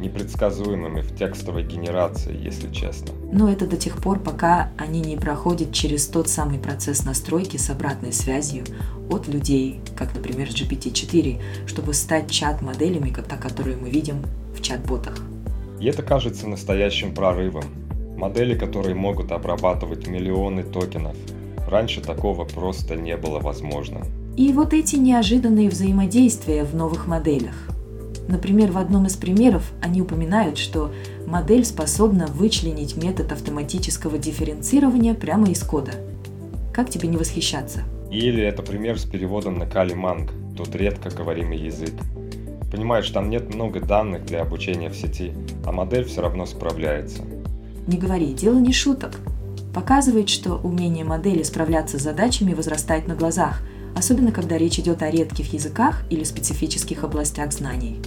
непредсказуемыми 0.00 1.02
в 1.02 1.16
текстовой 1.16 1.62
генерации, 1.62 2.36
если 2.36 2.72
честно. 2.72 3.10
Но 3.32 3.50
это 3.50 3.66
до 3.66 3.76
тех 3.76 3.98
пор, 3.98 4.18
пока 4.18 4.70
они 4.76 5.00
не 5.00 5.16
проходят 5.16 5.72
через 5.72 6.06
тот 6.06 6.28
самый 6.28 6.58
процесс 6.58 7.04
настройки 7.04 7.56
с 7.56 7.70
обратной 7.70 8.12
связью 8.12 8.64
от 9.08 9.28
людей, 9.28 9.80
как, 9.96 10.14
например, 10.14 10.48
GPT-4, 10.48 11.40
чтобы 11.66 11.94
стать 11.94 12.30
чат-моделями, 12.30 13.10
как 13.10 13.26
та, 13.26 13.36
которую 13.36 13.78
мы 13.78 13.90
видим 13.90 14.22
в 14.56 14.62
чат-ботах. 14.62 15.18
И 15.78 15.86
это 15.86 16.02
кажется 16.02 16.48
настоящим 16.48 17.14
прорывом, 17.14 17.64
Модели, 18.20 18.54
которые 18.54 18.94
могут 18.94 19.32
обрабатывать 19.32 20.06
миллионы 20.06 20.62
токенов. 20.62 21.16
Раньше 21.66 22.02
такого 22.02 22.44
просто 22.44 22.94
не 22.94 23.16
было 23.16 23.38
возможно. 23.38 24.02
И 24.36 24.52
вот 24.52 24.74
эти 24.74 24.96
неожиданные 24.96 25.70
взаимодействия 25.70 26.64
в 26.64 26.74
новых 26.74 27.06
моделях. 27.06 27.54
Например, 28.30 28.70
в 28.70 28.78
одном 28.78 29.06
из 29.06 29.16
примеров 29.16 29.72
они 29.82 30.00
упоминают, 30.00 30.56
что 30.56 30.92
модель 31.26 31.64
способна 31.64 32.28
вычленить 32.28 32.96
метод 32.96 33.32
автоматического 33.32 34.18
дифференцирования 34.18 35.14
прямо 35.14 35.50
из 35.50 35.64
кода. 35.64 35.94
Как 36.72 36.90
тебе 36.90 37.08
не 37.08 37.16
восхищаться? 37.16 37.82
Или 38.08 38.40
это 38.44 38.62
пример 38.62 39.00
с 39.00 39.04
переводом 39.04 39.58
на 39.58 39.66
Калиманг, 39.66 40.30
тот 40.56 40.76
редко 40.76 41.10
говоримый 41.10 41.58
язык. 41.58 41.92
Понимаешь, 42.70 43.10
там 43.10 43.30
нет 43.30 43.52
много 43.52 43.80
данных 43.80 44.26
для 44.26 44.42
обучения 44.42 44.90
в 44.90 44.96
сети, 44.96 45.32
а 45.66 45.72
модель 45.72 46.04
все 46.04 46.20
равно 46.20 46.46
справляется. 46.46 47.22
Не 47.88 47.98
говори, 47.98 48.32
дело 48.32 48.60
не 48.60 48.72
шуток. 48.72 49.16
Показывает, 49.74 50.28
что 50.28 50.54
умение 50.54 51.04
модели 51.04 51.42
справляться 51.42 51.98
с 51.98 52.02
задачами 52.02 52.54
возрастает 52.54 53.08
на 53.08 53.16
глазах, 53.16 53.60
особенно 53.96 54.30
когда 54.30 54.56
речь 54.56 54.78
идет 54.78 55.02
о 55.02 55.10
редких 55.10 55.52
языках 55.52 56.04
или 56.10 56.22
специфических 56.22 57.02
областях 57.02 57.52
знаний. 57.52 58.00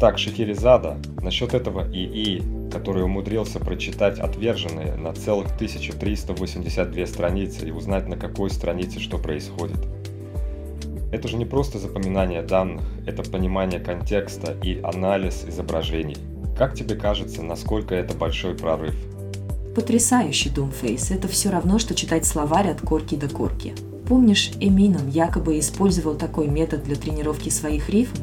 Так, 0.00 0.18
Шахерезада, 0.18 0.96
насчет 1.22 1.54
этого 1.54 1.86
ИИ, 1.92 2.42
который 2.72 3.04
умудрился 3.04 3.60
прочитать 3.60 4.18
отверженные 4.18 4.96
на 4.96 5.12
целых 5.12 5.54
1382 5.54 7.06
страницы 7.06 7.68
и 7.68 7.70
узнать, 7.70 8.08
на 8.08 8.16
какой 8.16 8.50
странице 8.50 8.98
что 8.98 9.18
происходит. 9.18 9.78
Это 11.12 11.28
же 11.28 11.36
не 11.36 11.44
просто 11.44 11.78
запоминание 11.78 12.42
данных, 12.42 12.82
это 13.06 13.22
понимание 13.22 13.78
контекста 13.78 14.56
и 14.62 14.80
анализ 14.82 15.44
изображений– 15.46 16.16
как 16.60 16.74
тебе 16.74 16.94
кажется, 16.94 17.42
насколько 17.42 17.94
это 17.94 18.12
большой 18.12 18.54
прорыв? 18.54 18.94
Потрясающий 19.74 20.50
Doomface. 20.50 21.14
Это 21.14 21.26
все 21.26 21.48
равно, 21.48 21.78
что 21.78 21.94
читать 21.94 22.26
словарь 22.26 22.68
от 22.68 22.82
корки 22.82 23.14
до 23.14 23.30
корки. 23.30 23.72
Помнишь, 24.06 24.50
Эмином 24.60 25.08
якобы 25.08 25.58
использовал 25.58 26.16
такой 26.16 26.48
метод 26.48 26.84
для 26.84 26.96
тренировки 26.96 27.48
своих 27.48 27.88
рифм? 27.88 28.14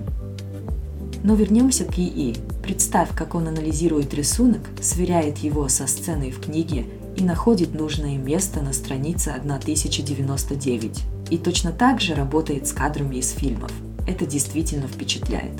Но 1.27 1.35
вернемся 1.35 1.83
к 1.83 1.99
ИИ. 1.99 2.37
Представь, 2.63 3.09
как 3.13 3.35
он 3.35 3.49
анализирует 3.49 4.13
рисунок, 4.13 4.61
сверяет 4.79 5.39
его 5.39 5.67
со 5.67 5.85
сценой 5.85 6.31
в 6.31 6.39
книге 6.39 6.85
и 7.17 7.21
находит 7.21 7.73
нужное 7.73 8.15
место 8.15 8.61
на 8.61 8.71
странице 8.71 9.31
1099. 9.31 11.03
И 11.29 11.37
точно 11.37 11.73
так 11.73 11.99
же 11.99 12.15
работает 12.15 12.65
с 12.65 12.71
кадрами 12.71 13.17
из 13.17 13.31
фильмов. 13.31 13.73
Это 14.07 14.25
действительно 14.25 14.87
впечатляет. 14.87 15.51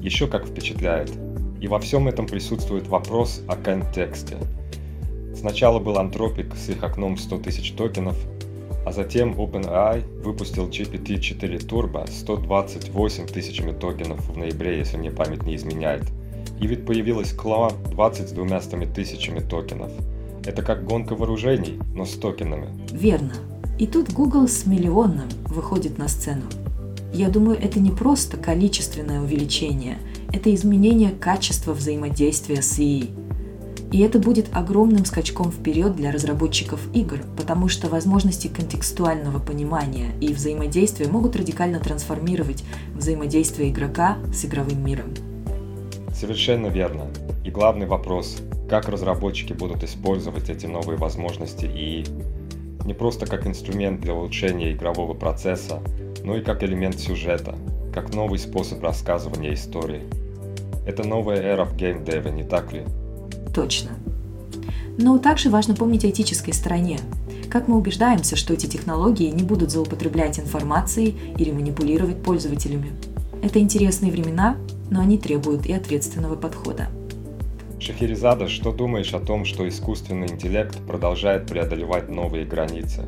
Еще 0.00 0.26
как 0.26 0.48
впечатляет. 0.48 1.12
И 1.60 1.68
во 1.68 1.78
всем 1.78 2.08
этом 2.08 2.26
присутствует 2.26 2.88
вопрос 2.88 3.40
о 3.46 3.54
контексте. 3.54 4.36
Сначала 5.32 5.78
был 5.78 5.94
Anthropic 5.94 6.56
с 6.56 6.70
их 6.70 6.82
окном 6.82 7.18
100 7.18 7.38
тысяч 7.38 7.70
токенов, 7.70 8.16
а 8.88 8.92
затем 8.92 9.34
OpenAI 9.34 10.02
выпустил 10.22 10.66
GPT-4 10.66 11.58
Turbo 11.68 12.10
128 12.10 13.26
тысячами 13.26 13.72
токенов 13.72 14.26
в 14.26 14.38
ноябре, 14.38 14.78
если 14.78 14.96
мне 14.96 15.10
память 15.10 15.42
не 15.42 15.56
изменяет. 15.56 16.04
И 16.58 16.66
ведь 16.66 16.86
появилась 16.86 17.34
Claw 17.34 17.70
20 17.90 18.30
с 18.30 18.32
двумя 18.32 18.60
тысячами 18.60 19.40
токенов. 19.40 19.92
Это 20.46 20.62
как 20.62 20.86
гонка 20.86 21.14
вооружений, 21.14 21.78
но 21.94 22.06
с 22.06 22.14
токенами. 22.14 22.68
Верно. 22.90 23.34
И 23.78 23.86
тут 23.86 24.10
Google 24.10 24.48
с 24.48 24.64
миллионным 24.64 25.28
выходит 25.44 25.98
на 25.98 26.08
сцену. 26.08 26.44
Я 27.12 27.28
думаю, 27.28 27.58
это 27.60 27.80
не 27.80 27.90
просто 27.90 28.38
количественное 28.38 29.20
увеличение– 29.20 29.98
это 30.32 30.54
изменение 30.54 31.10
качества 31.10 31.74
взаимодействия 31.74 32.62
с 32.62 32.78
ИИ. 32.78 33.10
И 33.90 34.00
это 34.00 34.18
будет 34.18 34.48
огромным 34.52 35.06
скачком 35.06 35.50
вперед 35.50 35.96
для 35.96 36.12
разработчиков 36.12 36.80
игр, 36.92 37.20
потому 37.36 37.68
что 37.68 37.88
возможности 37.88 38.48
контекстуального 38.48 39.38
понимания 39.38 40.10
и 40.20 40.34
взаимодействия 40.34 41.08
могут 41.08 41.36
радикально 41.36 41.80
трансформировать 41.80 42.64
взаимодействие 42.94 43.70
игрока 43.70 44.18
с 44.32 44.44
игровым 44.44 44.84
миром. 44.84 45.14
Совершенно 46.14 46.66
верно. 46.66 47.06
И 47.44 47.50
главный 47.50 47.86
вопрос, 47.86 48.42
как 48.68 48.88
разработчики 48.88 49.54
будут 49.54 49.82
использовать 49.82 50.50
эти 50.50 50.66
новые 50.66 50.98
возможности 50.98 51.64
и 51.64 52.04
не 52.84 52.92
просто 52.92 53.24
как 53.26 53.46
инструмент 53.46 54.00
для 54.00 54.12
улучшения 54.12 54.72
игрового 54.72 55.14
процесса, 55.14 55.80
но 56.24 56.36
и 56.36 56.42
как 56.42 56.62
элемент 56.62 56.98
сюжета, 56.98 57.54
как 57.94 58.12
новый 58.12 58.38
способ 58.38 58.82
рассказывания 58.82 59.54
истории. 59.54 60.02
Это 60.86 61.06
новая 61.06 61.40
эра 61.40 61.64
в 61.64 61.74
геймдеве, 61.76 62.30
не 62.30 62.44
так 62.44 62.72
ли? 62.72 62.84
Точно. 63.54 63.90
Но 64.98 65.18
также 65.18 65.50
важно 65.50 65.74
помнить 65.74 66.04
о 66.04 66.10
этической 66.10 66.52
стороне. 66.52 66.98
Как 67.50 67.68
мы 67.68 67.76
убеждаемся, 67.76 68.36
что 68.36 68.52
эти 68.52 68.66
технологии 68.66 69.30
не 69.30 69.42
будут 69.42 69.70
злоупотреблять 69.70 70.38
информацией 70.38 71.16
или 71.38 71.50
манипулировать 71.50 72.22
пользователями. 72.22 72.90
Это 73.42 73.60
интересные 73.60 74.12
времена, 74.12 74.56
но 74.90 75.00
они 75.00 75.18
требуют 75.18 75.66
и 75.66 75.72
ответственного 75.72 76.36
подхода. 76.36 76.88
Шахерезада, 77.78 78.48
что 78.48 78.72
думаешь 78.72 79.14
о 79.14 79.20
том, 79.20 79.44
что 79.44 79.68
искусственный 79.68 80.26
интеллект 80.26 80.76
продолжает 80.86 81.46
преодолевать 81.46 82.08
новые 82.08 82.44
границы? 82.44 83.04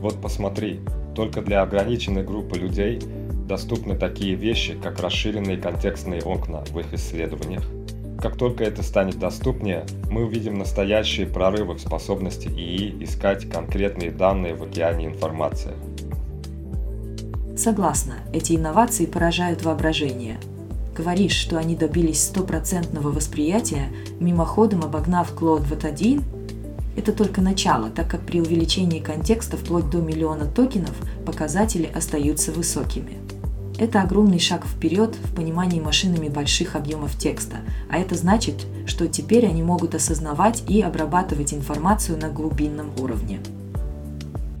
Вот 0.00 0.20
посмотри, 0.20 0.80
только 1.14 1.40
для 1.40 1.62
ограниченной 1.62 2.22
группы 2.22 2.58
людей 2.58 3.00
доступны 3.48 3.96
такие 3.96 4.34
вещи, 4.34 4.76
как 4.82 5.00
расширенные 5.00 5.56
контекстные 5.56 6.20
окна 6.20 6.62
в 6.70 6.78
их 6.78 6.92
исследованиях. 6.92 7.64
Как 8.26 8.36
только 8.36 8.64
это 8.64 8.82
станет 8.82 9.20
доступнее, 9.20 9.86
мы 10.10 10.24
увидим 10.24 10.54
настоящие 10.58 11.28
прорывы 11.28 11.74
в 11.74 11.80
способности 11.80 12.48
ИИ 12.48 13.04
искать 13.04 13.48
конкретные 13.48 14.10
данные 14.10 14.56
в 14.56 14.64
океане 14.64 15.06
информации. 15.06 15.74
Согласна, 17.56 18.14
эти 18.32 18.56
инновации 18.56 19.06
поражают 19.06 19.62
воображение– 19.62 20.40
говоришь, 20.96 21.34
что 21.36 21.56
они 21.56 21.76
добились 21.76 22.20
стопроцентного 22.20 23.12
восприятия, 23.12 23.92
мимоходом 24.18 24.82
обогнав 24.82 25.32
вот 25.40 25.84
1, 25.84 26.24
это 26.96 27.12
только 27.12 27.40
начало, 27.40 27.90
так 27.90 28.10
как 28.10 28.22
при 28.22 28.40
увеличении 28.40 28.98
контекста 28.98 29.56
вплоть 29.56 29.88
до 29.88 29.98
миллиона 29.98 30.46
токенов 30.46 30.96
показатели 31.24 31.88
остаются 31.94 32.50
высокими. 32.50 33.25
Это 33.78 34.02
огромный 34.02 34.38
шаг 34.38 34.64
вперед 34.66 35.14
в 35.14 35.34
понимании 35.34 35.80
машинами 35.80 36.28
больших 36.28 36.76
объемов 36.76 37.16
текста, 37.18 37.58
а 37.90 37.98
это 37.98 38.14
значит, 38.14 38.66
что 38.86 39.06
теперь 39.06 39.46
они 39.46 39.62
могут 39.62 39.94
осознавать 39.94 40.64
и 40.68 40.80
обрабатывать 40.80 41.52
информацию 41.52 42.18
на 42.18 42.30
глубинном 42.30 42.92
уровне. 42.98 43.40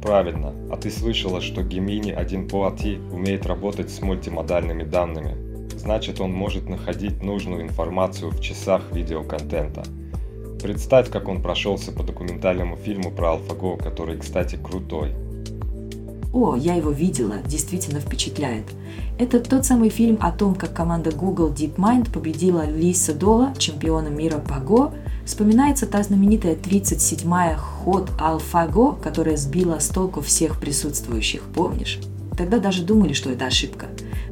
Правильно. 0.02 0.52
А 0.70 0.76
ты 0.76 0.90
слышала, 0.90 1.40
что 1.40 1.62
Gemini 1.62 2.12
1 2.12 2.48
по 2.48 2.68
AT 2.68 3.12
умеет 3.12 3.46
работать 3.46 3.90
с 3.90 4.00
мультимодальными 4.02 4.84
данными– 4.84 5.36
значит 5.86 6.20
он 6.20 6.32
может 6.32 6.68
находить 6.68 7.22
нужную 7.22 7.62
информацию 7.62 8.32
в 8.32 8.40
часах 8.40 8.82
видеоконтента. 8.92 9.84
Представь, 10.60 11.10
как 11.10 11.28
он 11.28 11.42
прошелся 11.42 11.92
по 11.92 12.02
документальному 12.02 12.76
фильму 12.76 13.12
про 13.12 13.34
AlphaGo, 13.34 13.80
который, 13.80 14.18
кстати, 14.18 14.56
крутой. 14.56 15.14
О, 16.36 16.54
я 16.54 16.74
его 16.74 16.90
видела, 16.90 17.36
действительно 17.46 17.98
впечатляет. 17.98 18.64
Это 19.18 19.40
тот 19.40 19.64
самый 19.64 19.88
фильм 19.88 20.18
о 20.20 20.30
том, 20.30 20.54
как 20.54 20.74
команда 20.74 21.10
Google 21.10 21.50
DeepMind 21.50 22.12
победила 22.12 22.66
Лиса 22.66 23.14
Дола, 23.14 23.54
чемпиона 23.56 24.08
мира 24.08 24.36
по 24.36 24.62
Go. 24.62 24.92
Вспоминается 25.24 25.86
та 25.86 26.02
знаменитая 26.02 26.54
37-я 26.54 27.56
ход 27.56 28.10
AlphaGo, 28.20 29.00
которая 29.00 29.38
сбила 29.38 29.78
с 29.78 29.88
толку 29.88 30.20
всех 30.20 30.60
присутствующих, 30.60 31.40
помнишь? 31.54 32.00
Тогда 32.36 32.58
даже 32.58 32.84
думали, 32.84 33.14
что 33.14 33.30
это 33.30 33.46
ошибка. 33.46 33.86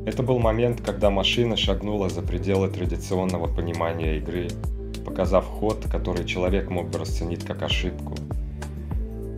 Это 0.05 0.23
был 0.23 0.39
момент, 0.39 0.83
когда 0.85 1.09
машина 1.09 1.57
шагнула 1.57 2.11
за 2.11 2.21
пределы 2.21 2.69
традиционного 2.69 3.47
понимания 3.47 4.19
игры, 4.19 4.51
показав 5.07 5.47
ход, 5.47 5.87
который 5.91 6.27
человек 6.27 6.69
мог 6.69 6.91
бы 6.91 6.99
расценить 6.99 7.47
как 7.47 7.63
ошибку. 7.63 8.15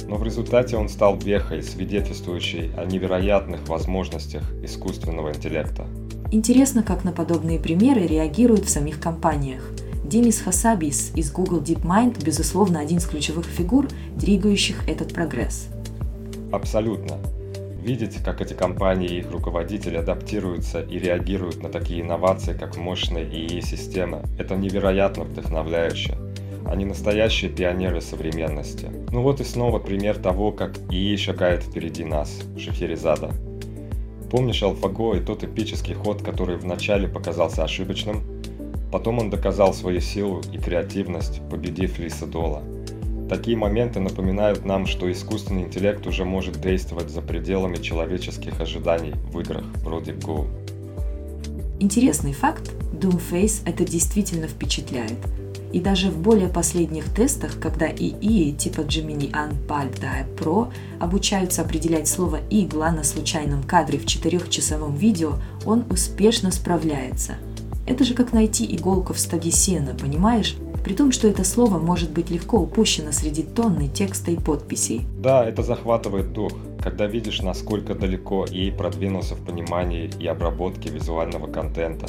Но 0.09 0.17
в 0.17 0.23
результате 0.23 0.77
он 0.77 0.89
стал 0.89 1.17
вехой, 1.17 1.63
свидетельствующей 1.63 2.73
о 2.77 2.85
невероятных 2.85 3.69
возможностях 3.69 4.43
искусственного 4.63 5.31
интеллекта. 5.31 5.87
Интересно, 6.31 6.83
как 6.83 7.05
на 7.05 7.13
подобные 7.13 7.59
примеры 7.59 8.07
реагируют 8.07 8.65
в 8.65 8.71
самих 8.71 9.01
компаниях. 9.01 9.63
Демис 10.05 10.41
Хасабис 10.41 11.13
из 11.17 11.33
Google 11.33 11.61
DeepMind, 11.61 12.25
безусловно, 12.25 12.79
один 12.79 12.99
из 12.99 13.07
ключевых 13.07 13.47
фигур, 13.47 13.89
двигающих 14.17 14.89
этот 14.89 15.13
прогресс. 15.13 15.69
Абсолютно. 16.53 17.19
Видеть, 17.83 18.17
как 18.25 18.41
эти 18.41 18.53
компании 18.53 19.09
и 19.09 19.19
их 19.19 19.31
руководители 19.31 19.97
адаптируются 19.97 20.81
и 20.81 20.99
реагируют 20.99 21.63
на 21.63 21.69
такие 21.69 22.03
инновации, 22.03 22.57
как 22.57 22.77
мощные 22.77 23.25
ИИ-системы, 23.25 24.23
это 24.39 24.57
невероятно 24.57 25.25
вдохновляюще. 25.25 26.17
Они 26.69 26.85
настоящие 26.85 27.51
пионеры 27.51 28.01
современности. 28.01 28.91
Ну 29.11 29.23
вот 29.23 29.41
и 29.41 29.45
снова 29.45 29.79
пример 29.79 30.19
того, 30.19 30.53
как 30.53 30.79
ИИ 30.91 31.17
шагает 31.17 31.63
впереди 31.63 32.05
нас, 32.05 32.43
Шахерезада. 32.59 33.31
Помнишь 34.31 34.63
AlphaGo 34.63 35.19
и 35.19 35.25
тот 35.25 35.45
эпический 35.45 35.95
ход, 35.95 36.23
который 36.23 36.57
вначале 36.57 37.09
показался 37.09 37.65
ошибочным? 37.65 38.23
Потом 38.91 39.19
он 39.19 39.31
доказал 39.31 39.75
свою 39.75 40.01
силу 40.01 40.43
и 40.53 40.59
креативность, 40.59 41.41
победив 41.49 41.99
Лиса 41.99 42.27
Дола– 42.27 42.63
Такие 43.29 43.57
моменты 43.57 43.99
напоминают 43.99 44.65
нам, 44.65 44.87
что 44.87 45.11
искусственный 45.11 45.63
интеллект 45.63 46.07
уже 46.07 46.25
может 46.25 46.61
действовать 46.61 47.11
за 47.11 47.23
пределами 47.23 47.77
человеческих 47.77 48.61
ожиданий 48.61 49.15
в 49.33 49.41
играх 49.41 49.65
вроде 49.83 50.13
Go. 50.13 50.47
Интересный 51.81 52.33
факт, 52.33 52.71
Doomface 52.93 53.63
это 53.65 53.85
действительно 53.85 54.47
впечатляет. 54.47 55.19
И 55.77 55.81
даже 55.81 56.09
в 56.09 56.19
более 56.23 56.49
последних 56.49 57.13
тестах, 57.13 57.61
когда 57.61 57.87
ИИ 57.87 58.53
типа 58.53 58.81
Gemini 58.81 59.31
Unpulp 59.31 60.01
Dive 60.01 60.35
Pro 60.35 60.73
обучаются 60.99 61.61
определять 61.61 62.09
слово 62.09 62.39
«игла» 62.49 62.91
на 62.93 63.05
случайном 63.05 63.63
кадре 63.63 63.99
в 63.99 64.07
четырехчасовом 64.07 64.97
видео, 64.97 65.35
он 65.67 65.85
успешно 65.91 66.51
справляется. 66.51 67.35
Это 67.87 68.05
же 68.05 68.15
как 68.15 68.33
найти 68.33 68.65
иголку 68.75 69.13
в 69.13 69.19
стаде 69.19 69.51
сена, 69.51 69.95
понимаешь? 69.95 70.57
при 70.83 70.95
том, 70.95 71.13
что 71.13 71.29
это 71.29 71.45
слово 71.45 71.79
может 71.79 72.11
быть 72.11 72.31
легко 72.31 72.59
упущено 72.59 73.13
среди 73.13 73.43
тонны 73.43 73.89
текста 73.89 74.31
и 74.31 74.37
подписей. 74.37 75.03
Да, 75.19 75.45
это 75.45 75.63
захватывает 75.63 76.33
дух, 76.33 76.53
когда 76.81 77.07
видишь, 77.07 77.43
насколько 77.43 77.95
далеко 77.95 78.47
ей 78.49 78.73
продвинулся 78.73 79.35
в 79.35 79.45
понимании 79.45 80.11
и 80.21 80.27
обработке 80.27 80.89
визуального 80.89 81.49
контента. 81.49 82.07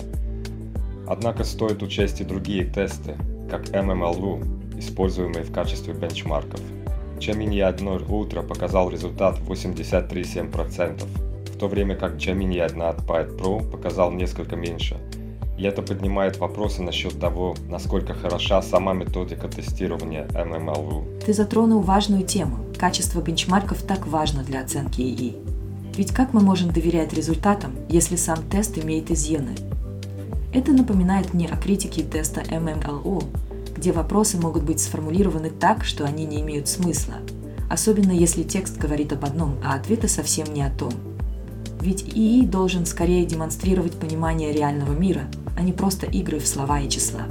Однако 1.06 1.44
стоит 1.44 1.82
учесть 1.82 2.22
и 2.22 2.24
другие 2.24 2.66
тесты, 2.66 3.18
как 3.50 3.70
MMLU, 3.70 4.80
используемые 4.80 5.44
в 5.44 5.52
качестве 5.52 5.94
бенчмарков. 5.94 6.62
Gemini 7.20 7.62
1 7.62 7.88
Ultra 7.88 8.46
показал 8.46 8.90
результат 8.90 9.40
83,7%, 9.40 11.04
в 11.54 11.58
то 11.58 11.68
время 11.68 11.96
как 11.96 12.16
Gemini 12.16 12.60
1 12.62 12.80
Python 12.80 13.38
Pro 13.38 13.72
показал 13.72 14.12
несколько 14.12 14.56
меньше– 14.56 14.98
и 15.58 15.64
это 15.64 15.82
поднимает 15.82 16.38
вопросы 16.38 16.84
насчет 16.84 17.20
того, 17.20 17.56
насколько 17.68 18.14
хороша 18.14 18.62
сама 18.62 18.94
методика 18.94 19.48
тестирования 19.48 20.28
MMLU. 20.28 21.20
Ты 21.26 21.34
затронул 21.34 21.82
важную 21.82 22.24
тему. 22.24 22.60
Качество 22.78 23.22
бенчмарков 23.22 23.82
так 23.82 24.06
важно 24.06 24.44
для 24.44 24.62
оценки 24.62 25.02
ИИ. 25.02 25.36
Ведь 25.96 26.14
как 26.14 26.34
мы 26.34 26.42
можем 26.42 26.72
доверять 26.72 27.12
результатам, 27.14 27.72
если 27.90 28.18
сам 28.18 28.44
тест 28.44 28.78
имеет 28.78 29.10
изъяны? 29.10 29.56
Это 30.58 30.72
напоминает 30.72 31.36
мне 31.36 31.48
о 31.48 31.56
критике 31.56 32.02
теста 32.02 32.42
MMLU, 32.42 33.24
где 33.76 33.92
вопросы 33.92 34.42
могут 34.42 34.64
быть 34.64 34.80
сформулированы 34.80 35.52
так, 35.52 35.86
что 35.86 36.04
они 36.04 36.26
не 36.26 36.42
имеют 36.42 36.68
смысла, 36.68 37.18
особенно 37.70 38.12
если 38.12 38.42
текст 38.42 38.76
говорит 38.76 39.14
об 39.14 39.24
одном, 39.24 39.60
а 39.64 39.76
ответы 39.76 40.08
совсем 40.08 40.52
не 40.52 40.64
о 40.64 40.72
том. 40.72 40.94
Ведь 41.80 42.02
ИИ 42.12 42.48
должен 42.48 42.88
скорее 42.88 43.24
демонстрировать 43.28 44.00
понимание 44.00 44.52
реального 44.52 44.94
мира, 44.94 45.26
а 45.56 45.62
не 45.62 45.74
просто 45.74 46.08
игры 46.08 46.40
в 46.40 46.48
слова 46.48 46.80
и 46.80 46.90
числа. 46.90 47.28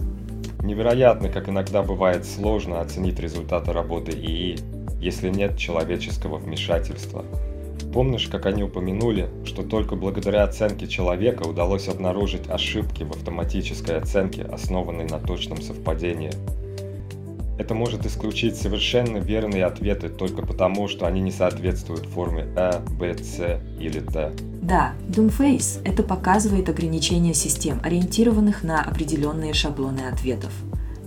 Невероятно, 0.63 1.29
как 1.29 1.49
иногда 1.49 1.83
бывает 1.83 2.25
сложно 2.27 2.81
оценить 2.81 3.19
результаты 3.19 3.73
работы 3.73 4.13
ИИ, 4.13 4.57
если 5.01 5.31
нет 5.31 5.59
человеческого 5.59 6.37
вмешательства. 6.37 7.25
Помнишь, 7.97 8.29
как 8.29 8.45
они 8.45 8.63
упомянули, 8.63 9.31
что 9.47 9.63
только 9.63 9.97
благодаря 9.97 10.45
оценке 10.45 10.87
человека 10.87 11.45
удалось 11.45 11.89
обнаружить 11.89 12.47
ошибки 12.47 13.05
в 13.05 13.11
автоматической 13.13 13.97
оценке, 13.97 14.43
основанной 14.43 15.09
на 15.09 15.19
точном 15.19 15.63
совпадении– 15.63 16.31
это 17.59 17.75
может 17.75 18.05
исключить 18.05 18.57
совершенно 18.57 19.17
верные 19.17 19.65
ответы 19.65 20.11
только 20.11 20.43
потому, 20.43 20.89
что 20.89 21.07
они 21.07 21.23
не 21.23 21.31
соответствуют 21.31 22.05
форме 22.05 22.47
А, 22.55 22.83
Б, 22.99 23.17
С 23.17 23.61
или 23.81 24.01
Д. 24.01 24.33
Да, 24.61 24.93
Doomface– 25.09 25.81
это 25.85 26.03
показывает 26.03 26.69
ограничения 26.69 27.33
систем, 27.33 27.81
ориентированных 27.83 28.63
на 28.63 28.83
определенные 28.83 29.55
шаблоны 29.55 30.01
ответов. 30.13 30.53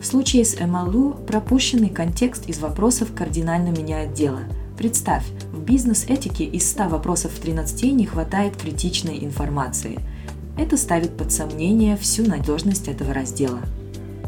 В 0.01 0.05
случае 0.05 0.43
с 0.43 0.55
MLU 0.55 1.23
пропущенный 1.25 1.89
контекст 1.89 2.49
из 2.49 2.59
вопросов 2.59 3.13
кардинально 3.13 3.69
меняет 3.69 4.13
дело. 4.13 4.39
Представь, 4.77 5.25
бизнес-этике 5.69 6.45
из 6.45 6.67
100 6.71 6.89
вопросов 6.89 7.31
в 7.31 7.39
13 7.39 7.93
не 7.93 8.07
хватает 8.07 8.57
критичной 8.57 9.23
информации. 9.23 9.99
Это 10.57 10.77
ставит 10.77 11.15
под 11.15 11.31
сомнение 11.31 11.95
всю 11.95 12.25
надежность 12.25 12.87
этого 12.87 13.13
раздела. 13.13 13.59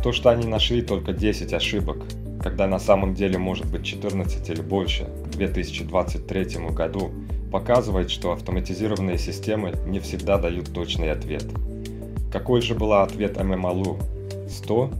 То, 0.03 0.11
что 0.11 0.29
они 0.29 0.45
нашли 0.45 0.83
только 0.83 1.13
10 1.13 1.51
ошибок, 1.53 1.97
когда 2.43 2.67
на 2.67 2.77
самом 2.77 3.15
деле 3.15 3.39
может 3.39 3.65
быть 3.65 3.83
14 3.83 4.49
или 4.49 4.61
больше 4.61 5.05
к 5.25 5.35
2023 5.35 6.67
году, 6.69 7.11
показывает, 7.51 8.11
что 8.11 8.33
автоматизированные 8.33 9.17
системы 9.17 9.73
не 9.87 9.99
всегда 9.99 10.37
дают 10.37 10.71
точный 10.71 11.11
ответ. 11.11 11.45
Какой 12.31 12.61
же 12.61 12.75
был 12.75 12.93
ответ 12.93 13.43
ММАЛУ? 13.43 13.97
100? 14.47 14.91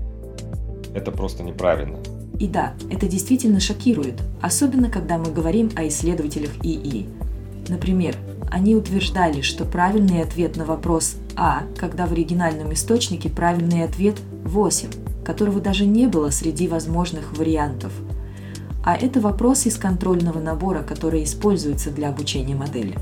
Это 0.96 1.12
просто 1.12 1.44
неправильно. 1.44 2.00
И 2.42 2.48
да, 2.48 2.74
это 2.89 3.08
действительно 3.08 3.60
шокирует, 3.60 4.20
особенно 4.42 4.89
когда 4.89 5.20
мы 5.20 5.32
говорим 5.32 5.70
о 5.76 5.88
исследователях 5.88 6.50
ИИ. 6.64 7.06
Например, 7.68 8.16
они 8.50 8.76
утверждали, 8.76 9.42
что 9.42 9.64
правильный 9.64 10.24
ответ 10.24 10.58
на 10.58 10.66
вопрос 10.66 11.18
А, 11.36 11.62
когда 11.78 12.08
в 12.08 12.14
оригинальном 12.14 12.74
источнике 12.74 13.30
правильный 13.30 13.84
ответ 13.84 14.16
8, 14.44 14.89
которого 15.24 15.62
даже 15.62 15.86
не 15.86 16.08
было 16.08 16.32
среди 16.32 16.68
возможных 16.68 17.38
вариантов. 17.38 17.94
А 18.84 18.96
это 18.96 19.22
вопрос 19.22 19.68
из 19.68 19.78
контрольного 19.78 20.39
набора, 20.39 20.82
который 20.82 21.24
используется 21.24 21.92
для 21.92 22.10
обучения 22.10 22.56
модели. 22.56 22.98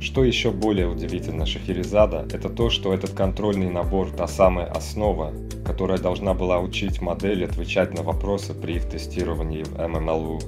Что 0.00 0.24
еще 0.24 0.50
более 0.50 0.88
удивительно 0.88 1.44
Шахерезада, 1.44 2.26
это 2.32 2.48
то, 2.48 2.70
что 2.70 2.94
этот 2.94 3.10
контрольный 3.10 3.68
набор– 3.68 4.10
та 4.16 4.26
самая 4.26 4.64
основа, 4.64 5.34
которая 5.62 5.98
должна 5.98 6.32
была 6.32 6.58
учить 6.58 7.02
модель 7.02 7.44
отвечать 7.44 7.92
на 7.92 8.02
вопросы 8.02 8.54
при 8.54 8.76
их 8.76 8.88
тестировании 8.88 9.62
в 9.62 9.76
ММЛУ. 9.76 10.40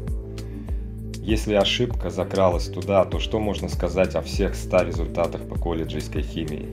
Если 1.16 1.52
ошибка 1.52 2.08
закралась 2.08 2.68
туда, 2.68 3.04
то 3.04 3.18
что 3.18 3.40
можно 3.40 3.68
сказать 3.68 4.14
о 4.14 4.22
всех 4.22 4.54
100 4.54 4.84
результатах 4.84 5.46
по 5.46 5.56
колледжейской 5.56 6.22
химии? 6.22 6.70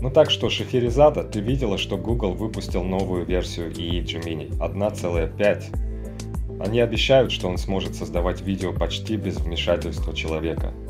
Ну 0.00 0.10
так 0.10 0.30
что, 0.30 0.48
Шахерезада, 0.48 1.24
ты 1.24 1.40
видела, 1.40 1.76
что 1.76 1.98
Google 1.98 2.32
выпустил 2.32 2.84
новую 2.84 3.26
версию 3.26 3.70
ИИ 3.70 4.02
Gemini 4.02 4.48
1.5. 4.58 6.64
Они 6.66 6.80
обещают, 6.80 7.32
что 7.32 7.48
он 7.48 7.58
сможет 7.58 7.94
создавать 7.94 8.40
видео 8.40 8.72
почти 8.72 9.16
без 9.16 9.36
вмешательства 9.36 10.14
человека– 10.14 10.72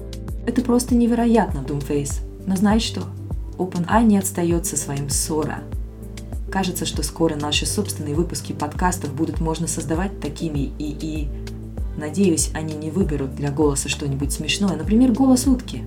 это 0.49 0.63
просто 0.63 0.95
невероятно, 0.95 1.59
Doomface. 1.59 2.23
Но 2.47 2.57
знаешь 2.57 2.83
что? 2.83 3.03
OpenAI 3.59 4.05
не 4.05 4.19
отстает 4.19 4.67
со 4.67 4.77
своим 4.77 5.07
Sora. 5.07 5.59
Кажется, 6.51 6.87
что 6.87 7.03
скоро 7.03 7.37
наши 7.37 7.67
собственные 7.67 8.15
выпуски 8.15 8.53
подкастов 8.53 9.13
будут 9.13 9.41
можно 9.41 9.67
создавать 9.67 10.19
такими 10.21 10.73
и 10.79 10.97
и 11.01 11.29
Надеюсь, 11.99 12.53
они 12.55 12.75
не 12.75 12.93
выберут 12.93 13.35
для 13.35 13.51
голоса 13.51 13.89
что-нибудь 13.89 14.33
смешное, 14.33 14.77
например, 14.77 15.11
голос 15.11 15.49
утки. 15.49 15.83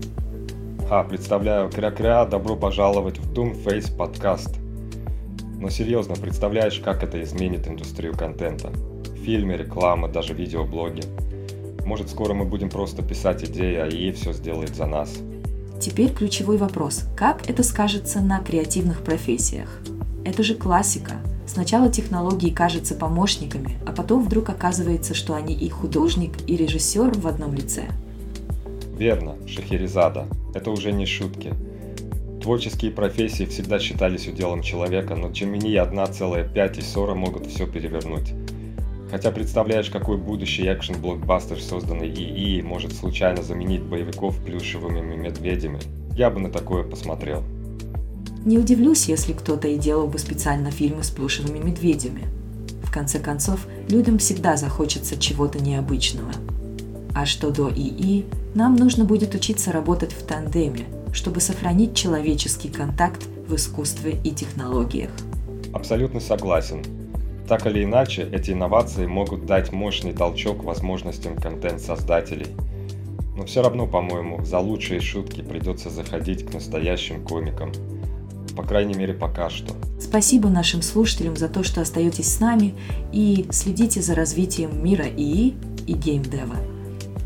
А, 0.90 1.06
представляю, 1.06 1.70
кря-кря, 1.70 2.26
добро 2.26 2.58
пожаловать 2.58 3.18
в 3.18 3.32
Doomface 3.32 3.96
подкаст. 3.96 4.60
Но 5.58 5.70
серьезно, 5.70 6.16
представляешь, 6.16 6.82
как 6.84 7.02
это 7.02 7.24
изменит 7.24 7.66
индустрию 7.66 8.14
контента? 8.14 8.74
Фильмы, 9.24 9.56
реклама, 9.56 10.10
даже 10.10 10.34
видеоблоги. 10.34 11.04
Может, 11.92 12.10
скоро 12.10 12.34
мы 12.34 12.46
будем 12.46 12.70
просто 12.70 13.04
писать 13.04 13.44
идеи, 13.44 13.76
а 13.76 13.86
ей 13.86 14.14
все 14.14 14.32
сделает 14.32 14.74
за 14.78 14.86
нас. 14.86 15.14
Теперь 15.82 16.14
ключевой 16.14 16.56
вопрос. 16.56 17.04
Как 17.18 17.50
это 17.50 17.64
скажется 17.64 18.22
на 18.22 18.40
креативных 18.40 19.02
профессиях? 19.04 19.68
Это 20.24 20.42
же 20.42 20.56
классика. 20.56 21.16
Сначала 21.46 21.92
технологии 21.92 22.50
кажутся 22.50 22.96
помощниками, 22.96 23.78
а 23.86 23.92
потом 23.92 24.24
вдруг 24.24 24.48
оказывается, 24.48 25.14
что 25.14 25.34
они 25.34 25.54
и 25.54 25.68
художник, 25.68 26.32
и 26.48 26.56
режиссер 26.56 27.12
в 27.20 27.28
одном 27.28 27.56
лице. 27.56 27.84
Верно, 28.98 29.36
Шахерезада. 29.46 30.28
Это 30.54 30.72
уже 30.72 30.94
не 30.94 31.06
шутки. 31.06 31.54
Творческие 32.42 32.92
профессии 32.92 33.44
всегда 33.44 33.80
считались 33.80 34.30
уделом 34.30 34.62
человека, 34.62 35.18
но 35.18 35.28
Gemini 35.28 35.74
1,5 35.74 36.78
и 36.78 36.82
Сора 36.82 37.16
могут 37.16 37.48
все 37.48 37.68
перевернуть. 37.68 38.32
Хотя 39.12 39.30
представляешь, 39.32 39.90
какой 39.90 40.18
будущий 40.18 40.64
экшен-блокбастер, 40.68 41.60
созданный 41.60 42.08
ИИ, 42.08 42.62
может 42.62 42.94
случайно 42.94 43.44
заменить 43.44 43.84
боевиков 43.84 44.38
плюшевыми 44.38 45.02
медведями. 45.18 45.82
Я 46.16 46.30
бы 46.30 46.40
на 46.40 46.50
такое 46.50 46.84
посмотрел. 46.84 47.44
Не 48.46 48.58
удивлюсь, 48.58 49.10
если 49.10 49.34
кто-то 49.34 49.68
и 49.68 49.78
делал 49.78 50.08
бы 50.08 50.18
специально 50.18 50.72
фильмы 50.72 51.04
с 51.04 51.10
плюшевыми 51.10 51.60
медведями. 51.60 52.24
В 52.84 52.90
конце 52.90 53.20
концов, 53.20 53.68
людям 53.90 54.18
всегда 54.18 54.56
захочется 54.56 55.18
чего-то 55.20 55.60
необычного. 55.60 56.32
А 57.14 57.26
что 57.26 57.52
до 57.52 57.70
ИИ, 57.70 58.26
нам 58.56 58.78
нужно 58.78 59.04
будет 59.04 59.36
учиться 59.36 59.74
работать 59.74 60.14
в 60.14 60.24
тандеме, 60.24 60.86
чтобы 61.12 61.42
сохранить 61.42 61.96
человеческий 61.96 62.70
контакт 62.70 63.28
в 63.46 63.56
искусстве 63.56 64.20
и 64.24 64.32
технологиях. 64.32 65.12
Абсолютно 65.74 66.22
согласен. 66.22 67.01
Так 67.52 67.68
или 67.68 67.84
иначе, 67.84 68.26
эти 68.32 68.52
инновации 68.52 69.08
могут 69.08 69.46
дать 69.46 69.74
мощный 69.74 70.14
толчок 70.14 70.64
возможностям 70.64 71.36
контент-создателей. 71.36 72.48
Но 73.36 73.46
все 73.46 73.62
равно, 73.62 73.88
по-моему, 73.88 74.42
за 74.46 74.60
лучшие 74.60 75.02
шутки 75.02 75.42
придется 75.42 75.90
заходить 75.90 76.46
к 76.46 76.54
настоящим 76.54 77.26
комикам. 77.26 77.74
По 78.56 78.64
крайней 78.64 78.94
мере, 78.94 79.14
пока 79.14 79.50
что. 79.50 79.74
Спасибо 80.00 80.48
нашим 80.48 80.82
слушателям 80.82 81.36
за 81.36 81.50
то, 81.50 81.62
что 81.64 81.82
остаетесь 81.82 82.34
с 82.34 82.40
нами 82.40 82.74
и 83.12 83.46
следите 83.52 84.02
за 84.02 84.16
развитием 84.16 84.82
мира 84.82 85.06
ИИ 85.06 85.54
и 85.88 85.92
геймдева. 85.92 86.56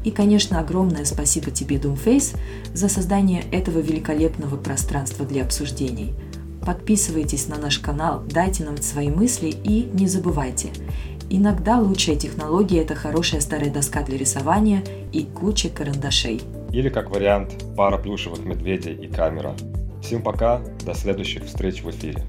И, 0.04 0.10
конечно, 0.10 0.60
огромное 0.60 1.06
спасибо 1.06 1.52
тебе, 1.52 1.76
Doomface, 1.76 2.36
за 2.74 2.90
создание 2.90 3.44
этого 3.52 3.78
великолепного 3.78 4.58
пространства 4.58 5.24
для 5.24 5.44
обсуждений– 5.44 6.16
Подписывайтесь 6.66 7.48
на 7.48 7.58
наш 7.58 7.78
канал, 7.80 8.24
дайте 8.28 8.64
нам 8.64 8.78
свои 8.78 9.10
мысли 9.10 9.54
и 9.64 9.90
не 9.94 10.08
забывайте. 10.08 10.70
Иногда 11.30 11.80
лучшая 11.80 12.16
технология– 12.16 12.82
это 12.82 12.96
хорошая 12.96 13.42
старая 13.42 13.72
доска 13.72 14.04
для 14.04 14.18
рисования 14.18 14.84
и 15.12 15.24
куча 15.24 15.70
карандашей. 15.70 16.42
Или 16.72 16.90
как 16.90 17.12
вариант 17.12 17.64
пара 17.78 17.98
плюшевых 17.98 18.44
медведей 18.44 18.94
и 18.94 19.08
камера. 19.08 19.56
Всем 20.02 20.22
пока, 20.22 20.62
до 20.86 20.94
следующих 20.94 21.46
встреч 21.46 21.84
в 21.84 21.90
эфире. 21.90 22.24